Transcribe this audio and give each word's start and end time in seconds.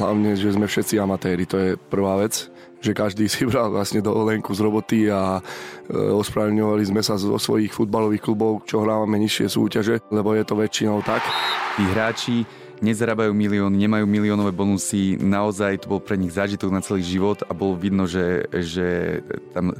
hlavne, 0.00 0.34
že 0.34 0.56
sme 0.56 0.64
všetci 0.64 0.96
amatéri, 0.96 1.44
to 1.44 1.56
je 1.60 1.70
prvá 1.76 2.16
vec 2.24 2.48
že 2.80 2.96
každý 2.96 3.28
si 3.28 3.44
bral 3.44 3.68
vlastne 3.68 4.00
dovolenku 4.00 4.56
z 4.56 4.60
roboty 4.64 4.98
a 5.12 5.38
e, 5.38 5.42
ospravedlňovali 5.92 6.84
sme 6.88 7.04
sa 7.04 7.20
zo 7.20 7.36
svojich 7.36 7.68
futbalových 7.76 8.24
klubov, 8.24 8.64
čo 8.64 8.80
hrávame 8.80 9.20
nižšie 9.20 9.46
súťaže, 9.52 10.00
lebo 10.08 10.32
je 10.32 10.44
to 10.48 10.56
väčšinou 10.56 11.04
tak. 11.04 11.20
Tí 11.76 11.84
hráči 11.84 12.36
nezarábajú 12.80 13.36
milión, 13.36 13.76
nemajú 13.76 14.08
miliónové 14.08 14.56
bonusy, 14.56 15.20
naozaj 15.20 15.84
to 15.84 15.92
bol 15.92 16.00
pre 16.00 16.16
nich 16.16 16.32
zážitok 16.32 16.72
na 16.72 16.80
celý 16.80 17.04
život 17.04 17.44
a 17.44 17.52
bolo 17.52 17.76
vidno, 17.76 18.08
že, 18.08 18.48
že 18.48 19.20
tam 19.52 19.76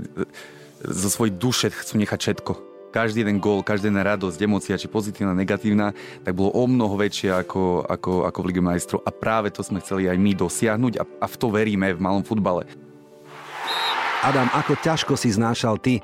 zo 0.84 1.08
svojej 1.08 1.32
duše 1.32 1.72
chcú 1.72 1.96
nechať 1.96 2.20
všetko 2.20 2.69
každý 2.90 3.22
jeden 3.22 3.38
gól, 3.38 3.62
každá 3.62 3.88
jedna 3.88 4.02
radosť, 4.02 4.38
emócia, 4.42 4.76
či 4.76 4.90
pozitívna, 4.90 5.32
negatívna, 5.32 5.94
tak 6.26 6.34
bolo 6.34 6.50
o 6.52 6.64
mnoho 6.66 6.98
väčšie 6.98 7.30
ako, 7.32 7.86
ako, 7.86 8.26
ako 8.26 8.38
v 8.42 8.46
Lige 8.50 8.62
majstrov. 8.62 9.00
A 9.06 9.14
práve 9.14 9.54
to 9.54 9.62
sme 9.62 9.78
chceli 9.80 10.10
aj 10.10 10.18
my 10.18 10.34
dosiahnuť 10.34 10.94
a, 10.98 11.04
a 11.06 11.26
v 11.30 11.36
to 11.38 11.46
veríme 11.48 11.86
v 11.94 12.02
malom 12.02 12.26
futbale. 12.26 12.66
Adam, 14.20 14.52
ako 14.52 14.76
ťažko 14.76 15.16
si 15.16 15.32
znášal 15.32 15.80
ty 15.80 15.96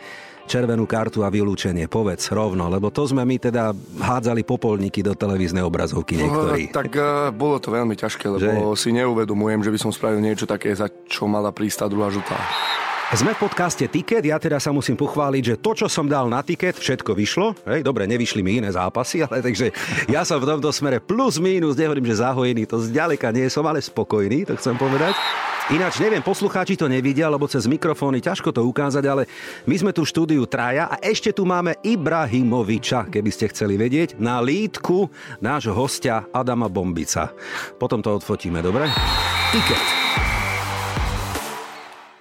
červenú 0.48 0.88
kartu 0.88 1.20
a 1.20 1.28
vylúčenie? 1.28 1.84
Povedz 1.90 2.32
rovno, 2.32 2.70
lebo 2.72 2.88
to 2.88 3.04
sme 3.04 3.26
my 3.28 3.36
teda 3.36 3.76
hádzali 4.00 4.46
popolníky 4.46 5.04
do 5.04 5.12
televíznej 5.12 5.60
obrazovky 5.60 6.16
niektorí. 6.16 6.70
No, 6.70 6.72
tak 6.72 6.88
uh, 6.96 7.28
bolo 7.34 7.60
to 7.60 7.74
veľmi 7.74 7.92
ťažké, 7.92 8.24
lebo 8.30 8.72
že? 8.72 8.80
si 8.80 8.88
neuvedomujem, 8.96 9.60
že 9.60 9.74
by 9.74 9.78
som 9.82 9.90
spravil 9.92 10.22
niečo 10.22 10.48
také, 10.48 10.72
za 10.72 10.88
čo 11.10 11.28
mala 11.28 11.52
prísť 11.52 11.84
tá 11.84 11.86
druhá 11.92 12.08
žltá. 12.08 12.38
Sme 13.14 13.38
v 13.38 13.46
podcaste 13.46 13.86
Ticket, 13.86 14.26
ja 14.26 14.34
teda 14.34 14.58
sa 14.58 14.74
musím 14.74 14.98
pochváliť, 14.98 15.42
že 15.54 15.60
to, 15.62 15.78
čo 15.78 15.86
som 15.86 16.10
dal 16.10 16.26
na 16.26 16.42
tiket, 16.42 16.74
všetko 16.74 17.14
vyšlo. 17.14 17.54
Hej, 17.62 17.86
dobre, 17.86 18.02
nevyšli 18.02 18.42
mi 18.42 18.58
iné 18.58 18.66
zápasy, 18.74 19.22
ale 19.22 19.46
takže 19.46 19.70
ja 20.10 20.26
som 20.26 20.42
v 20.42 20.50
tomto 20.50 20.74
smere 20.74 20.98
plus 20.98 21.38
mínus, 21.38 21.78
nehovorím, 21.78 22.02
že 22.10 22.18
zahojený, 22.18 22.66
to 22.66 22.82
zďaleka 22.82 23.30
nie 23.30 23.46
som, 23.46 23.62
ale 23.62 23.78
spokojný, 23.78 24.42
to 24.50 24.58
chcem 24.58 24.74
povedať. 24.74 25.14
Ináč 25.70 26.02
neviem, 26.02 26.18
poslucháči 26.18 26.74
to 26.74 26.90
nevidia, 26.90 27.30
lebo 27.30 27.46
cez 27.46 27.70
mikrofóny 27.70 28.18
ťažko 28.18 28.50
to 28.50 28.66
ukázať, 28.66 29.04
ale 29.06 29.30
my 29.70 29.76
sme 29.78 29.94
tu 29.94 30.02
štúdiu 30.02 30.42
traja 30.50 30.90
a 30.90 30.98
ešte 30.98 31.30
tu 31.30 31.46
máme 31.46 31.78
Ibrahimoviča, 31.86 33.06
keby 33.06 33.30
ste 33.30 33.54
chceli 33.54 33.78
vedieť, 33.78 34.18
na 34.18 34.42
lítku 34.42 35.06
nášho 35.38 35.78
hostia 35.78 36.26
Adama 36.34 36.66
Bombica. 36.66 37.30
Potom 37.78 38.02
to 38.02 38.18
odfotíme, 38.18 38.58
dobre? 38.66 38.90
Ticket. 39.54 40.35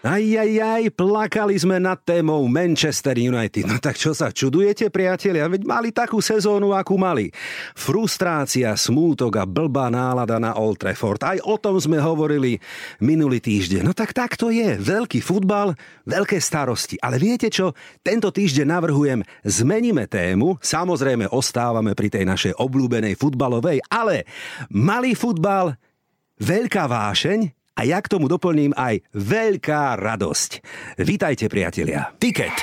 Aj, 0.05 0.21
aj, 0.21 0.51
aj, 0.61 0.83
plakali 0.93 1.57
sme 1.57 1.81
nad 1.81 1.97
témou 1.97 2.45
Manchester 2.45 3.17
United. 3.17 3.65
No 3.65 3.81
tak 3.81 3.97
čo 3.97 4.13
sa 4.13 4.29
čudujete, 4.29 4.93
priatelia? 4.93 5.49
Veď 5.49 5.65
mali 5.65 5.89
takú 5.89 6.21
sezónu, 6.21 6.77
akú 6.77 6.93
mali. 6.93 7.33
Frustrácia, 7.73 8.77
smútok 8.77 9.41
a 9.41 9.49
blbá 9.49 9.89
nálada 9.89 10.37
na 10.37 10.53
Old 10.61 10.77
Trafford. 10.77 11.25
Aj 11.25 11.41
o 11.41 11.57
tom 11.57 11.81
sme 11.81 11.97
hovorili 11.97 12.61
minulý 13.01 13.41
týždeň. 13.41 13.81
No 13.81 13.97
tak 13.97 14.13
tak 14.13 14.37
to 14.37 14.53
je. 14.53 14.77
Veľký 14.77 15.25
futbal, 15.25 15.73
veľké 16.05 16.37
starosti. 16.37 17.01
Ale 17.01 17.17
viete 17.17 17.49
čo? 17.49 17.73
Tento 18.05 18.29
týždeň 18.29 18.77
navrhujem, 18.77 19.25
zmeníme 19.41 20.05
tému. 20.05 20.61
Samozrejme 20.61 21.33
ostávame 21.33 21.97
pri 21.97 22.13
tej 22.13 22.29
našej 22.29 22.53
obľúbenej 22.61 23.17
futbalovej, 23.17 23.81
ale 23.89 24.29
malý 24.69 25.17
futbal, 25.17 25.73
veľká 26.37 26.85
vášeň, 26.85 27.54
a 27.75 27.83
ja 27.83 27.99
k 27.99 28.07
tomu 28.07 28.31
doplním 28.31 28.71
aj 28.71 29.03
veľká 29.11 29.99
radosť. 29.99 30.51
Vítajte, 31.03 31.51
priatelia. 31.51 32.15
Tiket. 32.15 32.55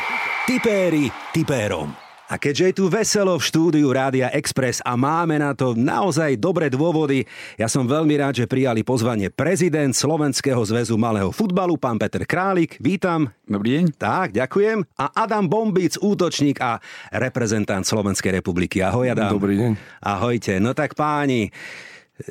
Tipéri 0.48 1.12
tipérom. 1.36 1.92
A 2.32 2.40
keďže 2.40 2.64
je 2.64 2.74
tu 2.80 2.84
veselo 2.88 3.36
v 3.36 3.44
štúdiu 3.44 3.92
Rádia 3.92 4.32
Express 4.32 4.80
a 4.80 4.96
máme 4.96 5.36
na 5.36 5.52
to 5.52 5.76
naozaj 5.76 6.40
dobré 6.40 6.72
dôvody, 6.72 7.28
ja 7.60 7.68
som 7.68 7.84
veľmi 7.84 8.16
rád, 8.16 8.40
že 8.40 8.48
prijali 8.48 8.80
pozvanie 8.80 9.28
prezident 9.28 9.92
Slovenského 9.92 10.64
zväzu 10.64 10.96
malého 10.96 11.28
futbalu, 11.28 11.76
pán 11.76 12.00
Peter 12.00 12.24
Králik. 12.24 12.80
Vítam. 12.80 13.28
Dobrý 13.44 13.76
deň. 13.76 13.84
Tak, 14.00 14.32
ďakujem. 14.32 14.80
A 14.96 15.12
Adam 15.12 15.44
Bombic, 15.44 16.00
útočník 16.00 16.56
a 16.64 16.80
reprezentant 17.12 17.84
Slovenskej 17.84 18.40
republiky. 18.40 18.80
Ahoj, 18.80 19.12
Adam. 19.12 19.36
Dobrý 19.36 19.60
deň. 19.60 19.72
Ahojte. 20.00 20.56
No 20.56 20.72
tak 20.72 20.96
páni, 20.96 21.52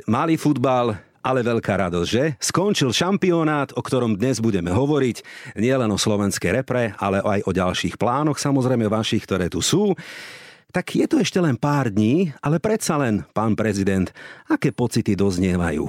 malý 0.09 0.33
futbal, 0.33 0.97
ale 1.21 1.45
veľká 1.45 1.77
radosť, 1.77 2.09
že? 2.09 2.23
Skončil 2.41 2.89
šampionát, 2.89 3.73
o 3.77 3.81
ktorom 3.81 4.17
dnes 4.17 4.41
budeme 4.41 4.73
hovoriť, 4.73 5.21
nielen 5.57 5.89
o 5.93 6.01
slovenskej 6.01 6.61
repre, 6.61 6.97
ale 6.97 7.21
aj 7.21 7.45
o 7.45 7.51
ďalších 7.53 7.95
plánoch, 7.95 8.41
samozrejme 8.41 8.89
vašich, 8.89 9.23
ktoré 9.25 9.47
tu 9.47 9.61
sú. 9.61 9.93
Tak 10.73 10.97
je 10.97 11.05
to 11.05 11.21
ešte 11.21 11.37
len 11.37 11.59
pár 11.59 11.93
dní, 11.93 12.33
ale 12.41 12.57
predsa 12.57 12.97
len, 12.97 13.27
pán 13.35 13.53
prezident, 13.53 14.09
aké 14.49 14.73
pocity 14.73 15.13
doznievajú? 15.13 15.83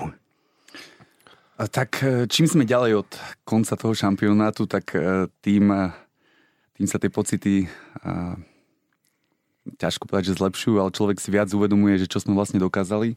Tak 1.63 1.91
e, 2.03 2.07
čím 2.27 2.51
sme 2.51 2.65
ďalej 2.67 3.07
od 3.07 3.11
konca 3.47 3.79
toho 3.79 3.95
šampionátu, 3.95 4.67
tak 4.67 4.91
e, 4.99 5.31
tým, 5.39 5.71
e, 5.71 5.87
tým 6.75 6.87
sa 6.91 6.99
tie 6.99 7.13
pocity 7.13 7.71
ťažko 9.79 10.11
povedať, 10.11 10.35
že 10.35 10.39
zlepšujú, 10.43 10.77
ale 10.83 10.91
človek 10.91 11.23
si 11.23 11.31
viac 11.31 11.47
uvedomuje, 11.55 12.03
že 12.03 12.11
čo 12.11 12.19
sme 12.19 12.35
vlastne 12.35 12.59
dokázali 12.59 13.15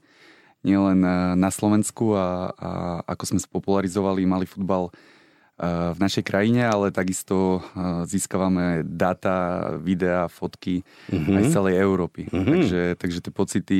nielen 0.65 0.99
eh, 1.05 1.13
na 1.37 1.53
Slovensku 1.53 2.17
a, 2.17 2.49
a 2.57 2.69
ako 3.05 3.23
sme 3.37 3.39
spopularizovali 3.39 4.25
malý 4.25 4.49
futbal 4.49 4.89
eh, 4.89 5.93
v 5.93 5.97
našej 6.01 6.25
krajine, 6.25 6.65
ale 6.65 6.89
takisto 6.89 7.61
eh, 7.61 8.03
získavame 8.09 8.81
data, 8.81 9.69
videá, 9.77 10.25
fotky 10.25 10.81
mm-hmm. 11.13 11.37
aj 11.37 11.43
z 11.45 11.49
celej 11.53 11.75
Európy. 11.77 12.25
Mm-hmm. 12.25 12.49
Takže, 12.49 12.81
takže 12.97 13.19
tie 13.21 13.31
pocity, 13.31 13.79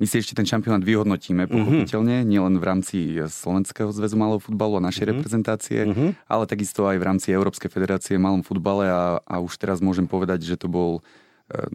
my 0.00 0.04
si 0.08 0.16
ešte 0.18 0.34
ten 0.34 0.48
šampionát 0.48 0.82
vyhodnotíme 0.82 1.46
mhm. 1.46 1.52
pochopiteľne, 1.52 2.24
mm-hmm. 2.24 2.32
nielen 2.32 2.54
v 2.58 2.64
rámci 2.66 2.98
Slovenského 3.30 3.92
zväzu 3.94 4.16
malého 4.18 4.40
futbalu 4.42 4.80
a 4.80 4.82
našej 4.82 5.04
mm-hmm. 5.06 5.12
reprezentácie, 5.14 5.78
mm-hmm. 5.86 6.08
ale 6.26 6.44
takisto 6.48 6.88
aj 6.88 6.96
v 6.98 7.06
rámci 7.06 7.28
Európskej 7.30 7.70
federácie 7.70 8.18
malom 8.18 8.42
futbale 8.42 8.90
a, 8.90 9.22
a 9.22 9.38
už 9.38 9.54
teraz 9.60 9.78
môžem 9.84 10.08
povedať, 10.08 10.42
že 10.42 10.56
to 10.56 10.66
bol 10.72 11.04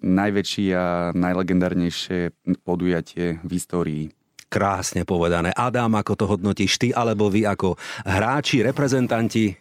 najväčší 0.02 0.74
a 0.74 1.14
najlegendárnejšie 1.14 2.34
podujatie 2.66 3.38
v 3.46 3.52
histórii 3.54 4.06
Krásne 4.50 5.06
povedané. 5.06 5.54
Adam, 5.54 5.94
ako 5.94 6.14
to 6.18 6.26
hodnotíš 6.26 6.82
ty, 6.82 6.90
alebo 6.90 7.30
vy 7.30 7.46
ako 7.46 7.78
hráči, 8.04 8.66
reprezentanti? 8.66 9.54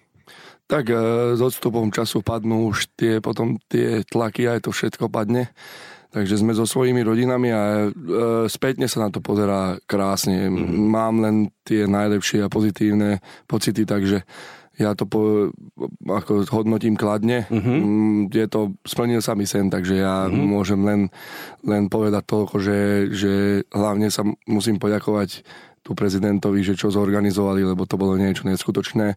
Tak 0.68 0.84
e, 0.88 0.96
s 1.36 1.40
odstupom 1.40 1.92
času 1.92 2.24
padnú 2.24 2.72
už 2.72 2.92
tie, 2.96 3.20
potom 3.20 3.60
tie 3.68 4.04
tlaky, 4.04 4.48
aj 4.48 4.64
to 4.64 4.70
všetko 4.72 5.12
padne. 5.12 5.52
Takže 6.08 6.40
sme 6.40 6.56
so 6.56 6.64
svojimi 6.64 7.04
rodinami 7.04 7.48
a 7.52 7.62
e, 7.84 7.88
spätne 8.48 8.88
sa 8.88 9.04
na 9.04 9.08
to 9.12 9.20
pozerá 9.20 9.76
krásne. 9.84 10.48
Mm-hmm. 10.48 10.88
Mám 10.88 11.14
len 11.20 11.36
tie 11.68 11.84
najlepšie 11.84 12.44
a 12.44 12.52
pozitívne 12.52 13.20
pocity, 13.44 13.84
takže 13.84 14.24
ja 14.78 14.94
to 14.94 15.04
po, 15.04 15.50
ako 16.06 16.46
hodnotím 16.54 16.94
kladne. 16.94 17.50
Uh-huh. 17.50 18.30
Je 18.30 18.46
to, 18.46 18.78
splnil 18.86 19.18
sa 19.18 19.34
mi 19.34 19.42
sen, 19.42 19.68
takže 19.68 19.98
ja 19.98 20.30
uh-huh. 20.30 20.38
môžem 20.38 20.80
len, 20.86 21.00
len 21.66 21.90
povedať 21.90 22.22
toľko, 22.24 22.56
že, 22.62 22.80
že 23.10 23.32
hlavne 23.74 24.06
sa 24.08 24.22
musím 24.46 24.78
poďakovať 24.78 25.42
tu 25.88 25.96
prezidentovi, 25.96 26.60
že 26.60 26.76
čo 26.76 26.92
zorganizovali, 26.92 27.64
lebo 27.64 27.88
to 27.88 27.96
bolo 27.96 28.12
niečo 28.20 28.44
neskutočné. 28.44 29.16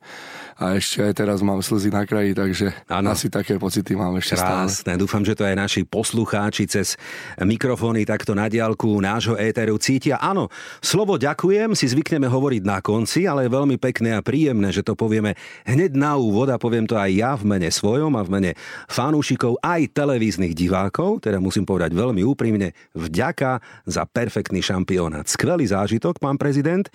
A 0.56 0.80
ešte 0.80 1.04
aj 1.04 1.14
teraz 1.20 1.44
mám 1.44 1.60
slzy 1.60 1.92
na 1.92 2.08
kraji, 2.08 2.32
takže 2.32 2.72
ano. 2.88 3.12
asi 3.12 3.28
také 3.28 3.60
pocity 3.60 3.92
mám 3.92 4.16
ešte 4.16 4.40
Krásne. 4.40 4.96
stále. 4.96 4.96
Dúfam, 4.96 5.20
že 5.20 5.36
to 5.36 5.44
aj 5.44 5.60
naši 5.60 5.84
poslucháči 5.84 6.72
cez 6.72 6.96
mikrofóny 7.44 8.08
takto 8.08 8.32
na 8.32 8.48
diálku 8.48 9.04
nášho 9.04 9.36
éteru 9.36 9.76
cítia. 9.84 10.16
Áno, 10.24 10.48
slovo 10.80 11.20
ďakujem 11.20 11.76
si 11.76 11.92
zvykneme 11.92 12.32
hovoriť 12.32 12.64
na 12.64 12.80
konci, 12.80 13.28
ale 13.28 13.50
je 13.50 13.52
veľmi 13.52 13.76
pekné 13.76 14.16
a 14.16 14.24
príjemné, 14.24 14.72
že 14.72 14.88
to 14.88 14.96
povieme 14.96 15.36
hneď 15.68 15.92
na 15.92 16.16
úvod 16.16 16.48
a 16.48 16.62
poviem 16.62 16.88
to 16.88 16.96
aj 16.96 17.12
ja 17.12 17.36
v 17.36 17.52
mene 17.52 17.68
svojom 17.68 18.16
a 18.16 18.24
v 18.24 18.32
mene 18.32 18.52
fanúšikov 18.88 19.60
aj 19.60 19.92
televíznych 19.92 20.56
divákov, 20.56 21.20
teda 21.20 21.44
musím 21.44 21.68
povedať 21.68 21.92
veľmi 21.92 22.24
úprimne, 22.24 22.72
vďaka 22.96 23.60
za 23.90 24.08
perfektný 24.08 24.64
šampionát. 24.64 25.28
Skvelý 25.28 25.68
zážitok, 25.68 26.22
pán 26.22 26.38
prezident 26.38 26.61
prezident. 26.62 26.86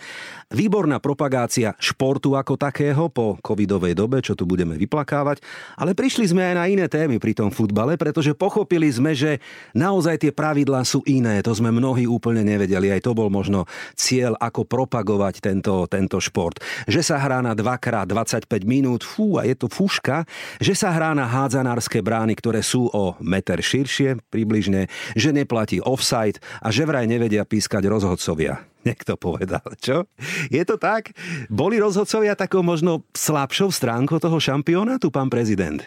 Výborná 0.55 1.03
propagácia 1.03 1.75
športu 1.83 2.39
ako 2.39 2.55
takého 2.55 3.11
po 3.11 3.35
covidovej 3.43 3.99
dobe, 3.99 4.23
čo 4.23 4.39
tu 4.39 4.47
budeme 4.47 4.79
vyplakávať, 4.79 5.43
ale 5.75 5.91
prišli 5.91 6.31
sme 6.31 6.47
aj 6.47 6.55
na 6.55 6.65
iné 6.71 6.87
témy 6.87 7.19
pri 7.19 7.35
tom 7.35 7.51
futbale, 7.51 7.99
pretože 7.99 8.31
pochopili 8.31 8.87
sme, 8.87 9.11
že 9.11 9.43
naozaj 9.75 10.23
tie 10.23 10.31
pravidlá 10.31 10.87
sú 10.87 11.03
iné. 11.03 11.43
To 11.43 11.51
sme 11.51 11.75
mnohí 11.75 12.07
úplne 12.07 12.47
nevedeli. 12.47 12.95
Aj 12.95 13.03
to 13.03 13.11
bol 13.11 13.27
možno 13.27 13.67
cieľ, 13.99 14.39
ako 14.39 14.63
propagovať 14.63 15.43
tento, 15.43 15.91
tento 15.91 16.23
šport. 16.23 16.63
Že 16.87 17.03
sa 17.03 17.17
hrá 17.19 17.43
na 17.43 17.59
2x25 17.59 18.47
minút, 18.63 19.03
fú, 19.03 19.43
a 19.43 19.43
je 19.43 19.59
to 19.59 19.67
fúška, 19.67 20.23
že 20.63 20.79
sa 20.79 20.95
hrá 20.95 21.11
na 21.11 21.27
hádzanárske 21.27 21.99
brány, 22.07 22.39
ktoré 22.39 22.63
sú 22.63 22.87
o 22.95 23.19
meter 23.19 23.59
širšie 23.59 24.23
približne, 24.31 24.87
že 25.19 25.35
neplatí 25.35 25.83
offside 25.83 26.39
a 26.63 26.71
že 26.71 26.87
vraj 26.87 27.11
nevedia 27.11 27.43
pískať 27.43 27.83
rozhodcovia 27.91 28.76
niekto 28.87 29.19
povedal, 29.19 29.67
čo? 29.83 30.07
Je 30.49 30.63
to 30.63 30.79
tak? 30.79 31.11
Boli 31.51 31.83
rozhodcovia 31.83 32.39
takou 32.39 32.63
možno 32.63 33.03
slabšou 33.13 33.75
stránkou 33.75 34.23
toho 34.23 34.39
šampionátu, 34.39 35.11
pán 35.11 35.27
prezident? 35.27 35.83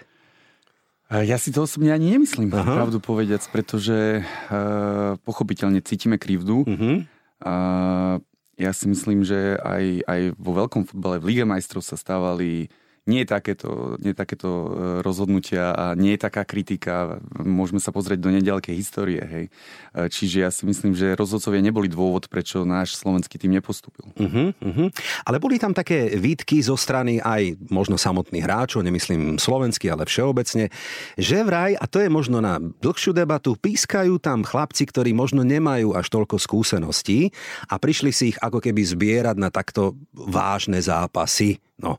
Ja 1.09 1.41
si 1.41 1.49
to 1.49 1.65
osobne 1.65 1.89
ani 1.89 2.13
nemyslím, 2.13 2.53
Aha. 2.53 2.85
pravdu 2.85 3.01
povediac, 3.01 3.41
pretože 3.49 4.21
uh, 4.21 5.17
pochopiteľne 5.25 5.81
cítime 5.81 6.21
krivdu. 6.21 6.61
Uh-huh. 6.69 7.01
Uh, 7.41 8.21
ja 8.61 8.69
si 8.77 8.85
myslím, 8.85 9.25
že 9.25 9.57
aj, 9.57 10.05
aj 10.05 10.21
vo 10.37 10.51
veľkom 10.53 10.85
futbale 10.85 11.17
v 11.17 11.33
Lige 11.33 11.49
majstrov 11.49 11.81
sa 11.81 11.97
stávali 11.97 12.69
nie 13.09 13.25
je 13.25 13.29
takéto, 13.33 13.97
nie 13.97 14.13
takéto 14.13 14.49
e, 14.49 14.67
rozhodnutia 15.01 15.73
a 15.73 15.85
nie 15.97 16.13
taká 16.21 16.45
kritika. 16.45 17.17
Môžeme 17.41 17.81
sa 17.81 17.89
pozrieť 17.89 18.21
do 18.21 18.29
nedalekej 18.29 18.77
histórie. 18.77 19.17
Hej. 19.17 19.45
E, 19.49 20.05
čiže 20.13 20.37
ja 20.45 20.53
si 20.53 20.69
myslím, 20.69 20.93
že 20.93 21.17
rozhodcovia 21.17 21.65
neboli 21.65 21.89
dôvod, 21.89 22.29
prečo 22.29 22.61
náš 22.61 22.93
slovenský 23.01 23.41
tým 23.41 23.57
nepostupil. 23.57 24.05
Uh-huh, 24.13 24.53
uh-huh. 24.53 24.87
Ale 25.25 25.41
boli 25.41 25.57
tam 25.57 25.73
také 25.73 26.13
výtky 26.13 26.61
zo 26.61 26.77
strany 26.77 27.17
aj 27.17 27.57
možno 27.73 27.97
samotných 27.97 28.45
hráčov, 28.45 28.85
nemyslím 28.85 29.41
slovenský, 29.41 29.89
ale 29.89 30.05
všeobecne, 30.05 30.69
že 31.17 31.41
vraj, 31.41 31.73
a 31.73 31.89
to 31.89 32.05
je 32.05 32.13
možno 32.13 32.37
na 32.45 32.61
dlhšiu 32.61 33.17
debatu, 33.17 33.57
pískajú 33.57 34.21
tam 34.21 34.45
chlapci, 34.45 34.85
ktorí 34.85 35.17
možno 35.17 35.41
nemajú 35.41 35.97
až 35.97 36.05
toľko 36.13 36.37
skúseností 36.37 37.33
a 37.65 37.81
prišli 37.81 38.11
si 38.13 38.23
ich 38.35 38.37
ako 38.37 38.61
keby 38.61 38.85
zbierať 38.85 39.37
na 39.41 39.49
takto 39.49 39.97
vážne 40.13 40.77
zápasy 40.77 41.57
No 41.79 41.95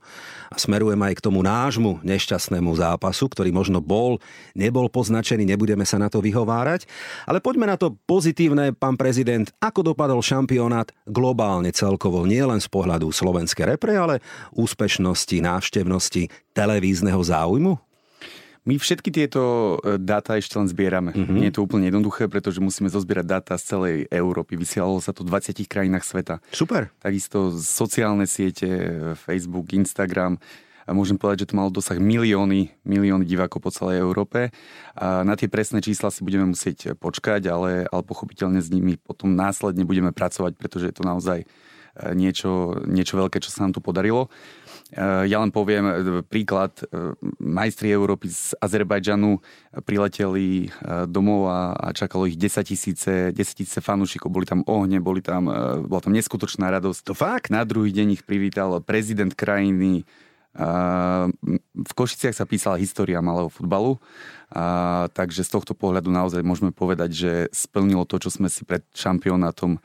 a 0.53 0.57
smerujem 0.61 1.00
aj 1.07 1.19
k 1.19 1.25
tomu 1.25 1.41
nášmu 1.41 2.05
nešťastnému 2.05 2.69
zápasu, 2.77 3.31
ktorý 3.31 3.55
možno 3.55 3.81
bol, 3.81 4.21
nebol 4.53 4.93
poznačený, 4.93 5.49
nebudeme 5.49 5.89
sa 5.89 5.97
na 5.97 6.13
to 6.13 6.21
vyhovárať. 6.21 6.85
Ale 7.25 7.41
poďme 7.41 7.71
na 7.71 7.77
to 7.81 7.97
pozitívne, 8.05 8.77
pán 8.77 9.01
prezident, 9.01 9.49
ako 9.63 9.95
dopadol 9.95 10.21
šampionát 10.21 10.93
globálne 11.09 11.73
celkovo, 11.73 12.29
nie 12.29 12.43
len 12.43 12.61
z 12.61 12.69
pohľadu 12.69 13.09
slovenskej 13.11 13.77
repre, 13.77 13.97
ale 13.97 14.25
úspešnosti, 14.53 15.37
návštevnosti, 15.41 16.29
televízneho 16.53 17.21
záujmu? 17.21 17.79
My 18.69 18.77
všetky 18.77 19.09
tieto 19.09 19.77
e, 19.81 19.97
dáta 19.97 20.37
ešte 20.37 20.61
len 20.61 20.69
zbierame. 20.69 21.17
Mm-hmm. 21.17 21.37
Nie 21.41 21.49
je 21.49 21.57
to 21.57 21.65
úplne 21.65 21.89
jednoduché, 21.89 22.29
pretože 22.29 22.61
musíme 22.61 22.93
zozbierať 22.93 23.27
dáta 23.27 23.55
z 23.57 23.65
celej 23.65 23.97
Európy. 24.13 24.61
Vysielalo 24.61 25.01
sa 25.01 25.17
to 25.17 25.25
v 25.25 25.33
20 25.33 25.65
krajinách 25.65 26.05
sveta. 26.05 26.45
Super. 26.53 26.93
Takisto 27.01 27.57
sociálne 27.57 28.29
siete, 28.29 28.69
Facebook, 29.17 29.73
Instagram. 29.73 30.37
A 30.87 30.97
môžem 30.97 31.21
povedať, 31.21 31.45
že 31.45 31.49
to 31.53 31.59
malo 31.59 31.73
dosah 31.73 31.99
milióny, 32.01 32.73
milióny 32.85 33.25
divákov 33.25 33.61
po 33.61 33.71
celej 33.75 34.01
Európe. 34.01 34.55
A 34.97 35.27
na 35.27 35.35
tie 35.35 35.51
presné 35.51 35.85
čísla 35.85 36.13
si 36.13 36.25
budeme 36.25 36.49
musieť 36.49 36.97
počkať, 36.97 37.49
ale, 37.51 37.85
ale 37.89 38.03
pochopiteľne 38.05 38.61
s 38.61 38.73
nimi 38.73 38.97
potom 38.97 39.33
následne 39.33 39.85
budeme 39.85 40.15
pracovať, 40.15 40.57
pretože 40.57 40.89
je 40.91 40.95
to 40.97 41.05
naozaj 41.05 41.45
e, 41.45 41.47
niečo, 42.17 42.81
niečo 42.89 43.21
veľké, 43.21 43.41
čo 43.43 43.53
sa 43.53 43.67
nám 43.67 43.77
tu 43.77 43.81
podarilo. 43.85 44.33
Ja 44.99 45.39
len 45.39 45.55
poviem 45.55 45.87
e, 45.87 45.95
príklad. 46.27 46.83
E, 46.83 47.15
majstri 47.39 47.95
Európy 47.95 48.27
z 48.27 48.59
Azerbajdžanu 48.59 49.39
prileteli 49.87 50.67
e, 50.67 50.69
domov 51.07 51.47
a, 51.47 51.79
a 51.79 51.95
čakalo 51.95 52.27
ich 52.27 52.35
10 52.35 52.67
tisíce, 52.67 53.31
10 53.31 53.39
tisíce 53.39 53.79
fanúšikov. 53.79 54.35
Boli 54.35 54.51
tam 54.51 54.67
ohne, 54.67 54.99
boli 54.99 55.23
tam, 55.23 55.47
bola 55.87 56.03
tam 56.03 56.11
neskutočná 56.11 56.75
radosť. 56.75 57.01
To 57.07 57.15
fakt? 57.15 57.55
Na 57.55 57.63
druhý 57.63 57.95
deň 57.95 58.19
ich 58.19 58.23
privítal 58.27 58.83
prezident 58.83 59.31
krajiny. 59.31 60.03
V 60.51 61.93
Košiciach 61.95 62.35
sa 62.35 62.43
písala 62.43 62.83
história 62.83 63.23
malého 63.23 63.47
futbalu, 63.47 64.03
takže 65.15 65.47
z 65.47 65.51
tohto 65.55 65.79
pohľadu 65.79 66.11
naozaj 66.11 66.43
môžeme 66.43 66.75
povedať, 66.75 67.11
že 67.15 67.33
splnilo 67.55 68.03
to, 68.03 68.19
čo 68.19 68.35
sme 68.35 68.51
si 68.51 68.67
pred 68.67 68.83
šampionátom 68.91 69.79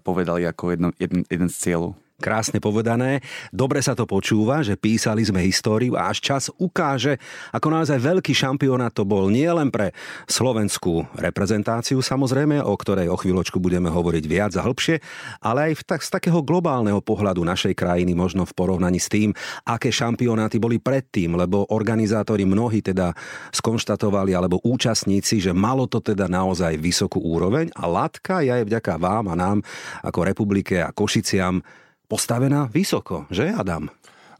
povedali 0.00 0.48
ako 0.48 0.72
jeden, 0.72 0.90
jeden 1.28 1.48
z 1.52 1.56
cieľov. 1.56 2.00
Krásne 2.18 2.58
povedané. 2.58 3.22
Dobre 3.54 3.78
sa 3.78 3.94
to 3.94 4.02
počúva, 4.02 4.58
že 4.66 4.74
písali 4.74 5.22
sme 5.22 5.38
históriu 5.46 5.94
a 5.94 6.10
až 6.10 6.18
čas 6.18 6.44
ukáže, 6.58 7.14
ako 7.54 7.70
naozaj 7.70 7.94
veľký 7.94 8.34
šampionát 8.34 8.90
to 8.90 9.06
bol 9.06 9.30
nie 9.30 9.46
len 9.46 9.70
pre 9.70 9.94
slovenskú 10.26 11.06
reprezentáciu 11.14 12.02
samozrejme, 12.02 12.58
o 12.58 12.74
ktorej 12.74 13.06
o 13.06 13.14
chvíľočku 13.14 13.62
budeme 13.62 13.86
hovoriť 13.86 14.24
viac 14.26 14.50
a 14.58 14.66
hĺbšie, 14.66 14.98
ale 15.46 15.70
aj 15.70 15.72
v 15.78 15.82
tak, 15.86 16.02
z 16.02 16.10
takého 16.10 16.42
globálneho 16.42 16.98
pohľadu 16.98 17.46
našej 17.46 17.78
krajiny, 17.78 18.18
možno 18.18 18.42
v 18.42 18.50
porovnaní 18.50 18.98
s 18.98 19.06
tým, 19.06 19.30
aké 19.62 19.94
šampionáty 19.94 20.58
boli 20.58 20.82
predtým, 20.82 21.38
lebo 21.38 21.70
organizátori 21.70 22.42
mnohí 22.42 22.82
teda 22.82 23.14
skonštatovali, 23.54 24.34
alebo 24.34 24.58
účastníci, 24.66 25.38
že 25.38 25.54
malo 25.54 25.86
to 25.86 26.02
teda 26.02 26.26
naozaj 26.26 26.82
vysokú 26.82 27.22
úroveň 27.22 27.70
a 27.78 27.86
latka 27.86 28.42
je 28.42 28.50
aj 28.50 28.66
vďaka 28.66 28.98
vám 28.98 29.30
a 29.30 29.38
nám 29.38 29.62
ako 30.02 30.26
republike 30.26 30.82
a 30.82 30.90
Košiciam 30.90 31.62
postavená 32.08 32.66
vysoko, 32.72 33.28
že 33.28 33.52
Adam? 33.52 33.92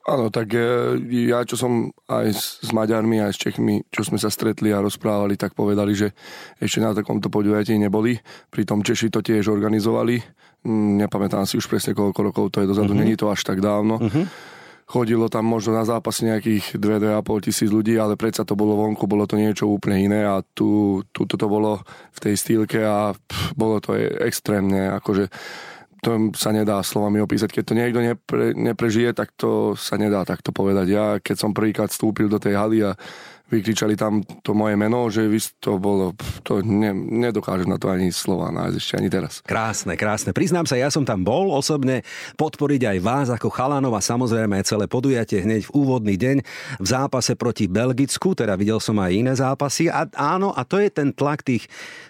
Áno, 0.08 0.32
tak 0.32 0.56
e, 0.56 0.96
ja, 1.28 1.44
čo 1.44 1.60
som 1.60 1.92
aj 2.08 2.32
s 2.32 2.72
Maďarmi, 2.72 3.20
aj 3.20 3.32
s 3.36 3.38
Čechmi, 3.44 3.84
čo 3.92 4.00
sme 4.08 4.16
sa 4.16 4.32
stretli 4.32 4.72
a 4.72 4.80
rozprávali, 4.80 5.36
tak 5.36 5.52
povedali, 5.52 5.92
že 5.92 6.16
ešte 6.56 6.80
na 6.80 6.96
takomto 6.96 7.28
podujatí 7.28 7.76
neboli. 7.76 8.16
Pritom 8.48 8.80
Češi 8.80 9.12
to 9.12 9.20
tiež 9.20 9.52
organizovali. 9.52 10.16
Mm, 10.64 11.04
nepamätám 11.04 11.44
si 11.44 11.60
už 11.60 11.68
presne 11.68 11.92
koľko 11.92 12.20
rokov 12.24 12.44
to 12.56 12.64
je 12.64 12.70
dozadu, 12.72 12.96
uh-huh. 12.96 13.04
není 13.04 13.20
to 13.20 13.28
až 13.28 13.44
tak 13.44 13.60
dávno. 13.60 14.00
Uh-huh. 14.00 14.24
Chodilo 14.88 15.28
tam 15.28 15.44
možno 15.44 15.76
na 15.76 15.84
zápas 15.84 16.24
nejakých 16.24 16.80
2-2,5 16.80 17.44
tisíc 17.44 17.68
ľudí, 17.68 18.00
ale 18.00 18.16
predsa 18.16 18.48
to 18.48 18.56
bolo 18.56 18.80
vonku, 18.80 19.04
bolo 19.04 19.28
to 19.28 19.36
niečo 19.36 19.68
úplne 19.68 20.00
iné 20.00 20.24
a 20.24 20.40
tu, 20.56 21.04
tu 21.12 21.28
to 21.28 21.44
bolo 21.44 21.84
v 22.16 22.18
tej 22.24 22.34
stýlke 22.40 22.80
a 22.80 23.12
pff, 23.12 23.52
bolo 23.52 23.76
to 23.84 23.92
extrémne, 24.24 24.88
akože 24.96 25.28
to 26.02 26.30
sa 26.34 26.54
nedá 26.54 26.80
slovami 26.82 27.18
opísať. 27.22 27.50
Keď 27.50 27.64
to 27.64 27.74
niekto 27.74 28.00
nepre, 28.00 28.54
neprežije, 28.54 29.10
tak 29.14 29.34
to 29.34 29.74
sa 29.74 29.98
nedá 29.98 30.22
takto 30.22 30.54
povedať. 30.54 30.86
Ja, 30.86 31.06
keď 31.18 31.36
som 31.36 31.56
prvýkrát 31.56 31.90
vstúpil 31.90 32.30
do 32.30 32.38
tej 32.38 32.54
haly 32.54 32.78
a 32.86 32.94
vykričali 33.48 33.96
tam 33.96 34.20
to 34.44 34.52
moje 34.52 34.76
meno, 34.76 35.08
že 35.08 35.24
vy 35.24 35.40
to 35.60 35.80
bolo, 35.80 36.12
to 36.44 36.60
ne, 36.60 36.92
nedokážem 36.92 37.68
na 37.68 37.80
to 37.80 37.88
ani 37.88 38.12
slova 38.12 38.52
nájsť 38.52 38.76
ešte 38.76 38.94
ani 39.00 39.08
teraz. 39.08 39.32
Krásne, 39.44 39.96
krásne. 39.96 40.36
Priznám 40.36 40.68
sa, 40.68 40.76
ja 40.76 40.92
som 40.92 41.02
tam 41.08 41.24
bol 41.24 41.48
osobne 41.52 42.04
podporiť 42.36 42.96
aj 42.96 42.98
vás 43.00 43.28
ako 43.32 43.48
chalanov 43.48 43.96
a 43.96 44.04
samozrejme 44.04 44.60
aj 44.60 44.68
celé 44.68 44.84
podujatie 44.84 45.40
hneď 45.40 45.64
v 45.68 45.74
úvodný 45.74 46.14
deň 46.20 46.36
v 46.78 46.86
zápase 46.86 47.32
proti 47.34 47.66
Belgicku, 47.66 48.36
teda 48.36 48.52
videl 48.54 48.78
som 48.78 49.00
aj 49.00 49.12
iné 49.16 49.32
zápasy 49.32 49.88
a 49.88 50.04
áno, 50.12 50.52
a 50.52 50.62
to 50.68 50.76
je 50.76 50.92
ten 50.92 51.10
tlak 51.16 51.40
tých 51.40 51.66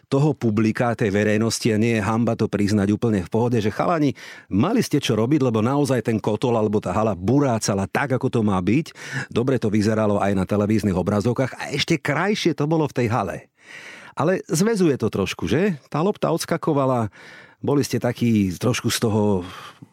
toho 0.09 0.33
publika, 0.33 0.97
tej 0.97 1.13
verejnosti 1.13 1.69
a 1.69 1.77
nie 1.77 2.01
je 2.01 2.03
hamba 2.03 2.33
to 2.33 2.49
priznať 2.49 2.89
úplne 2.97 3.21
v 3.21 3.29
pohode, 3.29 3.61
že 3.61 3.69
chalani, 3.69 4.17
mali 4.49 4.81
ste 4.81 5.05
čo 5.05 5.13
robiť, 5.13 5.45
lebo 5.45 5.61
naozaj 5.61 6.01
ten 6.01 6.17
kotol 6.17 6.57
alebo 6.57 6.81
tá 6.81 6.97
hala 6.97 7.13
burácala 7.13 7.85
tak, 7.85 8.17
ako 8.17 8.33
to 8.33 8.41
má 8.41 8.57
byť. 8.57 8.97
Dobre 9.29 9.61
to 9.61 9.69
vyzeralo 9.69 10.17
aj 10.17 10.33
na 10.33 10.49
televíznych 10.49 10.97
obrazovkách 11.29 11.61
a 11.61 11.65
ešte 11.77 12.01
krajšie 12.01 12.57
to 12.57 12.65
bolo 12.65 12.89
v 12.89 12.97
tej 13.05 13.09
hale. 13.13 13.37
Ale 14.17 14.43
zväzuje 14.49 14.99
to 14.99 15.13
trošku, 15.13 15.47
že? 15.47 15.79
Tá 15.93 16.03
lopta 16.03 16.33
odskakovala, 16.35 17.13
boli 17.63 17.87
ste 17.87 18.03
takí 18.03 18.51
trošku 18.57 18.91
z 18.91 19.07
toho 19.07 19.45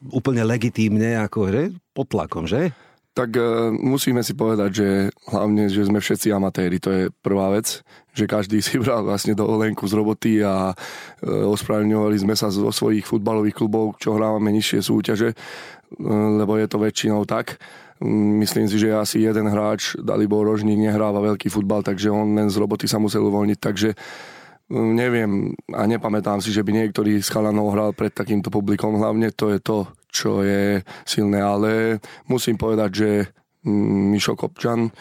úplne 0.10 0.42
legitímne, 0.42 1.20
ako, 1.22 1.52
že? 1.52 1.64
Pod 1.94 2.10
tlakom, 2.10 2.50
že? 2.50 2.74
Tak 3.16 3.32
uh, 3.38 3.72
musíme 3.72 4.20
si 4.26 4.36
povedať, 4.36 4.70
že 4.76 4.88
hlavne, 5.32 5.72
že 5.72 5.88
sme 5.88 6.04
všetci 6.04 6.36
amatéri, 6.36 6.84
to 6.84 6.90
je 6.92 7.04
prvá 7.24 7.54
vec, 7.54 7.80
že 8.12 8.28
každý 8.28 8.60
si 8.60 8.76
bral 8.82 9.08
vlastne 9.08 9.32
do 9.32 9.48
Olenku 9.48 9.88
z 9.88 9.94
roboty 9.96 10.34
a 10.44 10.74
uh, 10.74 11.54
ospravedlňovali 11.54 12.18
sme 12.20 12.36
sa 12.36 12.52
zo 12.52 12.68
svojich 12.74 13.08
futbalových 13.08 13.56
klubov, 13.56 13.96
čo 14.02 14.20
hrávame 14.20 14.52
nižšie 14.52 14.80
súťaže, 14.84 15.32
uh, 15.32 16.44
lebo 16.44 16.60
je 16.60 16.68
to 16.68 16.82
väčšinou 16.82 17.24
tak. 17.24 17.62
Myslím 18.04 18.68
si, 18.68 18.76
že 18.76 18.92
asi 18.92 19.24
jeden 19.24 19.48
hráč, 19.48 19.96
Dalibor 19.96 20.44
Rožník, 20.44 20.76
nehráva 20.76 21.24
veľký 21.24 21.48
futbal, 21.48 21.80
takže 21.80 22.12
on 22.12 22.36
len 22.36 22.52
z 22.52 22.60
roboty 22.60 22.92
sa 22.92 23.00
musel 23.00 23.24
uvoľniť, 23.32 23.60
takže 23.64 23.96
um, 24.68 24.92
neviem 24.92 25.56
a 25.72 25.88
nepamätám 25.88 26.44
si, 26.44 26.52
že 26.52 26.60
by 26.60 26.76
niektorý 26.76 27.24
z 27.24 27.32
chalanov 27.32 27.72
hral 27.72 27.96
pred 27.96 28.12
takýmto 28.12 28.52
publikom, 28.52 29.00
hlavne 29.00 29.32
to 29.32 29.48
je 29.56 29.60
to, 29.64 29.88
čo 30.12 30.44
je 30.44 30.84
silné, 31.08 31.40
ale 31.40 32.04
musím 32.28 32.60
povedať, 32.60 32.90
že 32.92 33.10
mm, 33.64 34.12
Mišo 34.12 34.36
Kopčan, 34.36 34.92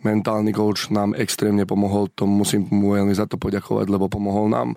mentálny 0.00 0.56
coach, 0.56 0.88
nám 0.88 1.12
extrémne 1.20 1.68
pomohol, 1.68 2.08
to 2.16 2.24
musím 2.24 2.64
mu 2.72 2.96
veľmi 2.96 3.12
za 3.12 3.28
to 3.28 3.36
poďakovať, 3.36 3.92
lebo 3.92 4.08
pomohol 4.08 4.48
nám. 4.48 4.72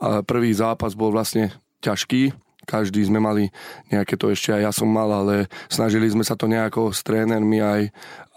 A 0.00 0.24
prvý 0.24 0.56
zápas 0.56 0.96
bol 0.96 1.12
vlastne 1.12 1.52
ťažký, 1.84 2.32
každý 2.70 3.02
sme 3.02 3.18
mali 3.18 3.50
nejaké 3.90 4.14
to 4.14 4.30
ešte 4.30 4.54
aj 4.54 4.62
ja 4.62 4.72
som 4.72 4.86
mal, 4.86 5.10
ale 5.10 5.50
snažili 5.66 6.06
sme 6.06 6.22
sa 6.22 6.38
to 6.38 6.46
nejako 6.46 6.94
s 6.94 7.02
trénermi 7.02 7.58
aj, 7.58 7.82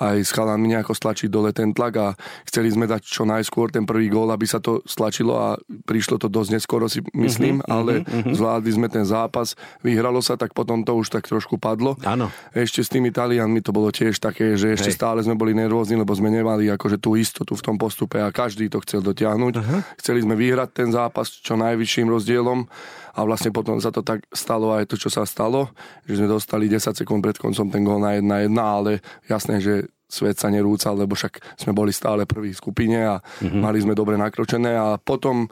aj 0.03 0.17
s 0.27 0.31
chalami 0.35 0.75
nejako 0.75 0.91
stlačiť 0.91 1.31
dole 1.31 1.55
ten 1.55 1.71
tlak 1.71 1.93
a 1.95 2.07
chceli 2.43 2.67
sme 2.67 2.85
dať 2.85 3.01
čo 3.07 3.23
najskôr 3.23 3.71
ten 3.71 3.87
prvý 3.87 4.11
gól, 4.11 4.27
aby 4.35 4.43
sa 4.43 4.59
to 4.59 4.83
stlačilo 4.83 5.33
a 5.39 5.55
prišlo 5.87 6.19
to 6.19 6.27
dosť 6.27 6.49
neskoro 6.59 6.91
si 6.91 6.99
myslím, 7.15 7.63
uh-huh, 7.63 7.71
ale 7.71 7.93
uh-huh. 8.03 8.35
zvládli 8.35 8.71
sme 8.75 8.87
ten 8.91 9.07
zápas, 9.07 9.55
vyhralo 9.79 10.19
sa, 10.19 10.35
tak 10.35 10.51
potom 10.51 10.83
to 10.83 10.91
už 10.99 11.07
tak 11.07 11.23
trošku 11.23 11.55
padlo. 11.55 11.95
Áno. 12.03 12.27
Ešte 12.51 12.83
s 12.83 12.91
tými 12.91 13.15
Talianmi 13.15 13.63
to 13.63 13.71
bolo 13.71 13.87
tiež 13.89 14.19
také, 14.19 14.59
že 14.59 14.75
ešte 14.75 14.91
Hej. 14.91 14.97
stále 14.99 15.19
sme 15.23 15.39
boli 15.39 15.55
nervózni, 15.55 15.95
lebo 15.95 16.11
sme 16.11 16.27
nemali 16.27 16.67
akože 16.67 16.99
tú 16.99 17.15
istotu 17.15 17.55
v 17.55 17.63
tom 17.63 17.79
postupe 17.79 18.19
a 18.19 18.33
každý 18.33 18.67
to 18.67 18.83
chcel 18.83 18.99
dotiahnuť. 18.99 19.53
Uh-huh. 19.55 19.79
Chceli 20.01 20.19
sme 20.27 20.35
vyhrať 20.35 20.69
ten 20.75 20.89
zápas 20.91 21.31
čo 21.31 21.55
najvyšším 21.55 22.11
rozdielom 22.11 22.67
a 23.13 23.19
vlastne 23.21 23.53
potom 23.53 23.77
sa 23.77 23.93
to 23.93 24.01
tak 24.01 24.25
stalo 24.33 24.73
aj 24.73 24.89
to, 24.89 24.97
čo 24.97 25.13
sa 25.13 25.21
stalo, 25.29 25.69
že 26.09 26.17
sme 26.17 26.25
dostali 26.25 26.65
10 26.65 26.97
sekúnd 26.97 27.21
pred 27.21 27.37
koncom 27.37 27.69
ten 27.69 27.85
gól 27.85 28.01
na 28.01 28.17
1-1, 28.17 28.57
ale 28.57 28.91
jasné, 29.29 29.61
že 29.61 29.92
svet 30.13 30.37
sa 30.37 30.53
nerúcal, 30.53 30.93
lebo 30.93 31.17
však 31.17 31.41
sme 31.57 31.73
boli 31.73 31.89
stále 31.89 32.29
prvý 32.29 32.53
v 32.53 32.61
skupine 32.61 33.01
a 33.01 33.17
mm-hmm. 33.17 33.57
mali 33.57 33.81
sme 33.81 33.97
dobre 33.97 34.13
nakročené 34.13 34.77
a 34.77 35.01
potom 35.01 35.49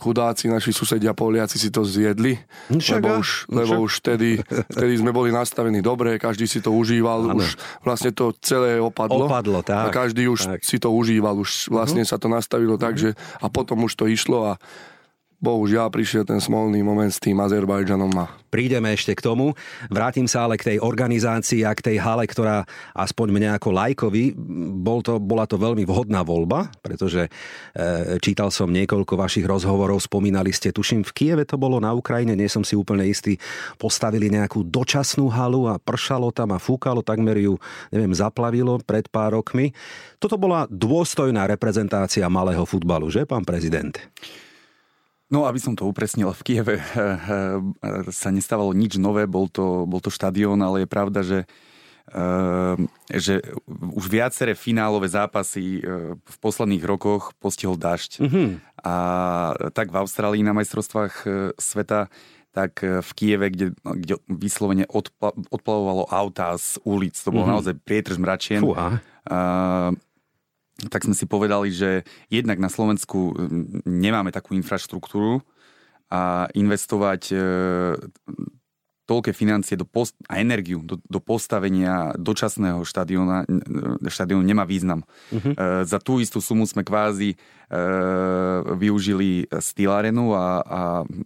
chudáci, 0.00 0.48
naši 0.48 0.72
susedia 0.72 1.12
Poliaci 1.12 1.60
si 1.60 1.68
to 1.68 1.84
zjedli, 1.84 2.40
Však, 2.72 3.04
lebo, 3.04 3.20
už, 3.20 3.28
lebo 3.52 3.72
už 3.84 4.00
vtedy, 4.00 4.40
vtedy 4.74 4.94
sme 4.96 5.12
boli 5.12 5.28
nastavení 5.28 5.84
dobre, 5.84 6.16
každý 6.16 6.48
si 6.48 6.64
to 6.64 6.72
užíval, 6.72 7.28
ano. 7.28 7.44
už 7.44 7.60
vlastne 7.84 8.10
to 8.16 8.32
celé 8.40 8.80
opadlo. 8.80 9.28
Opadlo, 9.28 9.60
tak. 9.60 9.92
A 9.92 9.92
každý 9.92 10.24
už 10.26 10.56
tak. 10.56 10.64
si 10.64 10.80
to 10.80 10.88
užíval, 10.88 11.36
už 11.36 11.68
vlastne 11.68 12.02
uh-huh. 12.02 12.16
sa 12.16 12.22
to 12.22 12.32
nastavilo 12.32 12.80
uh-huh. 12.80 12.86
tak, 12.88 12.96
že 12.96 13.12
a 13.44 13.46
potom 13.52 13.84
už 13.84 13.92
to 13.92 14.08
išlo 14.08 14.56
a 14.56 14.58
bohužiaľ 15.40 15.88
prišiel 15.88 16.28
ten 16.28 16.38
smolný 16.38 16.84
moment 16.84 17.08
s 17.08 17.18
tým 17.18 17.40
Azerbajdžanom. 17.40 18.12
A... 18.20 18.28
Prídeme 18.52 18.92
ešte 18.92 19.16
k 19.16 19.24
tomu. 19.24 19.56
Vrátim 19.88 20.28
sa 20.28 20.44
ale 20.44 20.60
k 20.60 20.76
tej 20.76 20.78
organizácii 20.84 21.64
a 21.64 21.72
k 21.72 21.80
tej 21.90 21.96
hale, 21.96 22.28
ktorá 22.28 22.68
aspoň 22.92 23.26
mne 23.32 23.48
ako 23.56 23.68
lajkovi, 23.72 24.36
bol 24.84 25.00
to, 25.00 25.16
bola 25.16 25.48
to 25.48 25.56
veľmi 25.56 25.88
vhodná 25.88 26.20
voľba, 26.20 26.68
pretože 26.84 27.26
e, 27.26 27.30
čítal 28.20 28.52
som 28.52 28.68
niekoľko 28.68 29.16
vašich 29.16 29.48
rozhovorov, 29.48 30.04
spomínali 30.04 30.52
ste, 30.52 30.76
tuším, 30.76 31.08
v 31.08 31.12
Kieve 31.16 31.44
to 31.48 31.56
bolo 31.56 31.80
na 31.80 31.96
Ukrajine, 31.96 32.36
nie 32.36 32.52
som 32.52 32.60
si 32.60 32.76
úplne 32.76 33.08
istý, 33.08 33.40
postavili 33.80 34.28
nejakú 34.28 34.68
dočasnú 34.68 35.32
halu 35.32 35.72
a 35.72 35.80
pršalo 35.80 36.28
tam 36.36 36.52
a 36.52 36.60
fúkalo, 36.60 37.00
takmer 37.00 37.40
ju, 37.40 37.56
neviem, 37.88 38.12
zaplavilo 38.12 38.76
pred 38.84 39.08
pár 39.08 39.40
rokmi. 39.40 39.72
Toto 40.20 40.36
bola 40.36 40.68
dôstojná 40.68 41.48
reprezentácia 41.48 42.28
malého 42.28 42.68
futbalu, 42.68 43.08
že, 43.08 43.24
pán 43.24 43.48
prezident? 43.48 43.96
No, 45.30 45.46
aby 45.46 45.62
som 45.62 45.78
to 45.78 45.86
upresnil, 45.86 46.34
v 46.34 46.42
Kieve 46.42 46.76
eh, 46.76 46.82
eh, 46.82 47.62
sa 48.10 48.34
nestávalo 48.34 48.74
nič 48.74 48.98
nové, 48.98 49.30
bol 49.30 49.46
to, 49.46 49.86
bol 49.86 50.02
to 50.02 50.10
štadión, 50.10 50.58
ale 50.58 50.82
je 50.84 50.88
pravda, 50.90 51.22
že 51.22 51.38
eh, 52.10 52.76
že 53.14 53.38
už 53.70 54.10
viaceré 54.10 54.58
finálové 54.58 55.06
zápasy 55.06 55.78
v 56.18 56.36
posledných 56.42 56.82
rokoch 56.82 57.30
postihol 57.38 57.78
dažď. 57.78 58.26
Mm-hmm. 58.26 58.48
A 58.82 58.94
tak 59.70 59.94
v 59.94 60.00
Austrálii 60.02 60.42
na 60.42 60.50
majstrovstvách 60.50 61.26
sveta, 61.54 62.10
tak 62.50 62.82
v 62.82 63.10
Kieve, 63.14 63.46
kde, 63.54 63.78
kde 63.78 64.18
vyslovene 64.26 64.90
odpla, 64.90 65.30
odplavovalo 65.54 66.10
auta 66.10 66.58
z 66.58 66.82
ulic. 66.82 67.14
To 67.22 67.30
bolo 67.30 67.46
mm-hmm. 67.46 67.54
naozaj 67.54 67.74
prietrž 67.86 68.18
mračien. 68.18 68.58
Fúha 68.58 68.98
tak 70.88 71.04
sme 71.04 71.12
si 71.12 71.28
povedali, 71.28 71.68
že 71.68 72.06
jednak 72.32 72.56
na 72.56 72.72
Slovensku 72.72 73.36
nemáme 73.84 74.32
takú 74.32 74.56
infraštruktúru 74.56 75.44
a 76.10 76.48
investovať 76.56 77.22
e, 77.30 77.36
toľké 79.10 79.34
financie 79.34 79.74
do 79.74 79.82
post- 79.82 80.14
a 80.30 80.38
energiu 80.38 80.86
do, 80.86 81.02
do 81.02 81.18
postavenia 81.18 82.14
dočasného 82.14 82.86
štadióna, 82.86 83.50
štadiónu 84.06 84.46
nemá 84.46 84.62
význam. 84.62 85.02
Uh-huh. 85.34 85.50
E, 85.50 85.82
za 85.82 85.98
tú 85.98 86.22
istú 86.22 86.38
sumu 86.38 86.62
sme 86.70 86.86
kvázi 86.86 87.34
E, 87.70 87.78
využili 88.74 89.46
Steel 89.62 89.94
Arenu 89.94 90.34
a, 90.34 90.58
a 90.58 90.80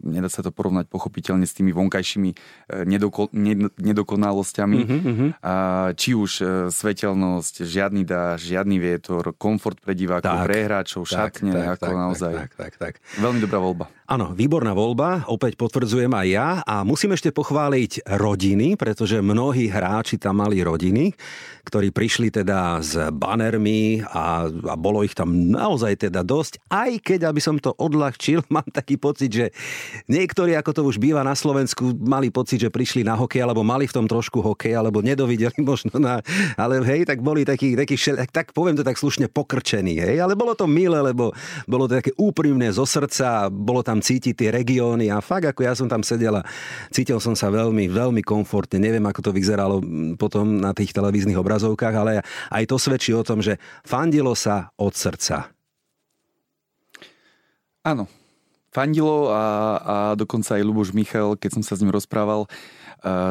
nedá 0.04 0.28
sa 0.28 0.44
to 0.44 0.52
porovnať 0.52 0.92
pochopiteľne 0.92 1.48
s 1.48 1.56
tými 1.56 1.72
vonkajšími 1.72 2.30
e, 2.36 2.36
nedoko, 2.84 3.32
ned, 3.32 3.72
nedokonalosťami. 3.80 4.80
Uh-huh, 4.84 5.32
A, 5.40 5.54
či 5.96 6.12
už 6.12 6.32
e, 6.44 6.44
svetelnosť, 6.68 7.64
žiadny 7.64 8.04
dáž, 8.04 8.44
žiadny 8.44 8.76
vietor, 8.76 9.32
komfort 9.40 9.80
pre 9.80 9.96
divákov, 9.96 10.36
tak, 10.36 10.44
pre 10.44 10.68
hráčov, 10.68 11.08
šatne, 11.08 11.56
tak, 11.56 11.80
ako 11.80 11.84
tak, 11.88 11.96
naozaj. 11.96 12.32
Tak, 12.36 12.50
tak, 12.52 12.52
tak, 12.60 12.72
tak. 12.76 12.94
Veľmi 13.24 13.40
dobrá 13.40 13.64
voľba. 13.64 13.88
Áno, 14.04 14.36
výborná 14.36 14.76
voľba, 14.76 15.24
opäť 15.32 15.56
potvrdzujem 15.56 16.12
aj 16.12 16.26
ja. 16.28 16.48
A 16.68 16.84
musím 16.84 17.16
ešte 17.16 17.32
pochváliť 17.32 18.04
rodiny, 18.04 18.76
pretože 18.76 19.24
mnohí 19.24 19.72
hráči 19.72 20.20
tam 20.20 20.44
mali 20.44 20.60
rodiny, 20.60 21.16
ktorí 21.64 21.88
prišli 21.88 22.28
teda 22.28 22.84
s 22.84 22.92
banermi 23.16 24.04
a, 24.04 24.44
a 24.44 24.74
bolo 24.76 25.00
ich 25.00 25.16
tam 25.16 25.32
naozaj 25.32 26.04
teda 26.04 26.20
dosť, 26.20 26.60
aj 26.68 27.00
keď, 27.00 27.20
aby 27.32 27.40
som 27.40 27.56
to 27.56 27.72
odľahčil, 27.72 28.44
mám 28.54 28.68
taký 28.68 29.00
pocit, 29.00 29.32
že 29.32 29.46
niektorí, 30.04 30.52
ako 30.52 30.70
to 30.76 30.82
už 30.84 31.00
býva 31.00 31.24
na 31.24 31.32
Slovensku, 31.32 31.96
mali 31.96 32.28
pocit, 32.28 32.60
že 32.60 32.68
prišli 32.68 33.08
na 33.08 33.16
hokej, 33.16 33.40
alebo 33.40 33.64
mali 33.64 33.88
v 33.88 33.96
tom 33.96 34.04
trošku 34.04 34.44
hokej, 34.44 34.76
alebo 34.76 35.00
nedovideli 35.00 35.64
možno 35.70 35.96
na... 35.96 36.20
Ale 36.60 36.84
hej, 36.84 37.08
tak 37.08 37.24
boli 37.24 37.48
takí, 37.48 37.72
takí 37.72 37.96
šel, 37.96 38.20
tak 38.28 38.52
poviem 38.52 38.76
to 38.76 38.84
tak 38.84 39.00
slušne 39.00 39.32
pokrčení, 39.32 39.96
hej, 39.96 40.20
ale 40.20 40.36
bolo 40.36 40.52
to 40.52 40.68
milé, 40.68 41.00
lebo 41.00 41.32
bolo 41.64 41.88
to 41.88 41.96
také 41.96 42.12
úprimné 42.20 42.68
zo 42.68 42.84
srdca, 42.84 43.48
bolo 43.48 43.80
tam 43.80 43.93
cítiť 44.00 44.34
tie 44.34 44.48
regióny 44.54 45.10
a 45.10 45.18
fakt, 45.18 45.50
ako 45.50 45.60
ja 45.66 45.74
som 45.74 45.90
tam 45.90 46.06
sedela, 46.06 46.46
cítil 46.94 47.18
som 47.18 47.34
sa 47.34 47.50
veľmi, 47.50 47.90
veľmi 47.90 48.22
komfortne. 48.24 48.78
Neviem, 48.78 49.04
ako 49.04 49.30
to 49.30 49.30
vyzeralo 49.30 49.82
potom 50.16 50.62
na 50.62 50.72
tých 50.72 50.94
televíznych 50.94 51.38
obrazovkách, 51.38 51.94
ale 51.94 52.22
aj 52.50 52.64
to 52.70 52.76
svedčí 52.78 53.12
o 53.12 53.26
tom, 53.26 53.42
že 53.44 53.60
fandilo 53.84 54.32
sa 54.38 54.70
od 54.78 54.94
srdca. 54.94 55.50
Áno, 57.84 58.08
fandilo 58.72 59.28
a, 59.28 59.44
a 59.76 59.96
dokonca 60.16 60.56
aj 60.56 60.64
Luboš 60.64 60.96
Michal, 60.96 61.36
keď 61.36 61.60
som 61.60 61.62
sa 61.62 61.76
s 61.76 61.82
ním 61.84 61.92
rozprával, 61.92 62.48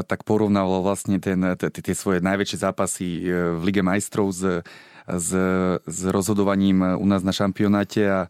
tak 0.06 0.22
porovnával 0.22 0.86
vlastne 0.86 1.18
ten, 1.18 1.42
tie 1.58 1.96
svoje 1.98 2.22
najväčšie 2.22 2.62
zápasy 2.62 3.26
e, 3.26 3.58
v 3.58 3.62
Lige 3.66 3.82
majstrov 3.82 4.30
s 4.30 6.00
rozhodovaním 6.06 7.02
u 7.02 7.06
nás 7.10 7.26
na 7.26 7.34
šampionáte 7.34 8.06
a, 8.06 8.30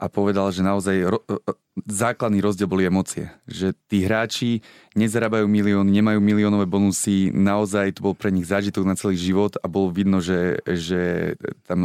a 0.00 0.08
povedal, 0.08 0.48
že 0.48 0.64
naozaj 0.64 0.96
ro, 1.04 1.20
e, 1.28 1.36
základný 1.84 2.40
rozdiel 2.40 2.64
boli 2.64 2.88
emócie. 2.88 3.28
Že 3.44 3.76
tí 3.84 4.00
hráči 4.08 4.50
nezarábajú 4.96 5.44
milióny, 5.44 5.92
nemajú 5.92 6.18
miliónové 6.24 6.64
bonusy, 6.64 7.28
naozaj 7.28 8.00
to 8.00 8.08
bol 8.08 8.16
pre 8.16 8.32
nich 8.32 8.48
zážitok 8.48 8.88
na 8.88 8.96
celý 8.96 9.20
život 9.20 9.60
a 9.60 9.68
bolo 9.68 9.92
vidno, 9.92 10.24
že, 10.24 10.64
že 10.64 11.36
tam 11.68 11.84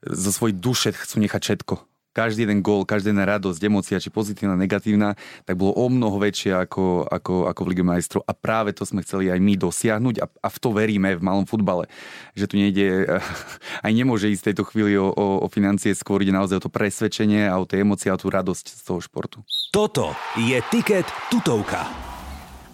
zo 0.00 0.30
svojej 0.32 0.56
duše 0.56 0.96
chcú 0.96 1.20
nechať 1.20 1.42
všetko 1.44 1.97
každý 2.18 2.42
jeden 2.42 2.66
gól, 2.66 2.82
každá 2.82 3.14
jedna 3.14 3.30
radosť, 3.30 3.62
emócia, 3.62 4.02
či 4.02 4.10
pozitívna, 4.10 4.58
negatívna, 4.58 5.14
tak 5.46 5.54
bolo 5.54 5.78
o 5.78 5.86
mnoho 5.86 6.18
väčšie 6.18 6.50
ako, 6.66 7.06
ako, 7.06 7.46
ako 7.46 7.60
v 7.62 7.68
Lige 7.70 7.84
majstrov. 7.86 8.26
A 8.26 8.34
práve 8.34 8.74
to 8.74 8.82
sme 8.82 9.06
chceli 9.06 9.30
aj 9.30 9.38
my 9.38 9.54
dosiahnuť 9.54 10.16
a, 10.18 10.26
a 10.26 10.48
v 10.50 10.58
to 10.58 10.74
veríme 10.74 11.14
v 11.14 11.22
malom 11.22 11.46
futbale. 11.46 11.86
Že 12.34 12.44
tu 12.50 12.54
nejde, 12.58 13.06
aj 13.86 13.92
nemôže 13.94 14.26
ísť 14.34 14.42
v 14.42 14.48
tejto 14.50 14.64
chvíli 14.66 14.98
o, 14.98 15.14
o, 15.14 15.46
o 15.46 15.46
financie, 15.46 15.94
skôr 15.94 16.26
ide 16.26 16.34
naozaj 16.34 16.58
o 16.58 16.64
to 16.66 16.74
presvedčenie 16.74 17.46
a 17.46 17.54
o 17.54 17.68
tie 17.70 17.86
emócie 17.86 18.10
a 18.10 18.18
tú 18.18 18.26
radosť 18.26 18.66
z 18.66 18.82
toho 18.82 18.98
športu. 18.98 19.46
Toto 19.70 20.10
je 20.34 20.58
tiket 20.74 21.06
tutovka. 21.30 21.86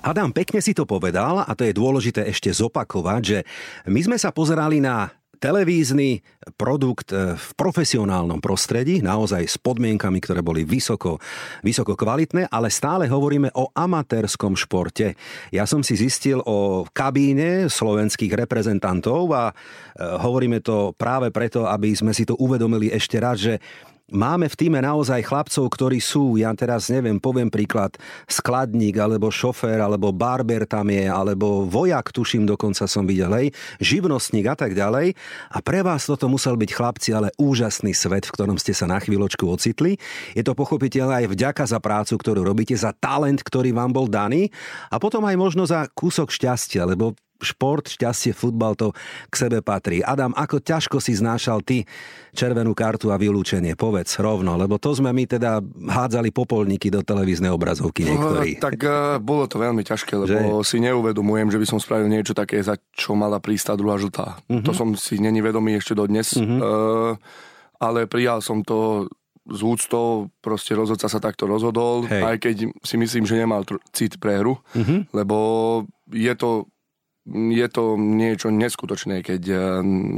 Adam 0.04 0.36
pekne 0.36 0.60
si 0.60 0.76
to 0.76 0.84
povedal 0.84 1.44
a 1.44 1.52
to 1.56 1.64
je 1.64 1.72
dôležité 1.72 2.28
ešte 2.28 2.52
zopakovať, 2.52 3.20
že 3.24 3.38
my 3.88 4.00
sme 4.04 4.16
sa 4.20 4.36
pozerali 4.36 4.76
na 4.76 5.08
televízny 5.44 6.24
produkt 6.56 7.12
e, 7.12 7.36
v 7.36 7.48
profesionálnom 7.52 8.40
prostredí, 8.40 9.04
naozaj 9.04 9.44
s 9.44 9.60
podmienkami, 9.60 10.16
ktoré 10.24 10.40
boli 10.40 10.64
vysoko, 10.64 11.20
vysoko 11.60 11.92
kvalitné, 11.92 12.48
ale 12.48 12.72
stále 12.72 13.04
hovoríme 13.04 13.52
o 13.52 13.68
amatérskom 13.76 14.56
športe. 14.56 15.12
Ja 15.52 15.68
som 15.68 15.84
si 15.84 16.00
zistil 16.00 16.40
o 16.48 16.88
kabíne 16.88 17.68
slovenských 17.68 18.32
reprezentantov 18.32 19.28
a 19.36 19.52
e, 19.52 19.54
hovoríme 20.00 20.64
to 20.64 20.96
práve 20.96 21.28
preto, 21.28 21.68
aby 21.68 21.92
sme 21.92 22.16
si 22.16 22.24
to 22.24 22.40
uvedomili 22.40 22.88
ešte 22.88 23.20
raz, 23.20 23.36
že 23.44 23.60
Máme 24.12 24.52
v 24.52 24.58
týme 24.60 24.84
naozaj 24.84 25.24
chlapcov, 25.24 25.64
ktorí 25.64 25.96
sú, 25.96 26.36
ja 26.36 26.52
teraz 26.52 26.92
neviem, 26.92 27.16
poviem 27.16 27.48
príklad, 27.48 27.96
skladník, 28.28 29.00
alebo 29.00 29.32
šofér, 29.32 29.80
alebo 29.80 30.12
barber 30.12 30.68
tam 30.68 30.92
je, 30.92 31.08
alebo 31.08 31.64
vojak, 31.64 32.12
tuším, 32.12 32.44
dokonca 32.44 32.84
som 32.84 33.08
videl, 33.08 33.32
hej, 33.32 33.48
živnostník 33.80 34.44
a 34.44 34.60
tak 34.60 34.76
ďalej. 34.76 35.16
A 35.48 35.58
pre 35.64 35.80
vás 35.80 36.04
toto 36.04 36.28
musel 36.28 36.60
byť 36.60 36.70
chlapci, 36.76 37.16
ale 37.16 37.32
úžasný 37.40 37.96
svet, 37.96 38.28
v 38.28 38.34
ktorom 38.36 38.60
ste 38.60 38.76
sa 38.76 38.84
na 38.84 39.00
chvíľočku 39.00 39.48
ocitli. 39.48 39.96
Je 40.36 40.44
to 40.44 40.52
pochopiteľné 40.52 41.24
aj 41.24 41.26
vďaka 41.32 41.64
za 41.64 41.80
prácu, 41.80 42.20
ktorú 42.20 42.44
robíte, 42.44 42.76
za 42.76 42.92
talent, 42.92 43.40
ktorý 43.40 43.72
vám 43.72 43.96
bol 43.96 44.04
daný 44.04 44.52
a 44.92 45.00
potom 45.00 45.24
aj 45.24 45.36
možno 45.40 45.64
za 45.64 45.88
kúsok 45.96 46.28
šťastia, 46.28 46.84
lebo 46.84 47.16
šport, 47.44 47.86
šťastie, 47.86 48.32
futbal 48.32 48.74
to 48.74 48.90
k 49.28 49.34
sebe 49.36 49.60
patrí. 49.60 50.00
Adam, 50.00 50.32
ako 50.32 50.64
ťažko 50.64 50.98
si 50.98 51.12
znášal 51.14 51.60
ty 51.60 51.84
červenú 52.32 52.72
kartu 52.72 53.12
a 53.12 53.20
vylúčenie? 53.20 53.76
Povedz 53.76 54.18
rovno, 54.18 54.56
lebo 54.56 54.80
to 54.80 54.96
sme 54.96 55.12
my 55.12 55.28
teda 55.28 55.60
hádzali 55.86 56.32
popolníky 56.32 56.88
do 56.88 57.04
televíznej 57.04 57.52
obrazovky 57.52 58.08
niektorí. 58.08 58.58
Uh, 58.58 58.62
tak 58.64 58.80
uh, 58.82 59.20
bolo 59.20 59.44
to 59.44 59.60
veľmi 59.60 59.84
ťažké, 59.84 60.16
lebo 60.16 60.64
že? 60.64 60.66
si 60.66 60.80
neuvedomujem, 60.80 61.52
že 61.52 61.60
by 61.60 61.66
som 61.68 61.78
spravil 61.78 62.08
niečo 62.08 62.32
také, 62.32 62.58
za 62.64 62.80
čo 62.96 63.12
mala 63.12 63.38
prísť 63.38 63.70
tá 63.70 63.74
druhá 63.76 64.00
žltá. 64.00 64.40
Uh-huh. 64.48 64.64
To 64.64 64.72
som 64.72 64.96
si 64.96 65.20
není 65.20 65.44
vedomý 65.44 65.76
ešte 65.76 65.92
dodnes. 65.92 66.34
Uh-huh. 66.34 66.58
Uh, 66.58 67.12
ale 67.78 68.08
prijal 68.08 68.40
som 68.40 68.64
to 68.64 69.10
s 69.44 69.60
úctou, 69.60 70.32
proste 70.40 70.72
rozhodca 70.72 71.04
sa 71.04 71.20
takto 71.20 71.44
rozhodol, 71.44 72.08
Hej. 72.08 72.22
aj 72.24 72.36
keď 72.40 72.54
si 72.80 72.96
myslím, 72.96 73.28
že 73.28 73.36
nemal 73.36 73.60
tr- 73.68 73.80
cit 73.92 74.16
pre 74.16 74.40
hru, 74.40 74.56
uh-huh. 74.56 75.04
lebo 75.12 75.36
je 76.08 76.32
to, 76.32 76.64
je 77.32 77.66
to 77.72 77.96
niečo 77.96 78.52
neskutočné, 78.52 79.24
keď 79.24 79.42
eh, 79.48 79.58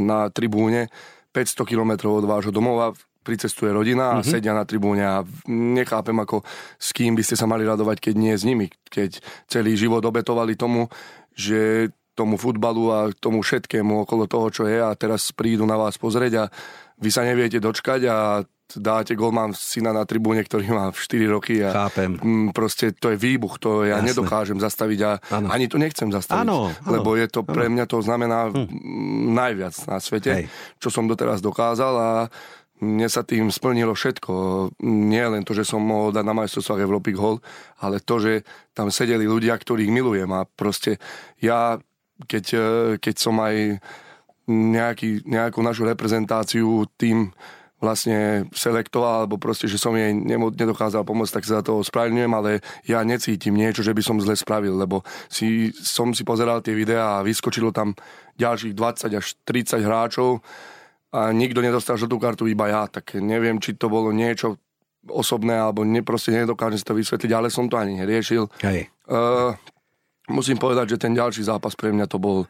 na 0.06 0.30
tribúne 0.30 0.90
500 1.30 1.68
km 1.68 1.92
od 2.10 2.24
vášho 2.24 2.50
domova 2.50 2.96
pricestuje 3.26 3.74
rodina 3.74 4.14
a 4.14 4.22
uh-huh. 4.22 4.26
sedia 4.26 4.54
na 4.54 4.62
tribúne 4.62 5.02
a 5.02 5.26
nechápem, 5.50 6.14
ako 6.14 6.46
s 6.78 6.94
kým 6.94 7.18
by 7.18 7.26
ste 7.26 7.34
sa 7.34 7.50
mali 7.50 7.66
radovať, 7.66 7.98
keď 7.98 8.14
nie 8.14 8.34
s 8.38 8.46
nimi, 8.46 8.70
keď 8.86 9.18
celý 9.50 9.74
život 9.74 9.98
obetovali 10.06 10.54
tomu, 10.54 10.86
že 11.34 11.90
tomu 12.16 12.38
futbalu 12.38 12.84
a 12.94 13.00
tomu 13.12 13.42
všetkému 13.42 14.06
okolo 14.06 14.24
toho, 14.30 14.48
čo 14.48 14.62
je 14.64 14.78
a 14.80 14.94
teraz 14.96 15.34
prídu 15.34 15.66
na 15.68 15.76
vás 15.76 15.98
pozrieť 16.00 16.32
a 16.38 16.44
vy 16.96 17.10
sa 17.12 17.26
neviete 17.26 17.60
dočkať 17.60 18.00
a 18.08 18.16
dáte 18.74 19.14
gol, 19.14 19.30
mám 19.30 19.54
syna 19.54 19.94
na 19.94 20.02
tribúne, 20.02 20.42
ktorý 20.42 20.74
má 20.74 20.90
4 20.90 21.30
roky 21.30 21.62
a 21.62 21.86
Chápem. 21.86 22.18
proste 22.50 22.90
to 22.90 23.14
je 23.14 23.16
výbuch, 23.18 23.62
to 23.62 23.86
ja 23.86 24.02
Jasne. 24.02 24.10
nedokážem 24.10 24.58
zastaviť 24.58 25.00
a 25.06 25.10
ano. 25.38 25.46
ani 25.54 25.70
to 25.70 25.78
nechcem 25.78 26.10
zastaviť, 26.10 26.42
ano, 26.42 26.74
ano, 26.74 26.90
lebo 26.90 27.14
je 27.14 27.30
to 27.30 27.46
pre 27.46 27.70
mňa 27.70 27.84
to 27.86 28.02
znamená 28.02 28.50
hm. 28.50 28.66
najviac 29.38 29.74
na 29.86 30.02
svete, 30.02 30.30
Hej. 30.34 30.44
čo 30.82 30.90
som 30.90 31.06
doteraz 31.06 31.38
dokázal 31.38 31.94
a 31.94 32.10
mne 32.76 33.08
sa 33.08 33.24
tým 33.24 33.48
splnilo 33.48 33.96
všetko. 33.96 34.32
Nie 34.84 35.32
len 35.32 35.48
to, 35.48 35.56
že 35.56 35.64
som 35.64 35.80
mohol 35.80 36.12
dať 36.12 36.24
na 36.28 36.36
majstrovstvách 36.36 36.84
Európy 36.84 37.16
gol, 37.16 37.40
ale 37.80 38.04
to, 38.04 38.20
že 38.20 38.44
tam 38.76 38.92
sedeli 38.92 39.24
ľudia, 39.24 39.56
ktorých 39.56 39.88
milujem 39.88 40.28
a 40.36 40.44
proste 40.44 41.00
ja, 41.40 41.80
keď, 42.28 42.44
keď 43.00 43.14
som 43.16 43.40
aj 43.40 43.80
nejaký, 44.46 45.26
nejakú 45.26 45.58
našu 45.64 45.88
reprezentáciu 45.88 46.86
tým 47.00 47.34
vlastne 47.76 48.48
selektoval, 48.56 49.24
alebo 49.24 49.36
proste, 49.36 49.68
že 49.68 49.76
som 49.76 49.92
jej 49.92 50.08
nedokázal 50.56 51.04
pomôcť, 51.04 51.40
tak 51.40 51.44
sa 51.44 51.60
za 51.60 51.62
to 51.68 51.84
ospravedlňujem, 51.84 52.32
ale 52.32 52.50
ja 52.88 53.04
necítim 53.04 53.52
niečo, 53.52 53.84
že 53.84 53.92
by 53.92 54.02
som 54.02 54.16
zle 54.16 54.32
spravil, 54.32 54.72
lebo 54.80 55.04
si, 55.28 55.68
som 55.76 56.16
si 56.16 56.24
pozeral 56.24 56.64
tie 56.64 56.72
videá 56.72 57.20
a 57.20 57.26
vyskočilo 57.26 57.76
tam 57.76 57.92
ďalších 58.40 58.72
20 58.72 59.20
až 59.20 59.26
30 59.44 59.84
hráčov 59.84 60.40
a 61.12 61.32
nikto 61.36 61.60
nedostal 61.60 62.00
žltú 62.00 62.16
kartu, 62.16 62.48
iba 62.48 62.68
ja, 62.68 62.88
tak 62.88 63.20
neviem, 63.20 63.60
či 63.60 63.76
to 63.76 63.92
bolo 63.92 64.08
niečo 64.08 64.56
osobné, 65.06 65.54
alebo 65.54 65.84
ne, 65.86 66.02
proste 66.02 66.34
nedokážem 66.34 66.80
si 66.80 66.88
to 66.88 66.96
vysvetliť, 66.96 67.30
ale 67.30 67.52
som 67.52 67.68
to 67.70 67.78
ani 67.78 68.00
neriešil. 68.00 68.50
Hej. 68.64 68.90
Uh, 69.06 69.54
musím 70.32 70.58
povedať, 70.58 70.96
že 70.96 71.02
ten 71.06 71.14
ďalší 71.14 71.46
zápas 71.46 71.78
pre 71.78 71.94
mňa 71.94 72.06
to 72.10 72.18
bol 72.18 72.48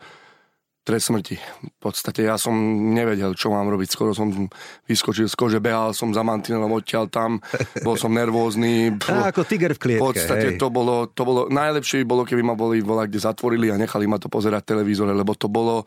trest 0.87 1.11
smrti. 1.11 1.35
V 1.67 1.79
podstate 1.83 2.23
ja 2.23 2.39
som 2.39 2.55
nevedel, 2.95 3.35
čo 3.35 3.51
mám 3.51 3.67
robiť. 3.67 3.91
Skoro 3.91 4.15
som 4.15 4.31
vyskočil 4.87 5.27
z 5.27 5.35
kože, 5.35 5.59
behal 5.59 5.91
som 5.91 6.15
za 6.15 6.23
mantinelom 6.23 6.71
odtiaľ 6.71 7.11
tam, 7.11 7.43
bol 7.83 7.99
som 7.99 8.15
nervózny. 8.15 8.95
A 9.11 9.35
ako 9.35 9.43
tiger 9.43 9.75
v 9.75 9.83
klietke. 9.83 10.01
V 10.01 10.07
podstate 10.15 10.49
to 10.55 10.71
bolo, 10.71 11.11
to 11.11 11.27
bolo, 11.27 11.51
najlepšie 11.51 12.01
by 12.03 12.07
bolo, 12.07 12.23
keby 12.23 12.47
ma 12.47 12.55
boli 12.55 12.79
volať, 12.87 13.07
kde 13.11 13.21
zatvorili 13.27 13.67
a 13.75 13.81
nechali 13.81 14.07
ma 14.07 14.23
to 14.23 14.31
pozerať 14.31 14.63
v 14.63 14.71
televízore, 14.79 15.11
lebo 15.11 15.35
to 15.35 15.51
bolo, 15.51 15.83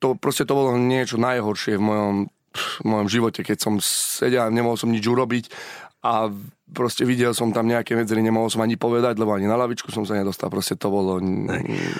to 0.00 0.16
proste 0.16 0.48
to 0.48 0.56
bolo 0.56 0.72
niečo 0.80 1.20
najhoršie 1.20 1.76
v 1.76 1.84
mojom, 1.84 2.16
v 2.56 2.86
mojom 2.88 3.08
živote, 3.12 3.44
keď 3.44 3.58
som 3.60 3.76
sedel 3.84 4.48
a 4.48 4.48
nemohol 4.48 4.80
som 4.80 4.88
nič 4.88 5.04
urobiť 5.04 5.52
a 6.00 6.32
proste 6.66 7.06
videl 7.06 7.30
som 7.30 7.54
tam 7.54 7.70
nejaké 7.70 7.94
medzery, 7.94 8.18
nemohol 8.26 8.50
som 8.50 8.58
ani 8.66 8.74
povedať, 8.74 9.22
lebo 9.22 9.30
ani 9.30 9.46
na 9.46 9.54
lavičku 9.54 9.94
som 9.94 10.02
sa 10.02 10.18
nedostal, 10.18 10.50
proste 10.50 10.74
to 10.74 10.90
bolo 10.90 11.22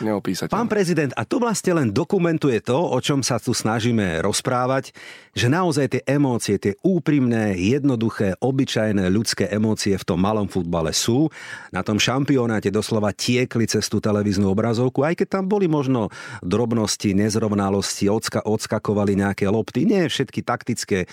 neopísať. 0.02 0.50
Pán 0.50 0.66
prezident, 0.66 1.14
a 1.14 1.22
to 1.22 1.38
vlastne 1.38 1.78
len 1.78 1.88
dokumentuje 1.94 2.58
to, 2.66 2.74
o 2.74 2.98
čom 2.98 3.22
sa 3.22 3.38
tu 3.38 3.54
snažíme 3.54 4.18
rozprávať, 4.26 4.90
že 5.36 5.46
naozaj 5.46 5.86
tie 5.94 6.02
emócie, 6.10 6.58
tie 6.58 6.74
úprimné, 6.82 7.54
jednoduché, 7.54 8.34
obyčajné 8.42 9.06
ľudské 9.06 9.46
emócie 9.54 9.94
v 9.94 10.06
tom 10.06 10.18
malom 10.18 10.50
futbale 10.50 10.90
sú. 10.90 11.30
Na 11.70 11.86
tom 11.86 12.02
šampionáte 12.02 12.74
doslova 12.74 13.14
tiekli 13.14 13.70
cez 13.70 13.86
tú 13.86 14.02
televíznu 14.02 14.50
obrazovku, 14.50 15.06
aj 15.06 15.22
keď 15.22 15.28
tam 15.40 15.44
boli 15.46 15.70
možno 15.70 16.10
drobnosti, 16.42 17.14
nezrovnalosti, 17.14 18.10
odska, 18.10 18.42
odskakovali 18.42 19.14
nejaké 19.14 19.46
lopty. 19.46 19.86
Nie 19.86 20.10
všetky 20.10 20.42
taktické 20.42 20.98
e, 21.04 21.08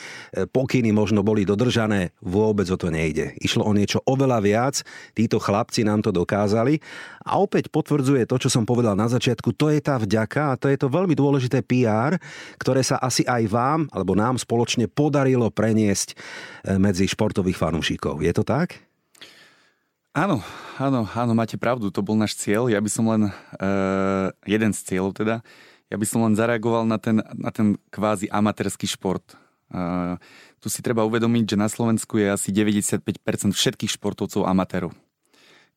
pokyny 0.49 0.89
možno 0.95 1.21
boli 1.21 1.45
dodržané, 1.45 2.15
vôbec 2.23 2.65
o 2.71 2.80
to 2.80 2.89
nejde 2.89 3.36
Išlo 3.43 3.67
o 3.67 3.71
niečo 3.75 3.99
oveľa 4.08 4.39
viac. 4.39 4.75
Títo 5.12 5.38
chlapci 5.38 5.84
nám 5.84 5.99
to 5.99 6.15
dokázali. 6.15 6.79
A 7.27 7.38
opäť 7.38 7.67
potvrdzuje 7.67 8.23
to, 8.23 8.39
čo 8.39 8.49
som 8.49 8.63
povedal 8.63 8.95
na 8.95 9.12
začiatku. 9.12 9.51
To 9.60 9.67
je 9.67 9.84
tá 9.84 9.99
vďaka 9.99 10.56
a 10.56 10.60
to 10.60 10.71
je 10.71 10.79
to 10.79 10.88
veľmi 10.88 11.13
dôležité 11.13 11.60
PR, 11.62 12.15
ktoré 12.58 12.82
sa 12.82 12.97
asi 13.03 13.27
aj 13.27 13.43
vám 13.51 13.79
alebo 13.91 14.15
nám 14.15 14.39
spoločne 14.39 14.88
podarilo 14.88 15.51
preniesť 15.51 16.15
eh, 16.15 16.79
medzi 16.79 17.06
športových 17.06 17.60
fanúšikov. 17.60 18.23
Je 18.23 18.32
to 18.32 18.47
tak? 18.47 18.79
Áno, 20.13 20.45
áno, 20.77 21.10
áno, 21.10 21.34
máte 21.34 21.58
pravdu, 21.58 21.89
to 21.89 22.06
bol 22.06 22.13
náš 22.13 22.38
cieľ. 22.38 22.69
Ja 22.69 22.77
by 22.77 22.86
som 22.86 23.10
len, 23.10 23.34
uh, 23.34 24.29
jeden 24.45 24.69
z 24.69 24.86
cieľov 24.86 25.17
teda, 25.17 25.41
ja 25.89 25.97
by 25.97 26.06
som 26.06 26.21
len 26.21 26.38
zareagoval 26.38 26.86
na 26.86 27.01
ten, 27.01 27.17
na 27.34 27.49
ten 27.49 27.82
kvázi 27.89 28.29
amatérsky 28.29 28.86
šport. 28.86 29.25
Uh, 29.73 30.21
tu 30.63 30.71
si 30.71 30.80
treba 30.80 31.04
uvedomiť, 31.04 31.43
že 31.43 31.58
na 31.60 31.67
Slovensku 31.67 32.15
je 32.15 32.32
asi 32.32 32.56
95% 32.56 33.04
všetkých 33.52 33.99
športovcov 33.99 34.47
amatérov. 34.47 34.95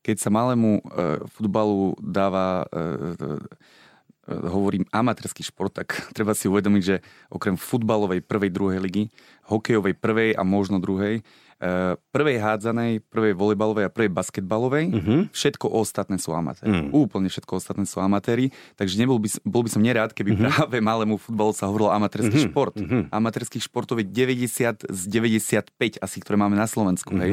Keď 0.07 0.17
sa 0.23 0.31
malému 0.31 0.79
e, 0.79 0.83
futbalu 1.35 1.99
dáva, 1.99 2.71
e, 2.71 3.19
e, 3.19 3.27
hovorím 4.31 4.87
amatérsky 4.95 5.43
šport, 5.43 5.75
tak 5.75 5.91
treba 6.17 6.39
si 6.39 6.47
uvedomiť, 6.47 6.83
že 6.87 7.03
okrem 7.35 7.59
futbalovej 7.59 8.23
prvej, 8.23 8.55
druhej 8.55 8.79
ligy, 8.79 9.11
hokejovej 9.51 9.99
prvej 9.99 10.39
a 10.39 10.47
možno 10.47 10.79
druhej, 10.79 11.27
prvej 12.13 12.37
hádzanej, 12.37 13.01
prvej 13.09 13.33
volejbalovej 13.33 13.89
a 13.89 13.91
prvej 13.93 14.13
basketbalovej. 14.13 14.85
Uh-huh. 14.93 15.21
Všetko 15.33 15.73
ostatné 15.73 16.21
sú 16.21 16.37
amatéri. 16.37 16.69
Uh-huh. 16.69 17.09
Úplne 17.09 17.33
všetko 17.33 17.57
ostatné 17.57 17.89
sú 17.89 18.05
amatéri. 18.05 18.53
Takže 18.77 19.01
nebol 19.01 19.17
by, 19.17 19.29
bol 19.41 19.65
by 19.65 19.71
som 19.73 19.81
nerád, 19.81 20.13
keby 20.13 20.37
uh-huh. 20.37 20.53
práve 20.53 20.77
malému 20.85 21.17
futbalu 21.17 21.57
sa 21.57 21.65
hovorilo 21.73 21.89
amatérsky 21.89 22.37
uh-huh. 22.37 22.53
šport. 22.53 22.77
Uh-huh. 22.77 23.09
Amatérských 23.09 23.65
športov 23.65 24.05
je 24.05 24.07
90 24.07 24.85
z 24.85 25.03
95 25.09 25.73
asi, 26.05 26.17
ktoré 26.21 26.37
máme 26.37 26.61
na 26.61 26.69
Slovensku. 26.69 27.17
Uh-huh. 27.17 27.25
Hej? 27.25 27.33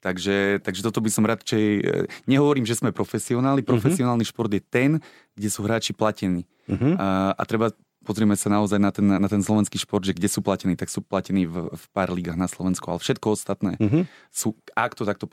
Takže, 0.00 0.64
takže 0.64 0.80
toto 0.80 1.04
by 1.04 1.10
som 1.12 1.28
radšej... 1.28 1.64
Eh, 1.84 2.08
nehovorím, 2.24 2.64
že 2.64 2.80
sme 2.80 2.96
profesionáli. 2.96 3.60
Profesionálny 3.60 4.24
uh-huh. 4.24 4.32
šport 4.32 4.48
je 4.48 4.64
ten, 4.64 5.04
kde 5.36 5.48
sú 5.52 5.60
hráči 5.68 5.92
platení. 5.92 6.48
Uh-huh. 6.64 6.96
A, 6.96 7.36
a 7.36 7.42
treba 7.44 7.76
pozrieme 8.00 8.32
sa 8.32 8.48
naozaj 8.48 8.78
na 8.80 8.90
ten, 8.90 9.04
na 9.04 9.28
ten 9.28 9.44
slovenský 9.44 9.76
šport, 9.76 10.02
že 10.02 10.16
kde 10.16 10.28
sú 10.28 10.40
platení, 10.40 10.72
tak 10.74 10.88
sú 10.88 11.04
platení 11.04 11.44
v, 11.44 11.68
v 11.68 11.84
pár 11.92 12.10
ligách 12.10 12.36
na 12.36 12.48
Slovensku, 12.48 12.88
ale 12.88 12.98
všetko 12.98 13.26
ostatné 13.36 13.76
mm-hmm. 13.76 14.02
sú, 14.32 14.56
ak 14.72 14.96
to 14.96 15.04
takto 15.04 15.28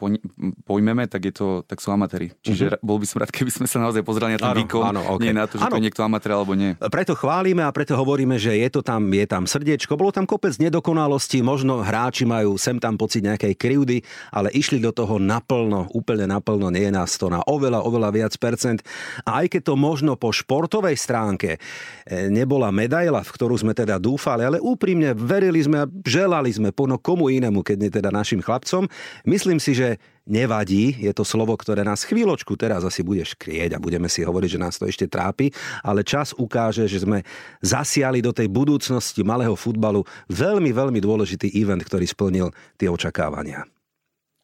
pojmeme, 0.68 1.08
tak, 1.08 1.32
je 1.32 1.34
to, 1.34 1.48
tak 1.64 1.80
sú 1.80 1.96
amatéri. 1.96 2.36
Čiže 2.44 2.78
mm-hmm. 2.78 2.86
bol 2.86 2.98
by 3.00 3.06
som 3.08 3.18
rád, 3.24 3.32
keby 3.32 3.52
sme 3.52 3.68
sa 3.72 3.80
naozaj 3.80 4.04
pozreli 4.04 4.36
na 4.36 4.40
ten 4.44 4.52
áno, 4.52 4.60
výkon, 4.62 4.84
áno, 4.84 5.02
okay. 5.16 5.32
nie 5.32 5.34
na 5.34 5.48
to, 5.48 5.56
že 5.58 5.64
áno. 5.66 5.74
to 5.74 5.80
je 5.80 5.86
niekto 5.88 6.04
amatér 6.04 6.32
alebo 6.36 6.54
nie. 6.54 6.76
Preto 6.78 7.14
chválime 7.16 7.64
a 7.64 7.72
preto 7.72 7.96
hovoríme, 7.96 8.36
že 8.36 8.54
je 8.60 8.70
to 8.70 8.84
tam, 8.84 9.08
je 9.10 9.26
tam 9.26 9.48
srdiečko, 9.48 9.96
bolo 9.96 10.12
tam 10.12 10.28
kopec 10.28 10.60
nedokonalostí, 10.60 11.40
možno 11.40 11.80
hráči 11.82 12.28
majú 12.28 12.60
sem 12.60 12.78
tam 12.84 13.00
pocit 13.00 13.24
nejakej 13.24 13.56
krivdy, 13.56 14.04
ale 14.36 14.52
išli 14.52 14.84
do 14.84 14.92
toho 14.92 15.18
naplno, 15.18 15.88
úplne 15.96 16.28
naplno, 16.28 16.68
nie 16.68 16.90
je 16.90 16.94
nás 16.94 17.16
to 17.16 17.32
na 17.32 17.40
oveľa, 17.48 17.80
oveľa 17.88 18.10
viac 18.12 18.34
percent. 18.36 18.84
A 19.24 19.46
aj 19.46 19.56
keď 19.56 19.72
to 19.72 19.74
možno 19.80 20.20
po 20.20 20.36
športovej 20.36 21.00
stránke 21.00 21.58
eh, 21.58 22.28
nebolo 22.28 22.57
bola 22.58 22.74
medaila, 22.74 23.22
v 23.22 23.30
ktorú 23.30 23.54
sme 23.54 23.78
teda 23.78 24.02
dúfali, 24.02 24.42
ale 24.42 24.58
úprimne 24.58 25.14
verili 25.14 25.62
sme 25.62 25.86
a 25.86 25.90
želali 26.02 26.50
sme 26.50 26.74
pono 26.74 26.98
komu 26.98 27.30
inému, 27.30 27.62
keď 27.62 27.78
nie 27.78 27.94
teda 27.94 28.10
našim 28.10 28.42
chlapcom. 28.42 28.90
Myslím 29.30 29.62
si, 29.62 29.78
že 29.78 30.02
nevadí, 30.26 30.98
je 30.98 31.14
to 31.14 31.22
slovo, 31.22 31.54
ktoré 31.54 31.86
nás 31.86 32.02
chvíľočku 32.02 32.58
teraz 32.58 32.82
asi 32.82 33.06
bude 33.06 33.22
škrieť 33.22 33.78
a 33.78 33.84
budeme 33.84 34.10
si 34.10 34.26
hovoriť, 34.26 34.58
že 34.58 34.60
nás 34.60 34.82
to 34.82 34.90
ešte 34.90 35.06
trápi, 35.06 35.54
ale 35.86 36.02
čas 36.02 36.34
ukáže, 36.34 36.90
že 36.90 37.06
sme 37.06 37.22
zasiali 37.62 38.26
do 38.26 38.34
tej 38.34 38.50
budúcnosti 38.50 39.22
malého 39.22 39.54
futbalu 39.54 40.02
veľmi, 40.34 40.74
veľmi 40.74 40.98
dôležitý 40.98 41.54
event, 41.62 41.86
ktorý 41.86 42.10
splnil 42.10 42.50
tie 42.82 42.90
očakávania. 42.90 43.70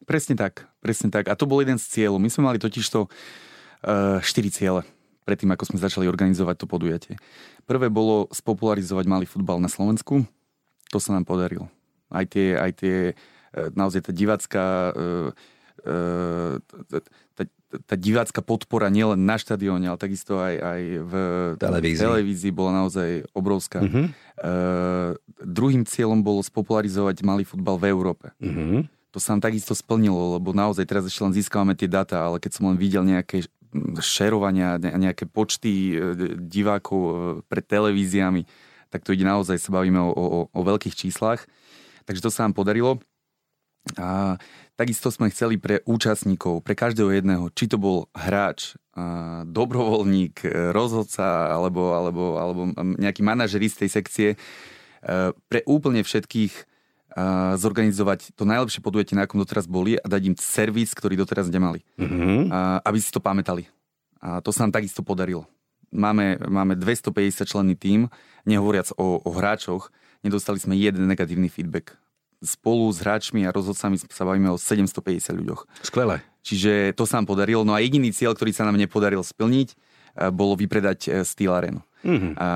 Presne 0.06 0.38
tak, 0.38 0.70
presne 0.78 1.10
tak. 1.10 1.26
A 1.26 1.34
to 1.34 1.50
bol 1.50 1.58
jeden 1.58 1.82
z 1.82 1.90
cieľov. 1.90 2.22
My 2.22 2.30
sme 2.30 2.46
mali 2.46 2.62
totižto 2.62 3.08
uh, 3.08 4.22
štyri 4.22 4.54
ciele 4.54 4.86
predtým, 5.24 5.50
ako 5.52 5.74
sme 5.74 5.78
začali 5.80 6.06
organizovať 6.06 6.56
to 6.60 6.66
podujatie. 6.68 7.14
Prvé 7.64 7.88
bolo 7.88 8.28
spopularizovať 8.30 9.04
malý 9.08 9.26
futbal 9.26 9.58
na 9.58 9.72
Slovensku. 9.72 10.28
To 10.92 10.98
sa 11.00 11.16
nám 11.16 11.24
podarilo. 11.24 11.72
Aj 12.12 12.28
tie, 12.28 12.54
aj 12.54 12.70
tie 12.78 12.96
e, 13.10 13.14
naozaj 13.74 14.06
tá 14.06 14.12
divacká 14.12 14.92
e, 14.92 14.92
e, 15.88 17.00
tá, 17.34 17.42
tá, 17.82 17.94
divácka 17.98 18.40
podpora 18.40 18.86
nielen 18.86 19.26
na 19.26 19.34
štadióne, 19.34 19.90
ale 19.90 19.98
takisto 19.98 20.38
aj, 20.38 20.54
aj 20.54 20.82
v 21.02 21.12
televízii. 21.58 22.04
televízii 22.06 22.52
bola 22.54 22.86
naozaj 22.86 23.26
obrovská. 23.34 23.82
Uh-huh. 23.82 24.06
Uh, 24.38 25.18
druhým 25.42 25.82
cieľom 25.82 26.22
bolo 26.22 26.42
spopularizovať 26.46 27.26
malý 27.26 27.42
futbal 27.42 27.74
v 27.82 27.90
Európe. 27.90 28.30
Uh-huh. 28.38 28.86
To 29.14 29.18
sa 29.22 29.34
nám 29.34 29.46
takisto 29.46 29.74
splnilo, 29.78 30.38
lebo 30.38 30.50
naozaj 30.50 30.86
teraz 30.86 31.06
ešte 31.06 31.22
len 31.22 31.34
získavame 31.34 31.78
tie 31.78 31.86
data, 31.86 32.18
ale 32.22 32.42
keď 32.42 32.50
som 32.58 32.70
len 32.70 32.78
videl 32.78 33.06
nejaké 33.06 33.46
šerovania, 33.98 34.78
nejaké 34.78 35.26
počty 35.26 35.98
divákov 36.38 37.02
pred 37.50 37.64
televíziami, 37.66 38.46
tak 38.88 39.02
to 39.02 39.10
ide 39.10 39.26
naozaj, 39.26 39.58
sa 39.58 39.74
bavíme 39.74 39.98
o, 39.98 40.10
o, 40.14 40.40
o 40.48 40.60
veľkých 40.62 40.94
číslach. 40.94 41.42
Takže 42.06 42.22
to 42.22 42.30
sa 42.30 42.46
nám 42.46 42.54
podarilo. 42.54 43.02
A 44.00 44.40
takisto 44.80 45.12
sme 45.12 45.28
chceli 45.28 45.60
pre 45.60 45.84
účastníkov, 45.84 46.64
pre 46.64 46.72
každého 46.72 47.12
jedného, 47.12 47.52
či 47.52 47.68
to 47.68 47.76
bol 47.76 48.08
hráč, 48.16 48.80
dobrovoľník, 49.44 50.46
rozhodca 50.72 51.50
alebo, 51.50 51.92
alebo, 51.92 52.38
alebo 52.38 52.60
nejaký 52.78 53.20
manažer 53.26 53.60
z 53.66 53.84
tej 53.84 53.90
sekcie, 53.90 54.28
pre 55.50 55.60
úplne 55.68 56.00
všetkých 56.00 56.73
zorganizovať 57.58 58.34
to 58.34 58.42
najlepšie 58.42 58.82
podujete, 58.82 59.14
na 59.14 59.26
akom 59.26 59.38
doteraz 59.38 59.70
boli 59.70 59.94
a 59.94 60.06
dať 60.06 60.22
im 60.34 60.36
servis, 60.38 60.90
ktorý 60.92 61.14
doteraz 61.14 61.46
nemali. 61.46 61.86
Mm-hmm. 61.94 62.50
Aby 62.82 62.98
si 62.98 63.14
to 63.14 63.22
pamätali. 63.22 63.70
A 64.18 64.42
to 64.42 64.50
sa 64.50 64.66
nám 64.66 64.74
takisto 64.74 65.06
podarilo. 65.06 65.46
Máme, 65.94 66.42
máme 66.42 66.74
250 66.74 67.46
členný 67.46 67.78
tím, 67.78 68.10
nehovoriac 68.42 68.90
o, 68.98 69.22
o 69.22 69.30
hráčoch, 69.30 69.94
nedostali 70.26 70.58
sme 70.58 70.74
jeden 70.74 71.06
negatívny 71.06 71.46
feedback 71.46 71.94
spolu 72.44 72.92
s 72.92 73.00
hráčmi 73.00 73.48
a 73.48 73.50
rozhodcami 73.50 73.96
sa 73.98 74.22
bavíme 74.28 74.52
o 74.52 74.60
750 74.60 75.32
ľuďoch. 75.32 75.60
Skvelé. 75.80 76.20
Čiže 76.44 76.92
to 76.92 77.08
sa 77.08 77.18
nám 77.18 77.26
podarilo. 77.26 77.64
No 77.64 77.72
a 77.72 77.80
jediný 77.80 78.12
cieľ, 78.12 78.36
ktorý 78.36 78.52
sa 78.52 78.68
nám 78.68 78.76
nepodaril 78.76 79.24
splniť, 79.24 79.68
e, 79.72 79.74
bolo 80.28 80.54
vypredať 80.54 80.98
e, 81.08 81.24
Steel 81.24 81.56
Arenu. 81.56 81.80
Mm-hmm. 82.04 82.32
A, 82.36 82.50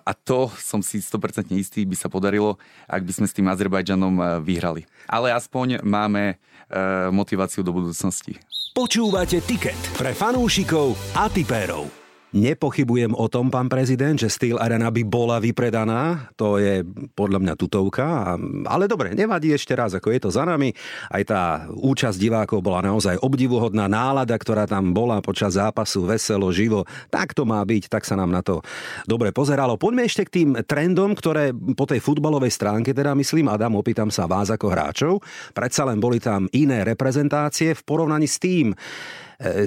a 0.00 0.12
to 0.14 0.46
som 0.56 0.78
si 0.78 1.02
100% 1.02 1.50
istý, 1.58 1.82
by 1.82 1.98
sa 1.98 2.06
podarilo, 2.06 2.56
ak 2.86 3.02
by 3.02 3.12
sme 3.12 3.26
s 3.26 3.34
tým 3.34 3.50
Azerbajdžanom 3.50 4.14
e, 4.14 4.24
vyhrali. 4.46 4.82
Ale 5.10 5.34
aspoň 5.34 5.82
máme 5.82 6.38
e, 6.70 7.10
motiváciu 7.10 7.66
do 7.66 7.74
budúcnosti. 7.74 8.38
Počúvate 8.70 9.42
Ticket 9.42 9.78
pre 9.98 10.14
fanúšikov 10.14 10.94
a 11.18 11.26
tipérov. 11.26 11.97
Nepochybujem 12.28 13.16
o 13.16 13.24
tom, 13.32 13.48
pán 13.48 13.72
prezident, 13.72 14.12
že 14.20 14.28
Steel 14.28 14.60
Arena 14.60 14.92
by 14.92 15.00
bola 15.08 15.40
vypredaná. 15.40 16.28
To 16.36 16.60
je 16.60 16.84
podľa 17.16 17.40
mňa 17.40 17.54
tutovka. 17.56 18.36
Ale 18.68 18.84
dobre, 18.84 19.16
nevadí 19.16 19.48
ešte 19.56 19.72
raz, 19.72 19.96
ako 19.96 20.12
je 20.12 20.20
to 20.20 20.30
za 20.30 20.44
nami. 20.44 20.76
Aj 21.08 21.24
tá 21.24 21.64
účasť 21.72 22.20
divákov 22.20 22.60
bola 22.60 22.84
naozaj 22.84 23.16
obdivuhodná. 23.24 23.88
Nálada, 23.88 24.36
ktorá 24.36 24.68
tam 24.68 24.92
bola 24.92 25.24
počas 25.24 25.56
zápasu, 25.56 26.04
veselo, 26.04 26.52
živo. 26.52 26.84
Tak 27.08 27.32
to 27.32 27.48
má 27.48 27.64
byť, 27.64 27.88
tak 27.88 28.04
sa 28.04 28.12
nám 28.12 28.28
na 28.28 28.44
to 28.44 28.60
dobre 29.08 29.32
pozeralo. 29.32 29.80
Poďme 29.80 30.04
ešte 30.04 30.28
k 30.28 30.34
tým 30.44 30.48
trendom, 30.68 31.16
ktoré 31.16 31.56
po 31.56 31.88
tej 31.88 32.04
futbalovej 32.04 32.52
stránke, 32.52 32.92
teda 32.92 33.16
myslím, 33.16 33.48
Adam, 33.48 33.80
opýtam 33.80 34.12
sa 34.12 34.28
vás 34.28 34.52
ako 34.52 34.68
hráčov. 34.68 35.12
Predsa 35.56 35.88
len 35.88 35.96
boli 35.96 36.20
tam 36.20 36.44
iné 36.52 36.84
reprezentácie 36.84 37.72
v 37.72 37.82
porovnaní 37.88 38.28
s 38.28 38.36
tým, 38.36 38.76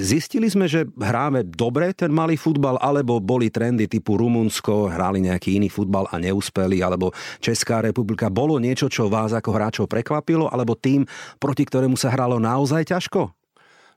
zistili 0.04 0.52
sme, 0.52 0.68
že 0.68 0.84
hráme 1.00 1.48
dobre 1.48 1.96
ten 1.96 2.12
malý 2.12 2.36
futbal, 2.36 2.76
alebo 2.84 3.24
boli 3.24 3.48
trendy 3.48 3.88
typu 3.88 4.20
Rumunsko, 4.20 4.92
hrali 4.92 5.24
nejaký 5.24 5.56
iný 5.56 5.72
futbal 5.72 6.12
a 6.12 6.20
neúspeli, 6.20 6.84
alebo 6.84 7.16
Česká 7.40 7.80
republika. 7.80 8.28
Bolo 8.28 8.60
niečo, 8.60 8.92
čo 8.92 9.08
vás 9.08 9.32
ako 9.32 9.50
hráčov 9.56 9.86
prekvapilo, 9.88 10.52
alebo 10.52 10.76
tým, 10.76 11.08
proti 11.40 11.64
ktorému 11.64 11.96
sa 11.96 12.12
hralo 12.12 12.36
naozaj 12.36 12.92
ťažko? 12.92 13.32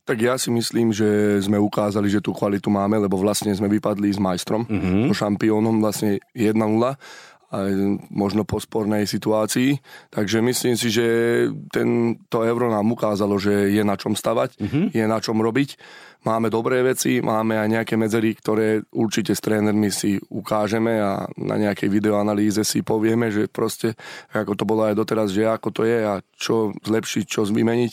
Tak 0.05 0.21
ja 0.21 0.37
si 0.37 0.53
myslím, 0.53 0.93
že 0.93 1.41
sme 1.41 1.57
ukázali, 1.57 2.13
že 2.13 2.21
tú 2.21 2.37
kvalitu 2.37 2.69
máme, 2.69 3.01
lebo 3.01 3.17
vlastne 3.17 3.49
sme 3.57 3.73
vypadli 3.73 4.13
s 4.13 4.21
majstrom, 4.21 4.69
mm-hmm. 4.69 5.09
so 5.09 5.15
šampiónom 5.17 5.81
vlastne 5.81 6.21
1-0 6.37 6.53
aj 7.55 7.71
možno 8.11 8.43
po 8.43 8.59
spornej 8.59 9.07
situácii. 9.07 9.79
Takže 10.11 10.43
myslím 10.43 10.75
si, 10.75 10.91
že 10.91 11.07
ten, 11.71 12.19
to 12.27 12.43
euro 12.43 12.67
nám 12.67 12.91
ukázalo, 12.91 13.39
že 13.39 13.71
je 13.71 13.83
na 13.87 13.95
čom 13.95 14.19
stavať, 14.19 14.59
mm-hmm. 14.59 14.87
je 14.91 15.05
na 15.07 15.19
čom 15.23 15.39
robiť. 15.39 15.79
Máme 16.25 16.49
dobré 16.49 16.81
veci, 16.81 17.21
máme 17.21 17.61
aj 17.61 17.69
nejaké 17.69 17.95
medzery, 18.01 18.33
ktoré 18.33 18.81
určite 18.97 19.37
s 19.37 19.45
trénermi 19.45 19.93
si 19.93 20.17
ukážeme 20.33 20.97
a 20.97 21.29
na 21.37 21.57
nejakej 21.61 21.93
videoanalýze 21.93 22.65
si 22.65 22.81
povieme, 22.81 23.29
že 23.29 23.45
proste, 23.53 23.93
ako 24.33 24.57
to 24.57 24.65
bolo 24.65 24.89
aj 24.89 24.97
doteraz, 24.97 25.29
že 25.29 25.45
ako 25.45 25.69
to 25.69 25.83
je 25.85 26.01
a 26.01 26.25
čo 26.33 26.73
zlepšiť, 26.81 27.25
čo 27.29 27.45
vymeniť 27.45 27.93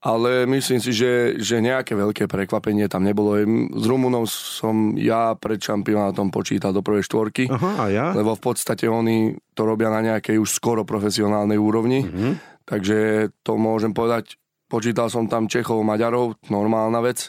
ale 0.00 0.48
myslím 0.48 0.80
si, 0.80 0.96
že, 0.96 1.36
že 1.36 1.60
nejaké 1.60 1.92
veľké 1.92 2.24
prekvapenie 2.24 2.88
tam 2.88 3.04
nebolo. 3.04 3.36
S 3.76 3.84
Rumunom 3.84 4.24
som 4.24 4.96
ja 4.96 5.36
pred 5.36 5.60
šampionátom 5.60 6.32
počítal 6.32 6.72
do 6.72 6.80
prvej 6.80 7.04
štvorky, 7.04 7.52
Aha, 7.52 7.70
a 7.76 7.84
ja? 7.92 8.06
lebo 8.16 8.32
v 8.32 8.40
podstate 8.40 8.88
oni 8.88 9.36
to 9.52 9.68
robia 9.68 9.92
na 9.92 10.00
nejakej 10.00 10.40
už 10.40 10.56
skoro 10.56 10.88
profesionálnej 10.88 11.60
úrovni, 11.60 12.00
mm-hmm. 12.00 12.32
takže 12.64 13.28
to 13.44 13.60
môžem 13.60 13.92
povedať, 13.92 14.40
počítal 14.72 15.12
som 15.12 15.28
tam 15.28 15.52
Čechov, 15.52 15.84
Maďarov, 15.84 16.40
normálna 16.48 17.04
vec. 17.04 17.28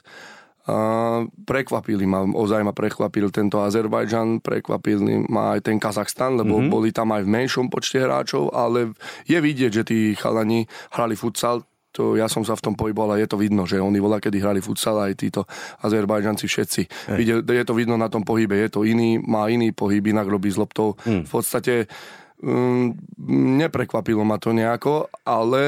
A 0.69 1.25
prekvapili 1.25 2.05
ma, 2.05 2.21
ozaj 2.21 2.61
ma 2.61 2.69
prekvapil 2.69 3.33
tento 3.33 3.65
Azerbajdžan, 3.65 4.45
prekvapil 4.45 5.25
ma 5.25 5.57
aj 5.57 5.65
ten 5.65 5.81
Kazachstan, 5.81 6.37
lebo 6.37 6.61
mm-hmm. 6.61 6.71
boli 6.71 6.93
tam 6.93 7.09
aj 7.11 7.25
v 7.25 7.33
menšom 7.33 7.67
počte 7.67 7.97
hráčov, 7.97 8.53
ale 8.53 8.93
je 9.25 9.41
vidieť, 9.41 9.71
že 9.73 9.83
tí 9.83 10.13
chalani 10.13 10.69
hrali 10.93 11.17
futsal, 11.17 11.65
to 11.91 12.15
ja 12.15 12.31
som 12.31 12.41
sa 12.47 12.55
v 12.55 12.63
tom 12.63 12.73
pohyboval 12.73 13.15
a 13.15 13.21
je 13.21 13.27
to 13.27 13.35
vidno, 13.35 13.67
že 13.67 13.83
oni 13.83 13.99
volá, 13.99 14.23
kedy 14.23 14.39
hrali 14.39 14.63
futsal 14.63 14.97
aj 15.03 15.13
títo 15.19 15.43
Azerbajdžanci 15.83 16.45
všetci. 16.47 16.81
Hey. 17.11 17.43
Je 17.43 17.63
to 17.67 17.75
vidno 17.75 17.99
na 17.99 18.07
tom 18.07 18.23
pohybe, 18.23 18.55
je 18.55 18.71
to 18.71 18.87
iný, 18.87 19.19
má 19.19 19.51
iný 19.51 19.75
pohyb, 19.75 20.01
inak 20.07 20.27
robí 20.31 20.47
s 20.47 20.57
loptou. 20.57 20.95
Hmm. 21.03 21.27
V 21.27 21.31
podstate 21.31 21.91
um, 22.39 22.95
neprekvapilo 23.59 24.23
ma 24.23 24.39
to 24.39 24.55
nejako, 24.55 25.11
ale 25.27 25.63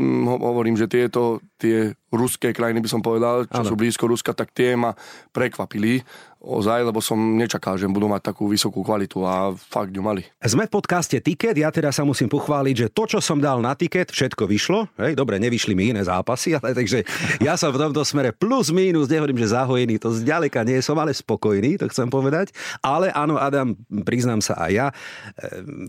um, 0.00 0.24
hovorím, 0.26 0.80
že 0.80 0.88
tieto 0.88 1.44
tie 1.60 1.92
ruské 2.10 2.56
krajiny 2.56 2.80
by 2.80 2.88
som 2.88 3.04
povedal, 3.04 3.44
čo 3.46 3.62
ano. 3.62 3.68
sú 3.68 3.74
blízko 3.76 4.08
Ruska, 4.08 4.32
tak 4.32 4.56
tie 4.56 4.72
ma 4.74 4.96
prekvapili 5.30 6.00
ozaj, 6.42 6.82
lebo 6.82 6.98
som 6.98 7.16
nečakal, 7.38 7.78
že 7.78 7.86
budú 7.86 8.10
mať 8.10 8.34
takú 8.34 8.50
vysokú 8.50 8.82
kvalitu 8.82 9.22
a 9.22 9.54
fakt 9.54 9.94
ju 9.94 10.02
mali. 10.02 10.26
Sme 10.42 10.66
v 10.66 10.74
podcaste 10.74 11.22
Ticket, 11.22 11.54
ja 11.54 11.70
teda 11.70 11.94
sa 11.94 12.02
musím 12.02 12.26
pochváliť, 12.26 12.74
že 12.74 12.86
to, 12.90 13.06
čo 13.06 13.18
som 13.22 13.38
dal 13.38 13.62
na 13.62 13.78
Ticket, 13.78 14.10
všetko 14.10 14.50
vyšlo. 14.50 14.90
Hej, 14.98 15.14
dobre, 15.14 15.38
nevyšli 15.38 15.72
mi 15.78 15.94
iné 15.94 16.02
zápasy, 16.02 16.54
ale 16.58 16.74
takže 16.74 17.06
ja 17.38 17.54
som 17.54 17.70
v 17.70 17.78
tomto 17.78 18.02
smere 18.02 18.34
plus 18.34 18.74
mínus, 18.74 19.06
nehovorím, 19.06 19.38
že 19.38 19.54
zahojený, 19.54 20.02
to 20.02 20.10
zďaleka 20.10 20.66
nie 20.66 20.82
som, 20.82 20.98
ale 20.98 21.14
spokojný, 21.14 21.78
to 21.78 21.86
chcem 21.86 22.10
povedať. 22.10 22.50
Ale 22.82 23.14
áno, 23.14 23.38
Adam, 23.38 23.78
priznám 24.02 24.42
sa 24.42 24.58
aj 24.66 24.70
ja, 24.74 24.86
e, 24.90 24.94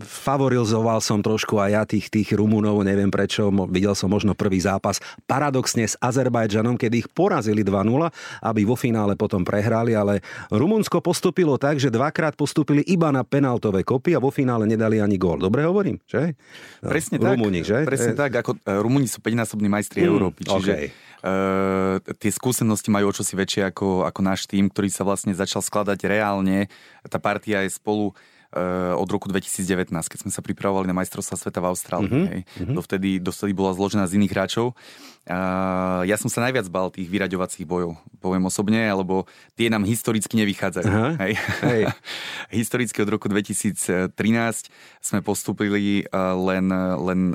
favorizoval 0.06 1.02
som 1.02 1.18
trošku 1.18 1.58
aj 1.58 1.70
ja 1.74 1.82
tých, 1.82 2.06
tých 2.08 2.30
Rumunov, 2.38 2.86
neviem 2.86 3.10
prečo, 3.10 3.50
videl 3.66 3.98
som 3.98 4.06
možno 4.06 4.38
prvý 4.38 4.62
zápas, 4.62 5.02
paradoxne 5.26 5.82
s 5.82 5.98
Azerbajdžanom, 5.98 6.78
keď 6.78 6.92
ich 7.02 7.06
porazili 7.10 7.66
2-0, 7.66 7.90
aby 8.46 8.60
vo 8.62 8.78
finále 8.78 9.18
potom 9.18 9.42
prehrali, 9.42 9.98
ale 9.98 10.22
Rumunsko 10.52 11.00
postupilo 11.00 11.56
tak, 11.56 11.80
že 11.80 11.92
dvakrát 11.92 12.34
postupili 12.34 12.84
iba 12.84 13.08
na 13.14 13.22
penaltové 13.22 13.86
kopy 13.86 14.16
a 14.16 14.20
vo 14.20 14.28
finále 14.34 14.68
nedali 14.68 14.98
ani 15.00 15.16
gól. 15.16 15.40
Dobre 15.40 15.64
hovorím, 15.64 16.00
že? 16.04 16.34
Presne 16.82 17.20
Rumúni, 17.20 17.64
tak. 17.64 17.68
Že? 17.68 17.78
Presne 17.88 18.12
e... 18.12 18.18
tak, 18.18 18.32
ako 18.44 18.50
e, 18.58 18.78
Rumúni 18.80 19.08
sú 19.08 19.22
5-násobní 19.24 19.68
majstri 19.70 20.04
mm, 20.04 20.08
Európy, 20.08 20.42
čiže 20.44 20.74
okay. 20.74 20.88
Uh, 21.24 22.04
tie 22.20 22.28
skúsenosti 22.28 22.92
majú 22.92 23.08
o 23.08 23.16
čosi 23.16 23.32
väčšie 23.32 23.72
ako, 23.72 24.04
ako 24.04 24.20
náš 24.20 24.44
tým, 24.44 24.68
ktorý 24.68 24.92
sa 24.92 25.08
vlastne 25.08 25.32
začal 25.32 25.64
skladať 25.64 26.04
reálne. 26.04 26.68
Tá 27.08 27.16
partia 27.16 27.64
je 27.64 27.72
spolu 27.72 28.12
uh, 28.12 28.33
od 28.94 29.08
roku 29.10 29.26
2019, 29.26 29.90
keď 29.90 30.18
sme 30.24 30.30
sa 30.30 30.40
pripravovali 30.40 30.86
na 30.86 30.96
majstrovstvá 30.96 31.36
sveta 31.36 31.58
v 31.58 31.66
Austrálii. 31.68 32.10
Mm-hmm. 32.10 32.30
Hej. 32.30 32.40
Mm-hmm. 32.46 32.74
Dovtedy, 32.74 33.10
dovtedy 33.18 33.52
bola 33.52 33.74
zložená 33.74 34.06
z 34.06 34.16
iných 34.22 34.32
hráčov. 34.32 34.78
Uh, 35.24 36.04
ja 36.04 36.20
som 36.20 36.28
sa 36.28 36.44
najviac 36.44 36.68
bal 36.68 36.92
tých 36.92 37.08
vyraďovacích 37.08 37.64
bojov, 37.64 37.96
poviem 38.20 38.44
osobne, 38.44 38.84
lebo 38.92 39.24
tie 39.56 39.72
nám 39.72 39.88
historicky 39.88 40.36
nevychádzajú. 40.36 40.84
Uh-huh. 40.84 41.16
Hej. 41.16 41.32
Hej. 41.64 41.82
historicky 42.60 43.00
od 43.00 43.08
roku 43.08 43.32
2013 43.32 44.12
sme 45.00 45.18
postupili 45.24 46.04
uh, 46.12 46.36
len, 46.36 46.68
len 47.00 47.32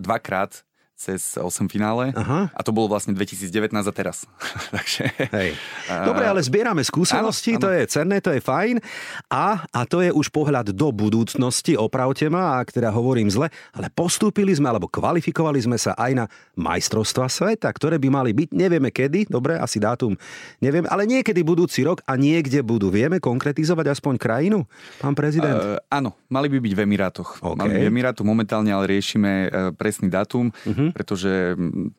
dvakrát 0.00 0.67
cez 0.98 1.38
8 1.38 1.70
finále 1.70 2.10
Aha. 2.10 2.50
a 2.50 2.60
to 2.66 2.74
bolo 2.74 2.90
vlastne 2.90 3.14
2019 3.14 3.70
a 3.70 3.92
teraz. 3.94 4.26
Takže... 4.74 5.06
Hej. 5.30 5.54
Dobre, 5.86 6.26
ale 6.26 6.42
zbierame 6.42 6.82
skúsenosti, 6.82 7.54
áno, 7.54 7.58
áno. 7.62 7.62
to 7.62 7.68
je 7.70 7.82
cenné, 7.86 8.16
to 8.18 8.34
je 8.34 8.42
fajn 8.42 8.82
a, 9.30 9.62
a 9.70 9.80
to 9.86 10.02
je 10.02 10.10
už 10.10 10.34
pohľad 10.34 10.74
do 10.74 10.90
budúcnosti, 10.90 11.78
opravte 11.78 12.26
ma, 12.26 12.58
ak 12.58 12.74
teda 12.74 12.90
hovorím 12.90 13.30
zle, 13.30 13.46
ale 13.78 13.94
postúpili 13.94 14.50
sme 14.50 14.74
alebo 14.74 14.90
kvalifikovali 14.90 15.62
sme 15.62 15.78
sa 15.78 15.94
aj 15.94 16.12
na 16.18 16.24
majstrovstva 16.58 17.30
sveta, 17.30 17.70
ktoré 17.70 18.02
by 18.02 18.08
mali 18.10 18.34
byť, 18.34 18.50
nevieme 18.50 18.90
kedy, 18.90 19.30
dobre, 19.30 19.54
asi 19.54 19.78
dátum 19.78 20.18
neviem, 20.58 20.82
ale 20.90 21.06
niekedy 21.06 21.46
budúci 21.46 21.86
rok 21.86 22.02
a 22.10 22.18
niekde 22.18 22.58
budú. 22.66 22.90
Vieme 22.90 23.22
konkretizovať 23.22 23.94
aspoň 23.94 24.18
krajinu, 24.18 24.66
pán 24.98 25.14
prezident? 25.14 25.54
Uh, 25.54 25.78
áno, 25.86 26.18
mali 26.26 26.50
by 26.50 26.58
byť 26.58 26.72
v 26.74 26.80
Emirátoch. 26.82 27.38
Okay. 27.38 27.54
Mali 27.54 27.70
by 27.70 27.80
v 27.86 27.90
Emirátoch, 27.94 28.26
momentálne 28.26 28.74
ale 28.74 28.90
riešime 28.90 29.30
uh, 29.46 29.50
presný 29.78 30.10
dátum. 30.10 30.50
Uh-huh 30.66 30.87
pretože 30.92 31.56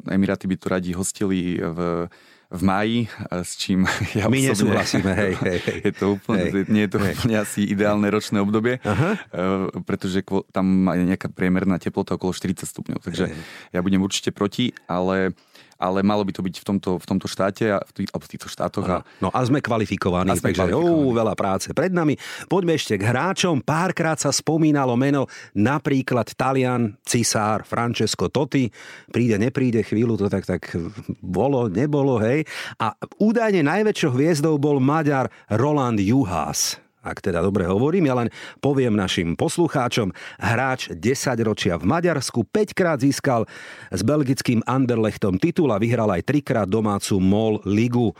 Emiráty 0.09 0.47
by 0.47 0.55
to 0.57 0.67
radi 0.69 0.91
hostili 0.93 1.59
v 1.59 2.09
v 2.49 2.61
maji, 2.65 2.99
s 3.29 3.61
čím 3.61 3.85
ja 4.17 4.25
My 4.25 4.41
osobne, 4.41 4.73
nesúhlasíme, 4.73 5.11
hej, 5.13 5.33
hej, 5.37 5.59
hej. 5.69 5.77
Je 5.89 5.93
to 5.93 6.17
úplne, 6.17 6.49
Hej. 6.49 6.65
nie 6.65 6.89
je 6.89 6.91
to 6.97 6.99
Hej. 6.99 7.13
úplne 7.13 7.35
asi 7.45 7.61
ideálne 7.61 8.09
ročné 8.09 8.41
obdobie, 8.41 8.81
Aha. 8.81 9.21
eh, 9.21 9.69
pretože 9.85 10.25
tam 10.49 10.89
je 10.97 11.05
nejaká 11.13 11.29
priemerná 11.29 11.77
teplota 11.77 12.17
okolo 12.17 12.33
40 12.33 12.65
stupňov, 12.65 12.99
takže 13.05 13.29
ja 13.69 13.79
budem 13.85 14.01
určite 14.01 14.33
proti, 14.33 14.73
ale, 14.89 15.37
ale 15.79 16.03
malo 16.03 16.27
by 16.27 16.35
to 16.35 16.43
byť 16.43 16.55
v 16.59 16.65
tomto, 16.67 16.99
v 16.99 17.05
tomto 17.07 17.27
štáte, 17.31 17.71
a 17.71 17.79
v, 17.79 17.91
tých, 17.95 18.09
alebo 18.11 18.25
v 18.27 18.31
týchto 18.35 18.51
štátoch. 18.51 18.85
A, 18.85 18.97
No 19.23 19.31
a 19.31 19.39
sme 19.47 19.63
kvalifikovaní, 19.63 20.35
A 20.35 20.37
sme 20.37 20.51
takže 20.51 20.67
kvalifikovaní. 20.67 21.07
Ó, 21.07 21.15
veľa 21.15 21.33
práce 21.39 21.71
pred 21.71 21.95
nami. 21.95 22.19
Poďme 22.51 22.75
ešte 22.75 22.99
k 22.99 23.07
hráčom. 23.07 23.63
Párkrát 23.63 24.19
sa 24.19 24.35
spomínalo 24.35 24.99
meno 24.99 25.31
napríklad 25.55 26.35
Talian, 26.35 26.99
Cisár, 27.07 27.63
Francesco 27.63 28.27
Totti. 28.27 28.67
Príde, 29.07 29.39
nepríde, 29.39 29.87
chvíľu 29.87 30.19
to 30.19 30.27
tak, 30.27 30.43
tak 30.43 30.75
bolo, 31.23 31.71
nebolo, 31.71 32.19
hej. 32.19 32.43
A 32.75 32.91
údajne 33.15 33.63
najväčšou 33.63 34.11
hviezdou 34.11 34.59
bol 34.59 34.83
Maďar 34.83 35.31
Roland 35.47 36.03
Juhás. 36.03 36.88
Ak 36.99 37.23
teda 37.23 37.39
dobre 37.39 37.63
hovorím, 37.63 38.11
ja 38.11 38.15
len 38.19 38.27
poviem 38.59 38.91
našim 38.91 39.39
poslucháčom. 39.39 40.11
Hráč 40.35 40.91
10 40.91 40.99
ročia 41.47 41.79
v 41.79 41.87
Maďarsku, 41.87 42.43
5 42.43 42.75
krát 42.75 42.99
získal 42.99 43.47
s 43.87 44.03
belgickým 44.03 44.59
Anderlechtom 44.67 45.39
titul 45.39 45.71
a 45.71 45.79
vyhral 45.79 46.11
aj 46.11 46.27
3 46.27 46.43
krát 46.43 46.67
domácu 46.67 47.23
MOL 47.23 47.63
ligu. 47.63 48.11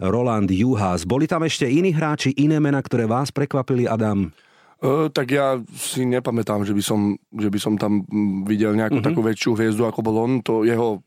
Roland 0.00 0.48
Juhás. 0.48 1.04
Boli 1.04 1.28
tam 1.28 1.44
ešte 1.44 1.68
iní 1.68 1.92
hráči, 1.92 2.32
iné 2.40 2.56
mená, 2.56 2.80
ktoré 2.80 3.04
vás 3.04 3.28
prekvapili, 3.28 3.84
Adam? 3.84 4.32
E, 4.80 5.12
tak 5.12 5.28
ja 5.28 5.60
si 5.76 6.08
nepamätám, 6.08 6.64
že 6.64 6.72
by 6.72 6.80
som, 6.80 7.20
že 7.36 7.52
by 7.52 7.58
som 7.60 7.76
tam 7.76 8.08
mm, 8.08 8.48
videl 8.48 8.72
nejakú 8.72 9.04
mm-hmm. 9.04 9.08
takú 9.12 9.20
väčšiu 9.20 9.52
hviezdu, 9.52 9.84
ako 9.84 10.00
bol 10.00 10.16
on. 10.24 10.32
To 10.48 10.64
jeho 10.64 11.04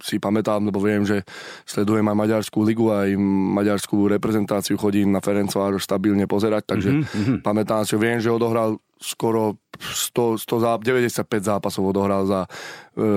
si 0.00 0.16
pamätám, 0.16 0.64
lebo 0.64 0.80
viem, 0.80 1.04
že 1.04 1.22
sledujem 1.68 2.08
aj 2.08 2.16
Maďarskú 2.16 2.64
ligu, 2.64 2.88
aj 2.88 3.12
maďarskú 3.54 4.08
reprezentáciu, 4.08 4.80
chodím 4.80 5.12
na 5.12 5.20
Ferencvároš 5.20 5.84
stabilne 5.84 6.24
pozerať, 6.24 6.64
takže 6.64 6.90
mm-hmm. 6.90 7.38
pamätám 7.46 7.84
si, 7.84 7.94
viem, 8.00 8.18
že 8.18 8.32
odohral 8.32 8.80
skoro 8.98 9.60
100, 9.80 10.42
100 10.42 10.64
zá, 10.64 10.72
95 10.76 11.24
zápasov 11.42 11.94
odohral 11.94 12.26
za 12.26 12.44
e, 12.44 12.48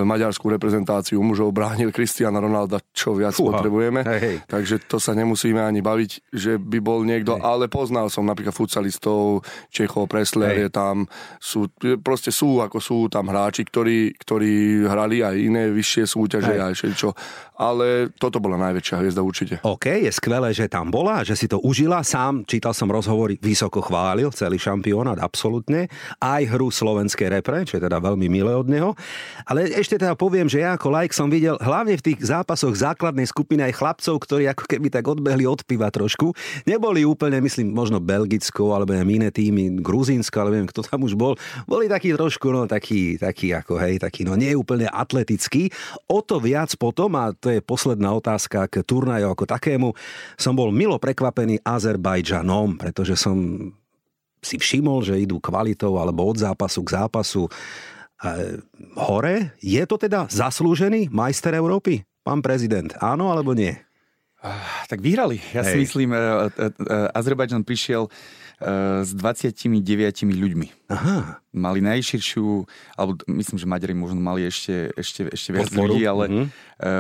maďarskú 0.06 0.48
reprezentáciu 0.54 1.20
mužov, 1.20 1.52
bránil 1.52 1.90
Cristiana 1.90 2.38
Ronalda, 2.38 2.80
čo 2.94 3.18
viac 3.18 3.34
Fúha. 3.34 3.60
potrebujeme. 3.60 4.06
Hej, 4.06 4.20
hej. 4.22 4.38
Takže 4.46 4.76
to 4.86 5.02
sa 5.02 5.18
nemusíme 5.18 5.60
ani 5.60 5.82
baviť, 5.82 6.32
že 6.32 6.62
by 6.62 6.80
bol 6.80 7.02
niekto, 7.02 7.36
Hej. 7.38 7.44
ale 7.44 7.66
poznal 7.68 8.08
som 8.08 8.24
napríklad 8.24 8.54
futsalistov, 8.54 9.44
Čechov, 9.74 10.08
Presler 10.08 10.54
Hej. 10.56 10.62
je 10.62 10.70
tam, 10.70 10.96
sú, 11.42 11.68
proste 12.06 12.30
sú 12.30 12.62
ako 12.62 12.78
sú 12.78 12.98
tam 13.10 13.34
hráči, 13.34 13.66
ktorí, 13.66 14.16
ktorí 14.16 14.86
hrali 14.86 15.26
aj 15.26 15.36
iné 15.36 15.64
vyššie 15.74 16.04
súťaže 16.06 16.54
Hej. 16.54 16.62
aj 16.62 16.74
všetko. 16.78 17.10
Ale 17.62 18.10
toto 18.18 18.42
bola 18.42 18.58
najväčšia 18.58 18.96
hviezda 18.98 19.22
určite. 19.22 19.62
OK, 19.62 19.86
je 19.86 20.10
skvelé, 20.10 20.50
že 20.50 20.66
tam 20.66 20.90
bola, 20.90 21.22
že 21.22 21.38
si 21.38 21.46
to 21.46 21.62
užila. 21.62 22.02
Sám 22.02 22.42
čítal 22.50 22.74
som 22.74 22.90
rozhovory, 22.90 23.38
vysoko 23.38 23.86
chválil 23.86 24.34
celý 24.34 24.58
šampionát, 24.58 25.22
absolútne. 25.22 25.86
Aj 26.18 26.42
hru 26.52 26.68
slovenskej 26.68 27.32
repre, 27.32 27.64
čo 27.64 27.80
je 27.80 27.86
teda 27.88 28.04
veľmi 28.04 28.28
milé 28.28 28.52
od 28.52 28.68
neho. 28.68 28.92
Ale 29.48 29.72
ešte 29.72 29.96
teda 29.96 30.20
poviem, 30.20 30.52
že 30.52 30.62
ja 30.62 30.76
ako 30.76 30.92
like 30.92 31.16
som 31.16 31.32
videl 31.32 31.56
hlavne 31.64 31.96
v 31.96 32.04
tých 32.12 32.20
zápasoch 32.28 32.76
základnej 32.76 33.26
skupiny 33.26 33.72
aj 33.72 33.80
chlapcov, 33.80 34.16
ktorí 34.28 34.52
ako 34.52 34.68
keby 34.68 34.88
tak 34.92 35.08
odbehli 35.08 35.48
od 35.48 35.64
piva 35.64 35.88
trošku. 35.88 36.36
Neboli 36.68 37.08
úplne, 37.08 37.40
myslím, 37.40 37.72
možno 37.72 38.04
Belgicko, 38.04 38.76
alebo 38.76 38.92
neviem, 38.92 39.24
iné 39.24 39.30
týmy, 39.32 39.80
Gruzínsko, 39.80 40.36
alebo 40.44 40.60
neviem, 40.60 40.72
kto 40.72 40.84
tam 40.84 41.08
už 41.08 41.16
bol. 41.16 41.40
Boli 41.66 41.88
takí 41.88 42.12
trošku, 42.12 42.52
no 42.52 42.68
takí, 42.68 43.16
takí 43.16 43.56
ako, 43.56 43.80
hej, 43.80 44.04
takí, 44.04 44.28
no 44.28 44.36
nie 44.36 44.52
úplne 44.54 44.92
atletickí. 44.92 45.72
O 46.12 46.20
to 46.20 46.44
viac 46.44 46.76
potom, 46.76 47.16
a 47.16 47.32
to 47.32 47.50
je 47.50 47.64
posledná 47.64 48.12
otázka 48.12 48.68
k 48.68 48.84
turnaju 48.84 49.32
ako 49.32 49.46
takému, 49.48 49.90
som 50.36 50.54
bol 50.58 50.74
milo 50.74 51.00
prekvapený 51.00 51.64
Azerbajdžanom, 51.64 52.78
pretože 52.82 53.16
som 53.16 53.70
si 54.42 54.58
všimol, 54.58 55.02
že 55.02 55.18
idú 55.18 55.38
kvalitou 55.38 55.96
alebo 55.96 56.26
od 56.26 56.38
zápasu 56.38 56.82
k 56.82 56.98
zápasu 56.98 57.46
e, 57.46 57.52
hore. 58.98 59.54
Je 59.62 59.82
to 59.86 59.96
teda 59.96 60.26
zaslúžený 60.28 61.10
majster 61.10 61.54
Európy? 61.54 62.02
Pán 62.22 62.42
prezident, 62.42 62.90
áno 62.98 63.30
alebo 63.30 63.54
nie? 63.54 63.74
tak 64.90 65.00
vyhrali. 65.00 65.38
Ja 65.54 65.62
si 65.62 65.78
Hej. 65.78 65.82
myslím, 65.86 66.10
e, 66.12 66.18
e, 66.18 66.66
Azerbajdžan 67.14 67.62
prišiel 67.62 68.10
s 69.02 69.14
29 69.18 69.74
ľuďmi. 70.34 70.68
Aha, 70.90 71.42
Mali 71.50 71.82
najširšiu, 71.82 72.46
alebo 72.94 73.18
myslím, 73.26 73.58
že 73.58 73.66
Maďari 73.66 73.94
možno 73.94 74.22
mali 74.22 74.46
ešte, 74.46 74.94
ešte, 74.94 75.34
ešte 75.34 75.50
viac 75.50 75.70
Podporu. 75.70 75.94
ľudí, 75.94 76.06
ale 76.06 76.26
Mhm. 76.30 76.44
e, 76.46 76.50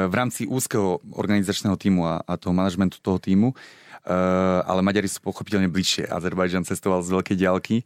v 0.10 0.13
rámci 0.13 0.45
úzkeho 0.45 1.01
organizačného 1.13 1.77
týmu 1.77 2.01
a, 2.04 2.21
a 2.21 2.34
toho 2.34 2.54
manažmentu 2.54 2.97
toho 2.97 3.17
týmu, 3.17 3.54
ale 4.65 4.81
Maďari 4.81 5.09
sú 5.09 5.21
pochopiteľne 5.21 5.69
bližšie. 5.69 6.09
Azerbajdžan 6.09 6.65
cestoval 6.65 7.05
z 7.05 7.13
veľkej 7.13 7.37
diálky. 7.37 7.77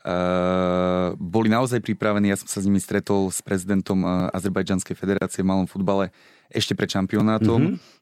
Uh, 0.00 1.12
boli 1.20 1.52
naozaj 1.52 1.84
pripravení, 1.84 2.32
ja 2.32 2.40
som 2.40 2.48
sa 2.48 2.64
s 2.64 2.64
nimi 2.64 2.80
stretol 2.80 3.28
s 3.28 3.44
prezidentom 3.44 4.00
uh, 4.00 4.32
Azerbajdžanskej 4.32 4.96
federácie 4.96 5.44
v 5.44 5.52
malom 5.52 5.68
futbale 5.68 6.08
ešte 6.48 6.72
pred 6.72 6.88
šampionátom. 6.88 7.76
Mm-hmm. 7.76 7.99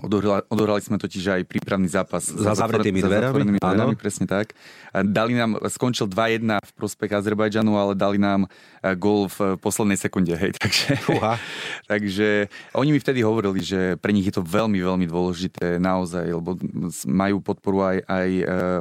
Odohrali, 0.00 0.42
odohrali 0.48 0.80
sme 0.80 0.96
totiž 0.96 1.24
aj 1.36 1.42
prípravný 1.44 1.86
zápas 1.86 2.24
Za 2.24 2.56
zavretými 2.56 3.04
za 3.04 3.08
dverami, 3.08 3.60
áno. 3.60 3.60
dverami, 3.60 3.96
presne 3.96 4.24
tak. 4.24 4.56
Dali 4.92 5.36
nám, 5.36 5.60
skončil 5.68 6.08
2-1 6.08 6.60
v 6.60 6.72
prospech 6.76 7.10
Azerbajdžanu, 7.12 7.76
ale 7.76 7.92
dali 7.92 8.16
nám 8.16 8.48
eh, 8.48 8.96
gól 8.96 9.28
v 9.28 9.60
poslednej 9.60 10.00
sekunde, 10.00 10.32
hej, 10.36 10.56
takže, 10.60 10.96
Fúha. 11.04 11.36
takže 11.84 12.48
oni 12.72 12.96
mi 12.96 12.98
vtedy 12.98 13.20
hovorili, 13.20 13.60
že 13.60 14.00
pre 14.00 14.16
nich 14.16 14.24
je 14.24 14.40
to 14.40 14.44
veľmi, 14.44 14.80
veľmi 14.80 15.04
dôležité 15.04 15.76
naozaj, 15.76 16.24
lebo 16.32 16.56
majú 17.04 17.44
podporu 17.44 17.84
aj, 17.84 17.98
aj, 18.08 18.28
eh, 18.40 18.80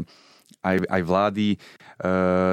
aj, 0.59 0.75
aj 0.87 1.01
vlády, 1.03 1.47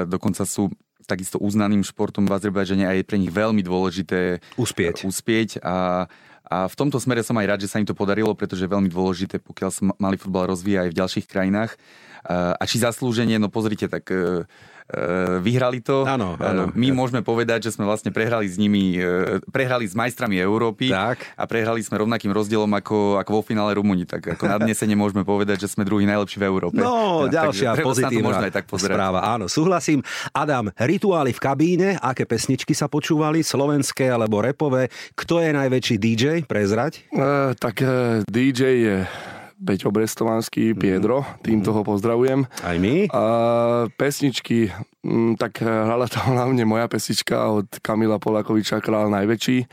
dokonca 0.07 0.43
sú 0.43 0.71
takisto 1.07 1.39
uznaným 1.39 1.81
športom 1.87 2.27
v 2.27 2.35
Azerbajdžane 2.35 2.83
a 2.83 2.93
je 2.93 3.07
pre 3.07 3.15
nich 3.15 3.31
veľmi 3.31 3.63
dôležité 3.63 4.43
Uspieť. 4.59 5.07
uspieť 5.07 5.63
a, 5.63 6.05
a 6.43 6.57
v 6.67 6.75
tomto 6.75 6.99
smere 6.99 7.23
som 7.23 7.39
aj 7.39 7.47
rád, 7.47 7.59
že 7.63 7.71
sa 7.71 7.79
im 7.79 7.87
to 7.87 7.95
podarilo, 7.95 8.35
pretože 8.35 8.67
je 8.67 8.73
veľmi 8.75 8.91
dôležité, 8.91 9.39
pokiaľ 9.39 9.69
sa 9.71 9.81
ma- 9.87 9.97
malý 9.97 10.19
futbal 10.19 10.51
rozvíja 10.51 10.83
aj 10.83 10.91
v 10.91 10.99
ďalších 10.99 11.25
krajinách. 11.31 11.79
A 12.27 12.59
či 12.67 12.83
zaslúženie, 12.83 13.39
no 13.39 13.47
pozrite, 13.47 13.87
tak 13.87 14.11
e, 14.11 14.43
vyhrali 15.43 15.83
to. 15.83 16.07
Áno, 16.07 16.39
E, 16.39 16.43
áno. 16.43 16.71
My 16.71 16.95
môžeme 16.95 17.19
povedať, 17.19 17.67
že 17.67 17.75
sme 17.75 17.83
vlastne 17.83 18.07
prehrali 18.07 18.47
s 18.47 18.55
nimi, 18.55 18.95
e, 18.95 19.43
prehrali 19.51 19.83
s 19.83 19.91
majstrami 19.91 20.39
Európy 20.39 20.87
Tak. 20.87 21.35
a 21.35 21.43
prehrali 21.43 21.83
sme 21.83 21.99
rovnakým 21.99 22.31
rozdielom 22.31 22.69
ako, 22.71 23.19
ako 23.19 23.31
vo 23.31 23.43
finále 23.43 23.75
Rumúni. 23.75 24.07
Tak 24.07 24.39
ako 24.39 24.47
na 24.47 24.57
dnesene 24.57 24.95
môžeme 24.95 25.27
povedať, 25.27 25.65
že 25.65 25.71
sme 25.71 25.83
druhý 25.83 26.07
najlepší 26.07 26.39
v 26.39 26.45
Európe. 26.45 26.79
No, 26.79 27.27
Ja, 27.27 27.43
ďalšia 27.43 27.75
takže 27.75 27.83
pozitívna 27.83 28.27
možno 28.31 28.45
aj 28.47 28.53
tak 28.55 28.65
pozerať. 28.65 28.95
správa. 28.95 29.19
Áno, 29.27 29.45
súhlasím. 29.51 29.99
Adam, 30.31 30.71
rituály 30.73 31.35
v 31.35 31.39
kabíne, 31.41 31.89
aké 31.99 32.23
pesničky 32.23 32.71
sa 32.71 32.87
počúvali, 32.87 33.43
slovenské 33.43 34.07
alebo 34.07 34.39
repové? 34.39 34.87
Kto 35.13 35.43
je 35.43 35.51
najväčší 35.51 35.95
DJ? 35.97 36.23
Prezrať? 36.47 37.03
E, 37.11 37.51
tak 37.59 37.83
e, 37.83 38.23
DJ 38.23 38.61
je 38.79 38.97
Beťo 39.57 39.89
Brestovanský, 39.89 40.77
Piedro, 40.77 41.25
týmto 41.41 41.73
ho 41.73 41.81
pozdravujem. 41.81 42.45
Aj 42.61 42.77
my? 42.77 43.09
A 43.09 43.23
pesničky, 43.97 44.69
mm, 45.01 45.33
tak 45.41 45.65
eh, 45.65 45.65
hrala 45.65 46.05
tam 46.05 46.37
hlavne 46.37 46.61
moja 46.61 46.85
pesnička 46.85 47.49
od 47.49 47.65
Kamila 47.81 48.21
Polakoviča, 48.21 48.77
Král 48.85 49.09
najväčší. 49.09 49.65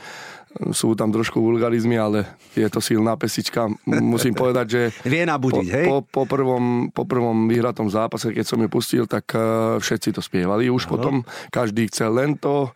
Sú 0.70 0.94
tam 0.94 1.10
trošku 1.10 1.42
vulgarizmy, 1.42 1.98
ale 1.98 2.24
je 2.54 2.66
to 2.70 2.78
silná 2.78 3.18
pesnička. 3.18 3.66
M- 3.66 4.06
Musím 4.06 4.32
povedať, 4.32 4.66
že 4.70 4.82
Vie 5.12 5.26
nabudiť, 5.26 5.66
hej? 5.66 5.86
po, 5.90 6.06
po, 6.06 6.22
prvom, 6.24 6.94
po 6.94 7.02
prvom 7.02 7.50
vyhratom 7.50 7.90
zápase, 7.90 8.30
keď 8.30 8.46
som 8.46 8.58
ju 8.62 8.68
pustil, 8.70 9.04
tak 9.10 9.34
eh, 9.34 9.40
všetci 9.82 10.14
to 10.14 10.22
spievali. 10.22 10.70
Už 10.70 10.86
potom 10.86 11.26
každý 11.50 11.90
chcel 11.90 12.14
len 12.14 12.38
to. 12.38 12.70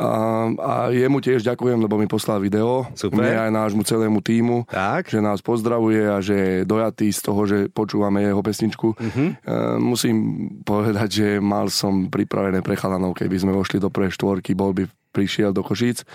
A, 0.00 0.08
a 0.56 0.72
jemu 0.88 1.20
tiež 1.20 1.44
ďakujem, 1.44 1.76
lebo 1.76 2.00
mi 2.00 2.08
poslal 2.08 2.40
video. 2.40 2.88
Super. 2.96 3.20
Mne 3.20 3.32
aj 3.36 3.50
nášmu 3.52 3.82
celému 3.84 4.24
týmu 4.24 4.64
Tak. 4.64 5.12
že 5.12 5.20
nás 5.20 5.44
pozdravuje 5.44 6.08
a 6.08 6.24
že 6.24 6.34
je 6.34 6.56
dojatý 6.64 7.12
z 7.12 7.20
toho, 7.20 7.40
že 7.44 7.58
počúvame 7.68 8.24
jeho 8.24 8.40
pesničku. 8.40 8.96
Uh-huh. 8.96 9.28
E, 9.28 9.34
musím 9.76 10.16
povedať, 10.64 11.08
že 11.10 11.28
mal 11.36 11.68
som 11.68 12.08
pripravené 12.08 12.64
pre 12.64 12.80
chalanov, 12.80 13.12
keby 13.12 13.36
sme 13.36 13.52
vošli 13.52 13.76
do 13.76 13.92
prvej 13.92 14.16
štvorky, 14.16 14.56
bol 14.56 14.72
by 14.72 14.88
prišiel 15.12 15.52
do 15.52 15.60
Košíc. 15.60 16.06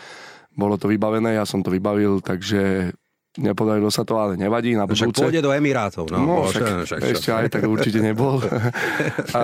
Bolo 0.56 0.76
to 0.76 0.88
vybavené, 0.88 1.36
ja 1.36 1.44
som 1.44 1.60
to 1.60 1.70
vybavil, 1.70 2.20
takže 2.20 2.92
nepodarilo 3.36 3.92
sa 3.92 4.08
to, 4.08 4.16
ale 4.16 4.40
nevadí. 4.40 4.72
Na 4.72 4.88
Však 4.88 5.12
budúce. 5.12 5.24
pôjde 5.28 5.44
do 5.44 5.52
Emirátov. 5.52 6.08
No, 6.08 6.24
No, 6.24 6.36
Bože, 6.48 6.64
však, 6.64 6.88
však, 6.88 7.00
ešte 7.12 7.30
aj 7.32 7.48
tak 7.52 7.64
určite 7.68 8.00
nebol. 8.00 8.40
A 9.36 9.44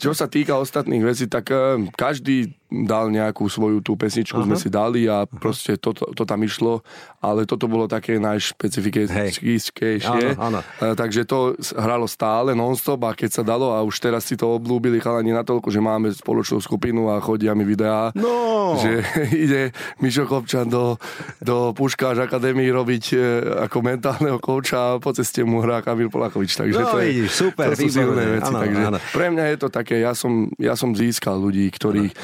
čo 0.00 0.16
sa 0.16 0.24
týka 0.24 0.56
ostatných 0.56 1.04
vecí, 1.04 1.28
tak 1.28 1.52
eh, 1.52 1.84
každý 1.92 2.56
dal 2.70 3.10
nejakú 3.10 3.50
svoju 3.50 3.82
tú 3.82 3.98
pesničku, 3.98 4.38
Aha. 4.38 4.46
sme 4.46 4.56
si 4.56 4.70
dali 4.70 5.10
a 5.10 5.26
proste 5.26 5.74
to, 5.74 5.90
to, 5.90 6.06
to 6.14 6.22
tam 6.22 6.46
išlo, 6.46 6.86
ale 7.18 7.42
toto 7.42 7.66
bolo 7.66 7.90
také 7.90 8.22
najšpecifickejšie. 8.22 10.38
Takže 10.78 11.26
to 11.26 11.58
hralo 11.74 12.06
stále 12.06 12.54
non-stop 12.54 13.10
a 13.10 13.18
keď 13.18 13.30
sa 13.30 13.42
dalo 13.42 13.74
a 13.74 13.82
už 13.82 13.98
teraz 13.98 14.30
si 14.30 14.38
to 14.38 14.54
oblúbili 14.54 15.02
chalani 15.02 15.34
natoľko, 15.34 15.74
že 15.74 15.82
máme 15.82 16.14
spoločnú 16.14 16.62
skupinu 16.62 17.10
a 17.10 17.18
chodia 17.18 17.58
mi 17.58 17.66
videá, 17.66 18.14
no. 18.14 18.78
že 18.78 19.02
ide 19.44 19.74
Mišo 19.98 20.30
Kopčan 20.30 20.70
do, 20.70 20.94
do 21.42 21.74
Puškáš 21.74 22.22
Akadémii 22.22 22.70
robiť 22.70 23.04
e, 23.12 23.18
ako 23.66 23.82
mentálneho 23.82 24.38
kouča 24.38 24.94
a 24.94 25.02
po 25.02 25.10
ceste 25.10 25.42
mu 25.42 25.58
hrá 25.58 25.82
Kamil 25.82 26.06
Polakovič. 26.06 26.54
Takže 26.54 26.78
no, 26.78 26.94
to, 26.94 26.98
je, 27.02 27.06
vidíš, 27.10 27.30
super, 27.34 27.74
to 27.74 27.82
sú 27.82 27.90
silné 27.90 28.38
veci. 28.38 28.54
Ano, 28.54 28.62
takže 28.62 28.82
ano. 28.86 28.98
pre 29.10 29.26
mňa 29.34 29.44
je 29.50 29.56
to 29.58 29.68
také, 29.74 29.98
ja 29.98 30.14
som, 30.14 30.46
ja 30.54 30.78
som 30.78 30.94
získal 30.94 31.34
ľudí, 31.34 31.66
ktorí 31.74 32.14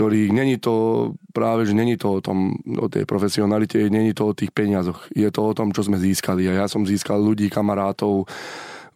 ktorý 0.00 0.32
není 0.32 0.56
to 0.56 1.12
práve, 1.36 1.68
že 1.68 1.76
není 1.76 2.00
to 2.00 2.08
o 2.16 2.20
tom, 2.24 2.56
o 2.80 2.88
tej 2.88 3.04
profesionalite, 3.04 3.92
není 3.92 4.16
to 4.16 4.32
o 4.32 4.36
tých 4.36 4.48
peniazoch. 4.48 5.12
Je 5.12 5.28
to 5.28 5.44
o 5.44 5.52
tom, 5.52 5.76
čo 5.76 5.84
sme 5.84 6.00
získali. 6.00 6.48
A 6.48 6.64
ja 6.64 6.66
som 6.72 6.88
získal 6.88 7.20
ľudí, 7.20 7.52
kamarátov, 7.52 8.24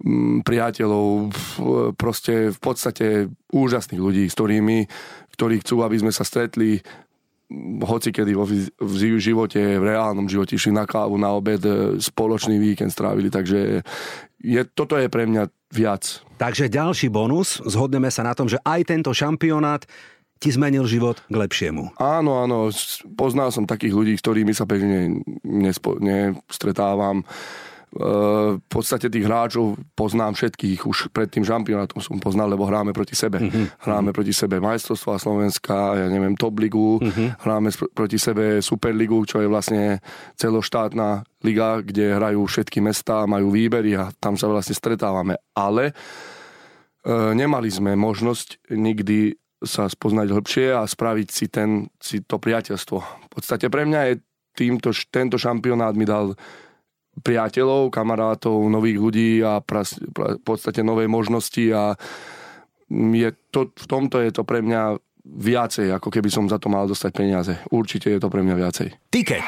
mm, 0.00 0.48
priateľov, 0.48 1.28
proste 2.00 2.56
v 2.56 2.58
podstate 2.58 3.06
úžasných 3.52 4.00
ľudí, 4.00 4.24
s 4.24 4.32
ktorými, 4.32 4.88
ktorí 5.36 5.60
chcú, 5.60 5.84
aby 5.84 6.00
sme 6.00 6.08
sa 6.08 6.24
stretli 6.24 6.80
hoci 7.84 8.08
kedy 8.08 8.32
v 8.80 9.20
živote, 9.20 9.60
v 9.60 9.84
reálnom 9.84 10.24
živote 10.24 10.56
išli 10.56 10.72
na 10.72 10.88
kávu, 10.88 11.20
na 11.20 11.36
obed, 11.36 11.60
e, 11.60 12.00
spoločný 12.00 12.56
víkend 12.56 12.88
strávili, 12.88 13.28
takže 13.28 13.84
je, 14.40 14.60
toto 14.72 14.96
je 14.96 15.12
pre 15.12 15.28
mňa 15.28 15.52
viac. 15.68 16.24
Takže 16.40 16.72
ďalší 16.72 17.12
bonus, 17.12 17.60
zhodneme 17.68 18.08
sa 18.08 18.24
na 18.24 18.32
tom, 18.32 18.48
že 18.48 18.56
aj 18.64 18.80
tento 18.88 19.12
šampionát 19.12 19.84
ti 20.38 20.52
zmenil 20.52 20.84
život 20.84 21.22
k 21.24 21.36
lepšiemu. 21.36 21.96
Áno, 21.96 22.42
áno, 22.42 22.68
poznal 23.16 23.48
som 23.54 23.64
takých 23.64 23.94
ľudí, 23.94 24.14
ktorými 24.18 24.52
sa 24.52 24.68
bežne 24.68 25.24
nespo, 25.40 25.96
nestretávam. 25.96 27.24
E, 27.94 28.58
v 28.58 28.66
podstate 28.66 29.06
tých 29.06 29.24
hráčov 29.24 29.78
poznám 29.94 30.34
všetkých, 30.34 30.84
už 30.84 31.14
pred 31.14 31.30
tým 31.30 31.46
šampionátom 31.46 32.02
som 32.02 32.18
poznal, 32.18 32.50
lebo 32.50 32.66
hráme 32.66 32.90
proti 32.90 33.14
sebe. 33.14 33.38
Mm-hmm. 33.38 33.86
Hráme 33.86 34.10
proti 34.10 34.34
sebe 34.34 34.58
majstrovstva 34.58 35.22
Slovenska, 35.22 35.94
ja 35.94 36.06
neviem, 36.10 36.34
top 36.34 36.58
ligu, 36.58 36.98
mm-hmm. 36.98 37.46
hráme 37.46 37.70
proti 37.94 38.18
sebe 38.18 38.58
superligu, 38.58 39.22
čo 39.24 39.38
je 39.38 39.48
vlastne 39.48 40.02
celoštátna 40.34 41.22
liga, 41.46 41.78
kde 41.80 42.18
hrajú 42.18 42.42
všetky 42.44 42.82
mesta, 42.82 43.30
majú 43.30 43.54
výbery 43.54 43.94
a 43.94 44.10
tam 44.18 44.34
sa 44.34 44.50
vlastne 44.50 44.74
stretávame. 44.74 45.38
Ale 45.54 45.88
e, 45.88 45.94
nemali 47.32 47.70
sme 47.70 47.94
možnosť 47.94 48.74
nikdy 48.74 49.43
sa 49.64 49.90
spoznať 49.90 50.28
hlbšie 50.30 50.66
a 50.72 50.86
spraviť 50.86 51.28
si, 51.28 51.46
ten, 51.50 51.88
si 52.00 52.24
to 52.24 52.40
priateľstvo. 52.40 52.96
V 53.00 53.28
podstate 53.28 53.68
pre 53.68 53.84
mňa 53.84 54.00
je 54.08 54.14
týmto, 54.54 54.94
tento 55.10 55.36
šampionát 55.36 55.92
mi 55.98 56.06
dal 56.06 56.38
priateľov, 57.20 57.94
kamarátov, 57.94 58.58
nových 58.70 58.98
ľudí 58.98 59.30
a 59.42 59.62
pras, 59.62 59.98
pra, 60.14 60.34
v 60.38 60.42
podstate 60.42 60.82
nové 60.82 61.06
možnosti 61.06 61.62
a 61.70 61.94
je 62.90 63.30
to, 63.50 63.70
v 63.70 63.86
tomto 63.86 64.18
je 64.18 64.30
to 64.34 64.42
pre 64.42 64.60
mňa 64.62 64.98
viacej, 65.24 65.88
ako 65.94 66.12
keby 66.12 66.28
som 66.28 66.44
za 66.50 66.60
to 66.60 66.68
mal 66.68 66.84
dostať 66.84 67.10
peniaze. 67.14 67.54
Určite 67.72 68.12
je 68.12 68.20
to 68.20 68.28
pre 68.28 68.44
mňa 68.44 68.54
viacej. 68.54 68.88
Tiket. 69.08 69.46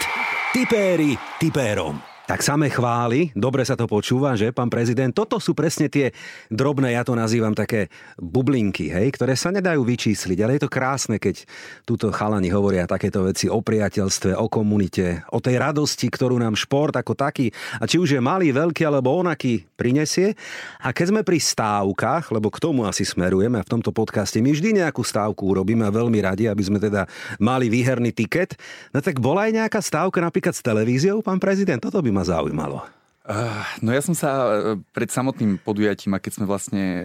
Tipéri 0.56 1.18
tipérom. 1.36 2.15
Tak 2.26 2.42
samé 2.42 2.74
chvály, 2.74 3.30
dobre 3.38 3.62
sa 3.62 3.78
to 3.78 3.86
počúva, 3.86 4.34
že, 4.34 4.50
pán 4.50 4.66
prezident? 4.66 5.14
Toto 5.14 5.38
sú 5.38 5.54
presne 5.54 5.86
tie 5.86 6.10
drobné, 6.50 6.98
ja 6.98 7.06
to 7.06 7.14
nazývam 7.14 7.54
také 7.54 7.86
bublinky, 8.18 8.90
hej, 8.90 9.14
ktoré 9.14 9.38
sa 9.38 9.54
nedajú 9.54 9.86
vyčísliť, 9.86 10.34
ale 10.42 10.58
je 10.58 10.66
to 10.66 10.74
krásne, 10.74 11.22
keď 11.22 11.46
túto 11.86 12.10
chalani 12.10 12.50
hovoria 12.50 12.90
takéto 12.90 13.22
veci 13.22 13.46
o 13.46 13.62
priateľstve, 13.62 14.34
o 14.34 14.50
komunite, 14.50 15.22
o 15.30 15.38
tej 15.38 15.54
radosti, 15.62 16.10
ktorú 16.10 16.34
nám 16.42 16.58
šport 16.58 16.98
ako 16.98 17.14
taký, 17.14 17.54
a 17.78 17.86
či 17.86 18.02
už 18.02 18.18
je 18.18 18.20
malý, 18.20 18.50
veľký 18.50 18.82
alebo 18.82 19.14
onaký, 19.22 19.62
prinesie. 19.78 20.34
A 20.82 20.90
keď 20.90 21.14
sme 21.14 21.22
pri 21.22 21.38
stávkach, 21.38 22.34
lebo 22.34 22.50
k 22.50 22.58
tomu 22.58 22.90
asi 22.90 23.06
smerujeme 23.06 23.62
a 23.62 23.66
v 23.66 23.70
tomto 23.70 23.94
podcaste 23.94 24.42
my 24.42 24.50
vždy 24.50 24.82
nejakú 24.82 25.06
stávku 25.06 25.46
urobíme 25.46 25.86
veľmi 25.86 26.18
radi, 26.26 26.50
aby 26.50 26.62
sme 26.66 26.82
teda 26.82 27.06
mali 27.38 27.70
výherný 27.70 28.10
tiket, 28.10 28.58
no 28.90 28.98
tak 28.98 29.22
bola 29.22 29.46
aj 29.46 29.62
nejaká 29.62 29.78
stávka 29.78 30.18
napríklad 30.18 30.58
s 30.58 30.66
televíziou, 30.66 31.22
pán 31.22 31.38
prezident? 31.38 31.78
Toto 31.78 32.02
by 32.02 32.15
ma 32.16 32.24
zaujímalo? 32.24 32.80
Uh, 33.26 33.66
no 33.82 33.90
ja 33.92 34.00
som 34.00 34.14
sa 34.16 34.30
uh, 34.32 34.48
pred 34.96 35.10
samotným 35.12 35.60
podujatím, 35.60 36.16
a 36.16 36.22
keď 36.22 36.40
sme 36.40 36.46
vlastne 36.48 36.84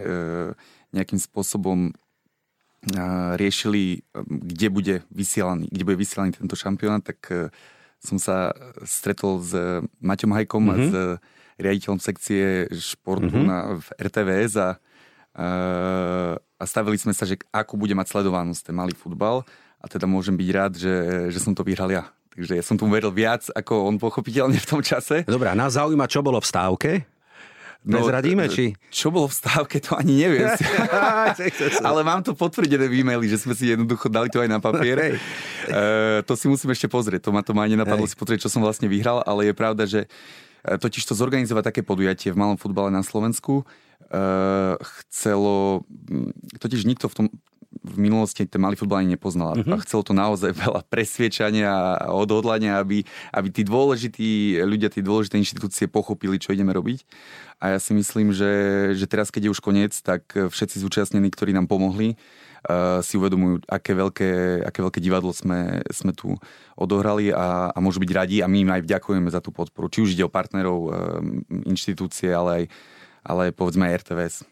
nejakým 0.96 1.20
spôsobom 1.20 1.92
riešili, 3.38 4.02
kde 4.26 4.66
bude 4.66 4.94
vysielaný, 5.06 5.70
kde 5.70 5.86
bude 5.86 6.02
vysielaný 6.02 6.34
tento 6.34 6.58
šampionát, 6.58 6.98
tak 6.98 7.54
som 8.02 8.18
sa 8.18 8.50
stretol 8.82 9.38
s 9.38 9.54
Maťom 10.02 10.34
Hajkom 10.34 10.66
mm-hmm. 10.66 10.74
a 10.74 10.82
mhm. 10.82 10.86
s 10.90 10.94
riaditeľom 11.62 12.02
sekcie 12.02 12.66
športu 12.74 13.30
mm-hmm. 13.30 13.46
na, 13.46 13.78
v 13.78 13.86
RTVS 14.02 14.52
a, 14.58 14.70
a 16.58 16.64
stavili 16.66 16.98
sme 16.98 17.14
sa, 17.14 17.22
že 17.22 17.38
ako 17.54 17.78
bude 17.78 17.94
mať 17.94 18.18
sledovanosť 18.18 18.66
ten 18.66 18.74
malý 18.74 18.98
futbal 18.98 19.46
a 19.78 19.86
teda 19.86 20.10
môžem 20.10 20.34
byť 20.34 20.48
rád, 20.50 20.72
že, 20.74 20.94
že 21.30 21.38
som 21.38 21.54
to 21.54 21.62
vyhral 21.62 21.86
ja. 21.86 22.10
Takže 22.32 22.56
ja 22.56 22.64
som 22.64 22.80
tomu 22.80 22.96
veril 22.96 23.12
viac, 23.12 23.44
ako 23.52 23.92
on 23.92 24.00
pochopiteľne 24.00 24.56
v 24.56 24.66
tom 24.66 24.80
čase. 24.80 25.28
Dobre, 25.28 25.52
a 25.52 25.54
nás 25.56 25.76
zaujíma, 25.76 26.08
čo 26.08 26.24
bolo 26.24 26.40
v 26.40 26.48
stávke? 26.48 26.90
No, 27.82 27.98
Nezradíme, 27.98 28.46
či? 28.46 28.78
Čo 28.94 29.10
bolo 29.10 29.26
v 29.26 29.34
stávke, 29.34 29.82
to 29.82 29.98
ani 29.98 30.22
neviem. 30.22 30.46
Ale 31.88 32.06
mám 32.06 32.22
to 32.22 32.30
potvrdené 32.30 32.86
v 32.86 33.02
e-maili, 33.02 33.26
že 33.26 33.42
sme 33.42 33.58
si 33.58 33.74
jednoducho 33.74 34.06
dali 34.06 34.30
to 34.30 34.38
aj 34.38 34.46
na 34.46 34.62
papier. 34.62 35.18
uh, 35.18 36.22
to 36.28 36.38
si 36.38 36.46
musím 36.46 36.70
ešte 36.70 36.86
pozrieť. 36.86 37.26
To 37.26 37.34
ma 37.34 37.42
to 37.42 37.52
ma 37.52 37.66
ani 37.66 37.74
nenapadlo 37.74 38.06
si 38.06 38.14
pozrieť, 38.14 38.46
čo 38.46 38.54
som 38.54 38.62
vlastne 38.62 38.86
vyhral, 38.86 39.26
ale 39.26 39.50
je 39.50 39.54
pravda, 39.58 39.84
že 39.84 40.06
uh, 40.06 40.78
totiž 40.78 41.02
to 41.10 41.18
zorganizovať 41.18 41.74
také 41.74 41.82
podujatie 41.82 42.30
v 42.30 42.38
malom 42.38 42.54
futbale 42.54 42.94
na 42.94 43.02
Slovensku 43.02 43.66
uh, 43.66 44.78
chcelo, 44.78 45.82
totiž 46.62 46.86
nikto 46.86 47.10
v 47.10 47.14
tom, 47.18 47.26
v 47.82 47.96
minulosti 47.98 48.46
ten 48.46 48.62
malý 48.62 48.78
futbal 48.78 49.02
ani 49.02 49.18
nepoznal. 49.18 49.58
Mm-hmm. 49.58 49.74
A 49.74 49.82
chcelo 49.82 50.02
to 50.06 50.14
naozaj 50.14 50.54
veľa 50.64 50.86
presviečania 50.86 51.70
a 51.98 52.14
odhodlania, 52.14 52.78
aby, 52.78 53.02
aby 53.34 53.48
tí 53.50 53.62
dôležití 53.66 54.62
ľudia, 54.62 54.88
tie 54.88 55.02
dôležité 55.02 55.36
inštitúcie 55.36 55.90
pochopili, 55.90 56.38
čo 56.38 56.54
ideme 56.54 56.70
robiť. 56.70 57.04
A 57.62 57.74
ja 57.74 57.78
si 57.78 57.94
myslím, 57.94 58.34
že, 58.34 58.50
že 58.98 59.06
teraz, 59.06 59.30
keď 59.30 59.46
je 59.46 59.54
už 59.54 59.62
koniec, 59.62 59.94
tak 60.02 60.26
všetci 60.34 60.82
zúčastnení, 60.82 61.30
ktorí 61.30 61.54
nám 61.54 61.70
pomohli, 61.70 62.18
uh, 62.66 62.98
si 63.02 63.14
uvedomujú, 63.14 63.66
aké 63.70 63.94
veľké, 63.94 64.30
aké 64.66 64.78
veľké 64.82 64.98
divadlo 64.98 65.30
sme, 65.30 65.82
sme 65.90 66.10
tu 66.10 66.34
odohrali 66.74 67.30
a, 67.30 67.70
a 67.70 67.78
môžu 67.78 68.02
byť 68.02 68.10
radi 68.10 68.36
a 68.42 68.50
my 68.50 68.66
im 68.66 68.70
aj 68.74 68.82
vďakujeme 68.82 69.30
za 69.30 69.38
tú 69.38 69.54
podporu. 69.54 69.86
Či 69.86 70.02
už 70.02 70.10
ide 70.18 70.26
o 70.26 70.32
partnerov, 70.32 70.78
uh, 70.90 70.90
inštitúcie, 71.66 72.34
ale 72.34 72.50
aj, 72.50 72.64
ale 73.22 73.42
povedzme 73.54 73.86
aj 73.86 74.06
RTVS. 74.06 74.51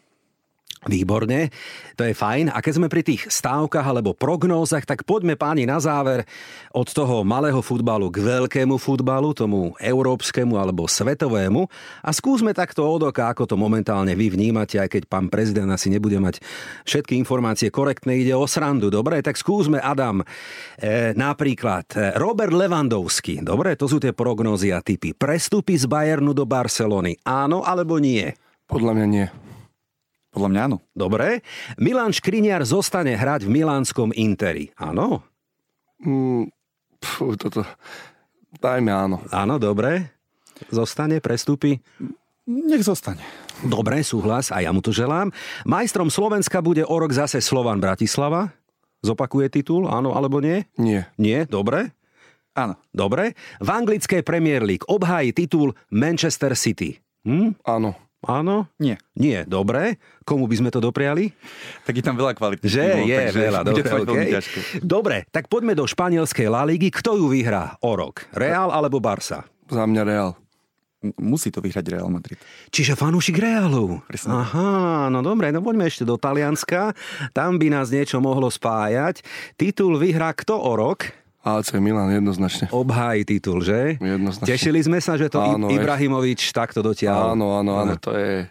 Výborne, 0.81 1.53
to 1.93 2.01
je 2.01 2.17
fajn. 2.17 2.49
A 2.49 2.57
keď 2.57 2.73
sme 2.81 2.89
pri 2.89 3.05
tých 3.05 3.29
stávkach 3.29 3.85
alebo 3.85 4.17
prognózach, 4.17 4.81
tak 4.81 5.05
poďme 5.05 5.37
páni 5.37 5.69
na 5.69 5.77
záver 5.77 6.25
od 6.73 6.89
toho 6.89 7.21
malého 7.21 7.61
futbalu 7.61 8.09
k 8.09 8.17
veľkému 8.17 8.81
futbalu, 8.81 9.37
tomu 9.37 9.77
európskemu 9.77 10.57
alebo 10.57 10.89
svetovému 10.89 11.69
a 12.01 12.09
skúsme 12.09 12.57
takto 12.57 12.81
od 12.81 13.13
oka, 13.13 13.29
ako 13.29 13.45
to 13.45 13.61
momentálne 13.61 14.17
vy 14.17 14.33
vnímate, 14.33 14.81
aj 14.81 14.89
keď 14.89 15.03
pán 15.05 15.29
prezident 15.29 15.69
asi 15.69 15.93
nebude 15.93 16.17
mať 16.17 16.41
všetky 16.89 17.13
informácie 17.13 17.69
korektné, 17.69 18.17
ide 18.17 18.33
o 18.33 18.49
srandu. 18.49 18.89
Dobre, 18.89 19.21
tak 19.21 19.37
skúsme 19.37 19.77
Adam. 19.77 20.25
E, 20.81 21.13
napríklad 21.13 21.93
e, 21.93 22.17
Robert 22.17 22.57
Levandovský, 22.57 23.45
dobre, 23.45 23.77
to 23.77 23.85
sú 23.85 24.01
tie 24.01 24.17
prognózy 24.17 24.73
a 24.73 24.81
typy. 24.81 25.13
Prestupy 25.13 25.77
z 25.77 25.85
Bayernu 25.85 26.33
do 26.33 26.49
Barcelony, 26.49 27.21
áno 27.21 27.61
alebo 27.61 28.01
nie? 28.01 28.33
Podľa 28.65 28.97
mňa 28.97 29.05
nie. 29.05 29.27
Podľa 30.31 30.49
mňa 30.49 30.61
áno. 30.71 30.77
Dobre. 30.95 31.43
Milan 31.75 32.15
Škriniar 32.15 32.63
zostane 32.63 33.19
hrať 33.19 33.45
v 33.45 33.53
milánskom 33.61 34.15
Interi. 34.15 34.71
Áno? 34.79 35.27
Mm, 35.99 36.47
pfú, 37.03 37.35
toto... 37.35 37.67
Dajme 38.51 38.91
áno. 38.91 39.17
Áno, 39.31 39.55
dobre. 39.59 40.11
Zostane, 40.71 41.23
prestúpi? 41.23 41.79
Nech 42.47 42.83
zostane. 42.83 43.23
Dobre, 43.63 44.03
súhlas 44.03 44.51
a 44.51 44.59
ja 44.59 44.75
mu 44.75 44.83
to 44.83 44.91
želám. 44.91 45.31
Majstrom 45.63 46.11
Slovenska 46.11 46.59
bude 46.59 46.83
o 46.83 46.95
rok 46.99 47.15
zase 47.15 47.39
Slovan 47.39 47.79
Bratislava. 47.79 48.51
Zopakuje 49.01 49.49
titul, 49.49 49.89
áno 49.89 50.13
alebo 50.13 50.43
nie? 50.43 50.67
Nie. 50.77 51.09
Nie, 51.17 51.47
dobre. 51.47 51.95
Áno. 52.51 52.75
Dobre. 52.91 53.33
V 53.63 53.69
anglickej 53.71 54.21
Premier 54.27 54.61
League 54.61 54.85
obhájí 54.85 55.31
titul 55.31 55.71
Manchester 55.89 56.53
City. 56.53 56.99
Hm? 57.23 57.55
Áno. 57.63 57.95
Áno? 58.21 58.69
Nie. 58.77 59.01
Nie, 59.17 59.49
dobre. 59.49 59.97
Komu 60.21 60.45
by 60.45 60.55
sme 60.61 60.69
to 60.69 60.77
dopriali? 60.77 61.33
Tak 61.89 61.97
je 61.97 62.05
tam 62.05 62.13
veľa 62.13 62.37
kvality. 62.37 62.61
Že 62.69 62.81
týmov, 62.85 63.07
je 63.09 63.19
veľa, 63.33 63.59
dobre, 63.67 63.89
okay. 64.05 64.29
Dobre, 64.77 65.17
tak 65.33 65.49
poďme 65.49 65.73
do 65.73 65.89
španielskej 65.89 66.45
La 66.45 66.61
Ligy. 66.61 66.93
Kto 66.93 67.17
ju 67.17 67.25
vyhrá 67.33 67.81
o 67.81 67.97
rok? 67.97 68.29
Real 68.37 68.69
alebo 68.69 69.01
Barsa? 69.01 69.41
Za 69.65 69.89
mňa 69.89 70.03
Real. 70.05 70.29
musí 71.17 71.49
to 71.49 71.65
vyhrať 71.65 71.97
Real 71.97 72.13
Madrid. 72.13 72.37
Čiže 72.69 72.93
fanúšik 72.93 73.41
Realu. 73.41 74.05
Presne. 74.05 74.37
Aha, 74.37 75.09
no 75.09 75.25
dobre, 75.25 75.49
no 75.49 75.65
poďme 75.65 75.89
ešte 75.89 76.05
do 76.05 76.13
Talianska. 76.13 76.93
Tam 77.33 77.57
by 77.57 77.73
nás 77.73 77.89
niečo 77.89 78.21
mohlo 78.21 78.53
spájať. 78.53 79.25
Titul 79.57 79.97
vyhrá 79.97 80.29
kto 80.37 80.61
o 80.61 80.77
rok? 80.77 81.09
AC 81.41 81.73
Milan 81.81 82.13
jednoznačne. 82.13 82.69
Obhájí 82.69 83.25
titul, 83.25 83.65
že? 83.65 83.97
Jednoznačne. 83.97 84.45
Tešili 84.45 84.79
sme 84.85 85.01
sa, 85.01 85.17
že 85.17 85.25
to 85.25 85.41
Áno, 85.41 85.73
Ibrahimovič 85.73 86.53
takto 86.53 86.85
dotiahol. 86.85 87.33
Áno, 87.33 87.57
áno, 87.57 87.81
áno, 87.81 87.93
to 87.97 88.13
je, 88.13 88.45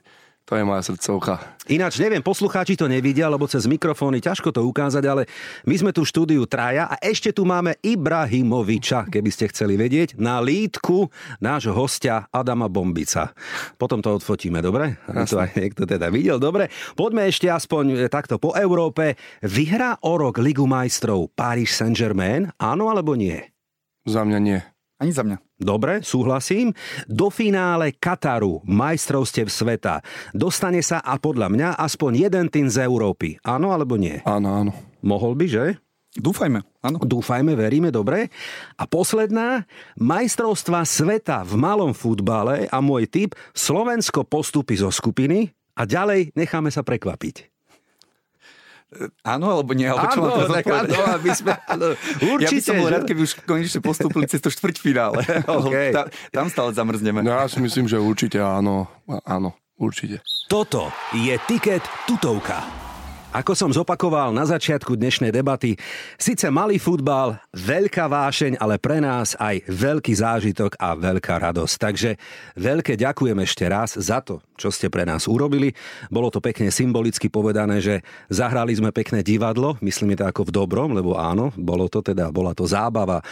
to 0.51 0.59
je 0.59 0.66
moja 0.66 0.82
srdcovka. 0.82 1.38
Ináč 1.70 2.03
neviem, 2.03 2.18
poslucháči 2.18 2.74
to 2.74 2.90
nevidia, 2.90 3.30
lebo 3.30 3.46
cez 3.46 3.70
mikrofóny 3.70 4.18
ťažko 4.18 4.51
to 4.51 4.66
ukázať, 4.66 5.05
ale 5.07 5.22
my 5.62 5.78
sme 5.78 5.94
tu 5.94 6.03
v 6.03 6.11
štúdiu 6.11 6.42
traja 6.51 6.90
a 6.90 6.98
ešte 6.98 7.30
tu 7.30 7.46
máme 7.46 7.78
Ibrahimoviča, 7.78 9.07
keby 9.07 9.30
ste 9.30 9.46
chceli 9.55 9.78
vedieť, 9.78 10.18
na 10.18 10.42
lítku 10.42 11.07
nášho 11.38 11.70
hostia 11.70 12.26
Adama 12.34 12.66
Bombica. 12.66 13.30
Potom 13.78 14.03
to 14.03 14.18
odfotíme, 14.18 14.59
dobre? 14.59 14.98
Aby 15.07 15.22
to 15.22 15.38
aj 15.38 15.55
niekto 15.55 15.86
teda 15.86 16.11
videl, 16.11 16.42
dobre? 16.42 16.66
Poďme 16.98 17.30
ešte 17.30 17.46
aspoň 17.46 18.11
takto 18.11 18.42
po 18.42 18.59
Európe. 18.59 19.14
Vyhrá 19.46 20.03
o 20.03 20.18
rok 20.18 20.42
Ligu 20.42 20.66
majstrov 20.66 21.30
Paris 21.30 21.78
Saint-Germain? 21.78 22.51
Áno 22.59 22.90
alebo 22.90 23.14
nie? 23.14 23.38
Za 24.03 24.26
mňa 24.26 24.38
nie. 24.42 24.59
Ani 25.01 25.16
za 25.16 25.24
mňa. 25.24 25.40
Dobre, 25.57 26.05
súhlasím. 26.05 26.76
Do 27.09 27.32
finále 27.32 27.96
Kataru, 27.96 28.61
majstrovstiev 28.68 29.48
sveta, 29.48 30.05
dostane 30.36 30.84
sa 30.84 31.01
a 31.01 31.16
podľa 31.16 31.48
mňa 31.48 31.68
aspoň 31.80 32.28
jeden 32.28 32.46
tým 32.53 32.68
z 32.68 32.84
Európy. 32.84 33.40
Áno 33.40 33.72
alebo 33.72 33.96
nie? 33.96 34.20
Áno, 34.28 34.61
áno. 34.61 34.72
Mohol 35.01 35.40
by, 35.40 35.46
že? 35.48 35.64
Dúfajme, 36.20 36.84
áno. 36.84 37.01
Dúfajme, 37.01 37.57
veríme, 37.57 37.88
dobre. 37.88 38.28
A 38.76 38.84
posledná, 38.84 39.64
majstrovstva 39.96 40.84
sveta 40.84 41.48
v 41.48 41.55
malom 41.57 41.96
futbale 41.96 42.68
a 42.68 42.78
môj 42.84 43.09
tip, 43.09 43.32
Slovensko 43.57 44.28
postupí 44.28 44.76
zo 44.76 44.92
skupiny 44.92 45.48
a 45.80 45.88
ďalej 45.88 46.36
necháme 46.36 46.68
sa 46.68 46.84
prekvapiť. 46.84 47.49
Áno 49.22 49.47
alebo 49.55 49.70
nie, 49.70 49.86
alebo 49.86 50.11
čo 50.11 50.18
mám 50.18 50.51
tak 50.51 50.66
áno, 50.66 50.99
aby 51.14 51.30
sme, 51.30 51.55
áno, 51.78 51.95
určite. 52.34 52.43
ja 52.43 52.51
by 52.51 52.62
som 52.62 52.74
bol 52.74 52.88
že? 52.91 52.95
rád, 52.99 53.05
keby 53.07 53.20
už 53.22 53.32
konečne 53.47 53.80
postúpili 53.80 54.26
cez 54.26 54.43
to 54.43 54.51
štvrťfinále. 54.51 55.22
OK. 55.62 55.76
tam, 55.95 56.07
tam 56.34 56.47
stále 56.51 56.70
zamrzneme. 56.74 57.22
No 57.22 57.30
ja 57.30 57.47
si 57.47 57.62
myslím, 57.62 57.86
že 57.86 58.03
určite 58.03 58.43
áno. 58.43 58.91
Áno, 59.07 59.55
určite. 59.78 60.26
Toto 60.51 60.91
je 61.14 61.38
Tiket 61.47 61.86
tutovka. 62.11 62.89
Ako 63.31 63.55
som 63.55 63.70
zopakoval 63.70 64.35
na 64.35 64.43
začiatku 64.43 64.99
dnešnej 64.99 65.31
debaty, 65.31 65.78
síce 66.18 66.51
malý 66.51 66.83
futbal, 66.83 67.39
veľká 67.55 68.11
vášeň, 68.11 68.59
ale 68.59 68.83
pre 68.83 68.99
nás 68.99 69.39
aj 69.39 69.70
veľký 69.70 70.18
zážitok 70.18 70.74
a 70.74 70.99
veľká 70.99 71.39
radosť. 71.39 71.74
Takže 71.78 72.11
veľké 72.59 72.99
ďakujem 72.99 73.39
ešte 73.39 73.70
raz 73.70 73.95
za 73.95 74.18
to, 74.18 74.43
čo 74.59 74.74
ste 74.74 74.91
pre 74.91 75.07
nás 75.07 75.31
urobili. 75.31 75.70
Bolo 76.11 76.35
to 76.35 76.43
pekne 76.43 76.74
symbolicky 76.74 77.31
povedané, 77.31 77.78
že 77.78 78.03
zahrali 78.35 78.74
sme 78.74 78.91
pekné 78.91 79.22
divadlo, 79.22 79.78
myslíme 79.78 80.18
to 80.18 80.26
ako 80.26 80.51
v 80.51 80.55
dobrom, 80.66 80.91
lebo 80.99 81.14
áno, 81.14 81.55
bolo 81.55 81.87
to 81.87 82.03
teda, 82.03 82.35
bola 82.35 82.51
to 82.51 82.66
zábava, 82.66 83.22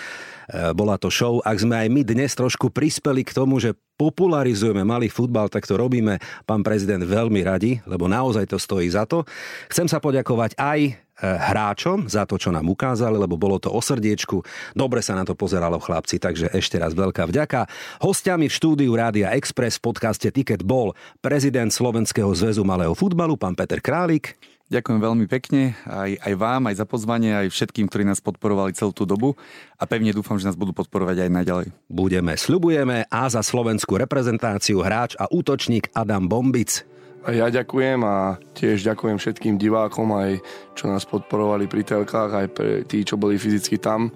e, 0.47 0.79
bola 0.79 0.95
to 0.95 1.11
show. 1.11 1.43
Ak 1.43 1.59
sme 1.59 1.75
aj 1.75 1.89
my 1.91 2.07
dnes 2.07 2.39
trošku 2.39 2.71
prispeli 2.71 3.27
k 3.27 3.35
tomu, 3.35 3.59
že 3.59 3.75
popularizujeme 3.99 4.87
malý 4.87 5.11
futbal, 5.11 5.51
tak 5.51 5.67
to 5.67 5.75
robíme, 5.75 6.23
pán 6.47 6.63
prezident, 6.63 7.03
veľmi 7.03 7.43
radi, 7.43 7.83
lebo 7.83 8.07
naozaj 8.07 8.47
to 8.47 8.57
stojí 8.57 8.87
za 8.87 9.05
to. 9.05 9.27
Chcem 9.67 9.91
sa 9.91 9.99
poďakovať 9.99 10.55
aj 10.55 10.81
e, 10.87 10.93
hráčom 11.19 12.07
za 12.07 12.23
to, 12.23 12.39
čo 12.39 12.55
nám 12.55 12.71
ukázali, 12.71 13.19
lebo 13.19 13.35
bolo 13.35 13.59
to 13.59 13.75
o 13.75 13.83
srdiečku. 13.83 14.47
Dobre 14.79 15.03
sa 15.03 15.19
na 15.19 15.27
to 15.27 15.35
pozeralo 15.35 15.83
chlapci, 15.83 16.23
takže 16.23 16.55
ešte 16.55 16.79
raz 16.79 16.95
veľká 16.95 17.27
vďaka. 17.27 17.67
Hostiami 17.99 18.47
v 18.47 18.55
štúdiu 18.55 18.95
Rádia 18.95 19.35
Express 19.35 19.83
v 19.83 19.91
podcaste 19.91 20.31
Ticket 20.31 20.63
bol 20.63 20.95
prezident 21.19 21.75
Slovenského 21.75 22.31
zväzu 22.39 22.63
malého 22.63 22.95
futbalu, 22.95 23.35
pán 23.35 23.59
Peter 23.59 23.83
Králik. 23.83 24.39
Ďakujem 24.69 25.01
veľmi 25.01 25.25
pekne 25.33 25.73
aj, 25.89 26.21
aj 26.29 26.35
vám, 26.37 26.69
aj 26.69 26.77
za 26.77 26.85
pozvanie, 26.85 27.33
aj 27.33 27.49
všetkým, 27.49 27.89
ktorí 27.89 28.05
nás 28.05 28.21
podporovali 28.21 28.77
celú 28.77 28.93
tú 28.93 29.09
dobu 29.09 29.33
a 29.81 29.89
pevne 29.89 30.13
dúfam, 30.13 30.37
že 30.37 30.45
nás 30.45 30.61
budú 30.61 30.77
podporovať 30.77 31.25
aj 31.25 31.31
naďalej. 31.33 31.67
Budeme, 31.89 32.37
sľubujeme 32.37 33.09
a 33.09 33.23
za 33.33 33.41
slovenskú 33.41 33.97
reprezentáciu 33.97 34.85
hráč 34.85 35.17
a 35.17 35.25
útočník 35.33 35.89
Adam 35.97 36.29
Bombic. 36.29 36.85
A 37.25 37.33
ja 37.33 37.49
ďakujem 37.49 38.05
a 38.05 38.37
tiež 38.53 38.85
ďakujem 38.85 39.17
všetkým 39.17 39.57
divákom 39.57 40.13
aj 40.13 40.37
čo 40.77 40.93
nás 40.93 41.09
podporovali 41.09 41.65
pri 41.65 41.89
telkách, 41.89 42.31
aj 42.37 42.47
pre 42.53 42.71
tí, 42.85 43.09
čo 43.09 43.17
boli 43.17 43.41
fyzicky 43.41 43.81
tam. 43.81 44.13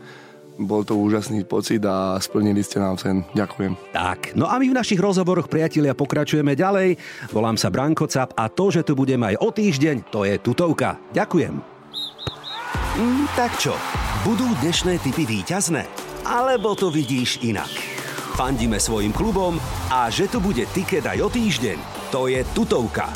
Bol 0.64 0.86
to 0.86 0.98
úžasný 0.98 1.44
pocit 1.44 1.82
a 1.82 2.16
splnili 2.18 2.62
ste 2.62 2.78
nám 2.78 2.96
sen. 2.96 3.26
Ďakujem. 3.34 3.74
Tak, 3.92 4.38
no 4.38 4.46
a 4.46 4.56
my 4.56 4.66
v 4.70 4.78
našich 4.78 5.00
rozhovoroch, 5.00 5.50
priatelia, 5.50 5.92
pokračujeme 5.92 6.54
ďalej. 6.54 6.96
Volám 7.34 7.58
sa 7.58 7.68
Branko 7.68 8.06
Cap 8.06 8.32
a 8.38 8.48
to, 8.48 8.70
že 8.70 8.86
tu 8.86 8.94
budem 8.94 9.20
aj 9.22 9.38
o 9.42 9.48
týždeň, 9.50 10.08
to 10.10 10.24
je 10.24 10.38
tutovka. 10.38 10.98
Ďakujem. 11.10 11.54
Mm, 12.92 13.24
tak 13.32 13.56
čo, 13.56 13.72
budú 14.22 14.44
dnešné 14.60 15.00
typy 15.00 15.24
víťazné? 15.24 15.88
Alebo 16.28 16.76
to 16.76 16.92
vidíš 16.92 17.40
inak? 17.40 17.72
Fandíme 18.36 18.80
svojim 18.80 19.12
klubom 19.12 19.60
a 19.92 20.08
že 20.08 20.28
tu 20.28 20.40
bude 20.40 20.64
tiket 20.72 21.04
aj 21.04 21.18
o 21.20 21.28
týždeň, 21.28 21.78
to 22.08 22.28
je 22.28 22.40
tutovka. 22.56 23.10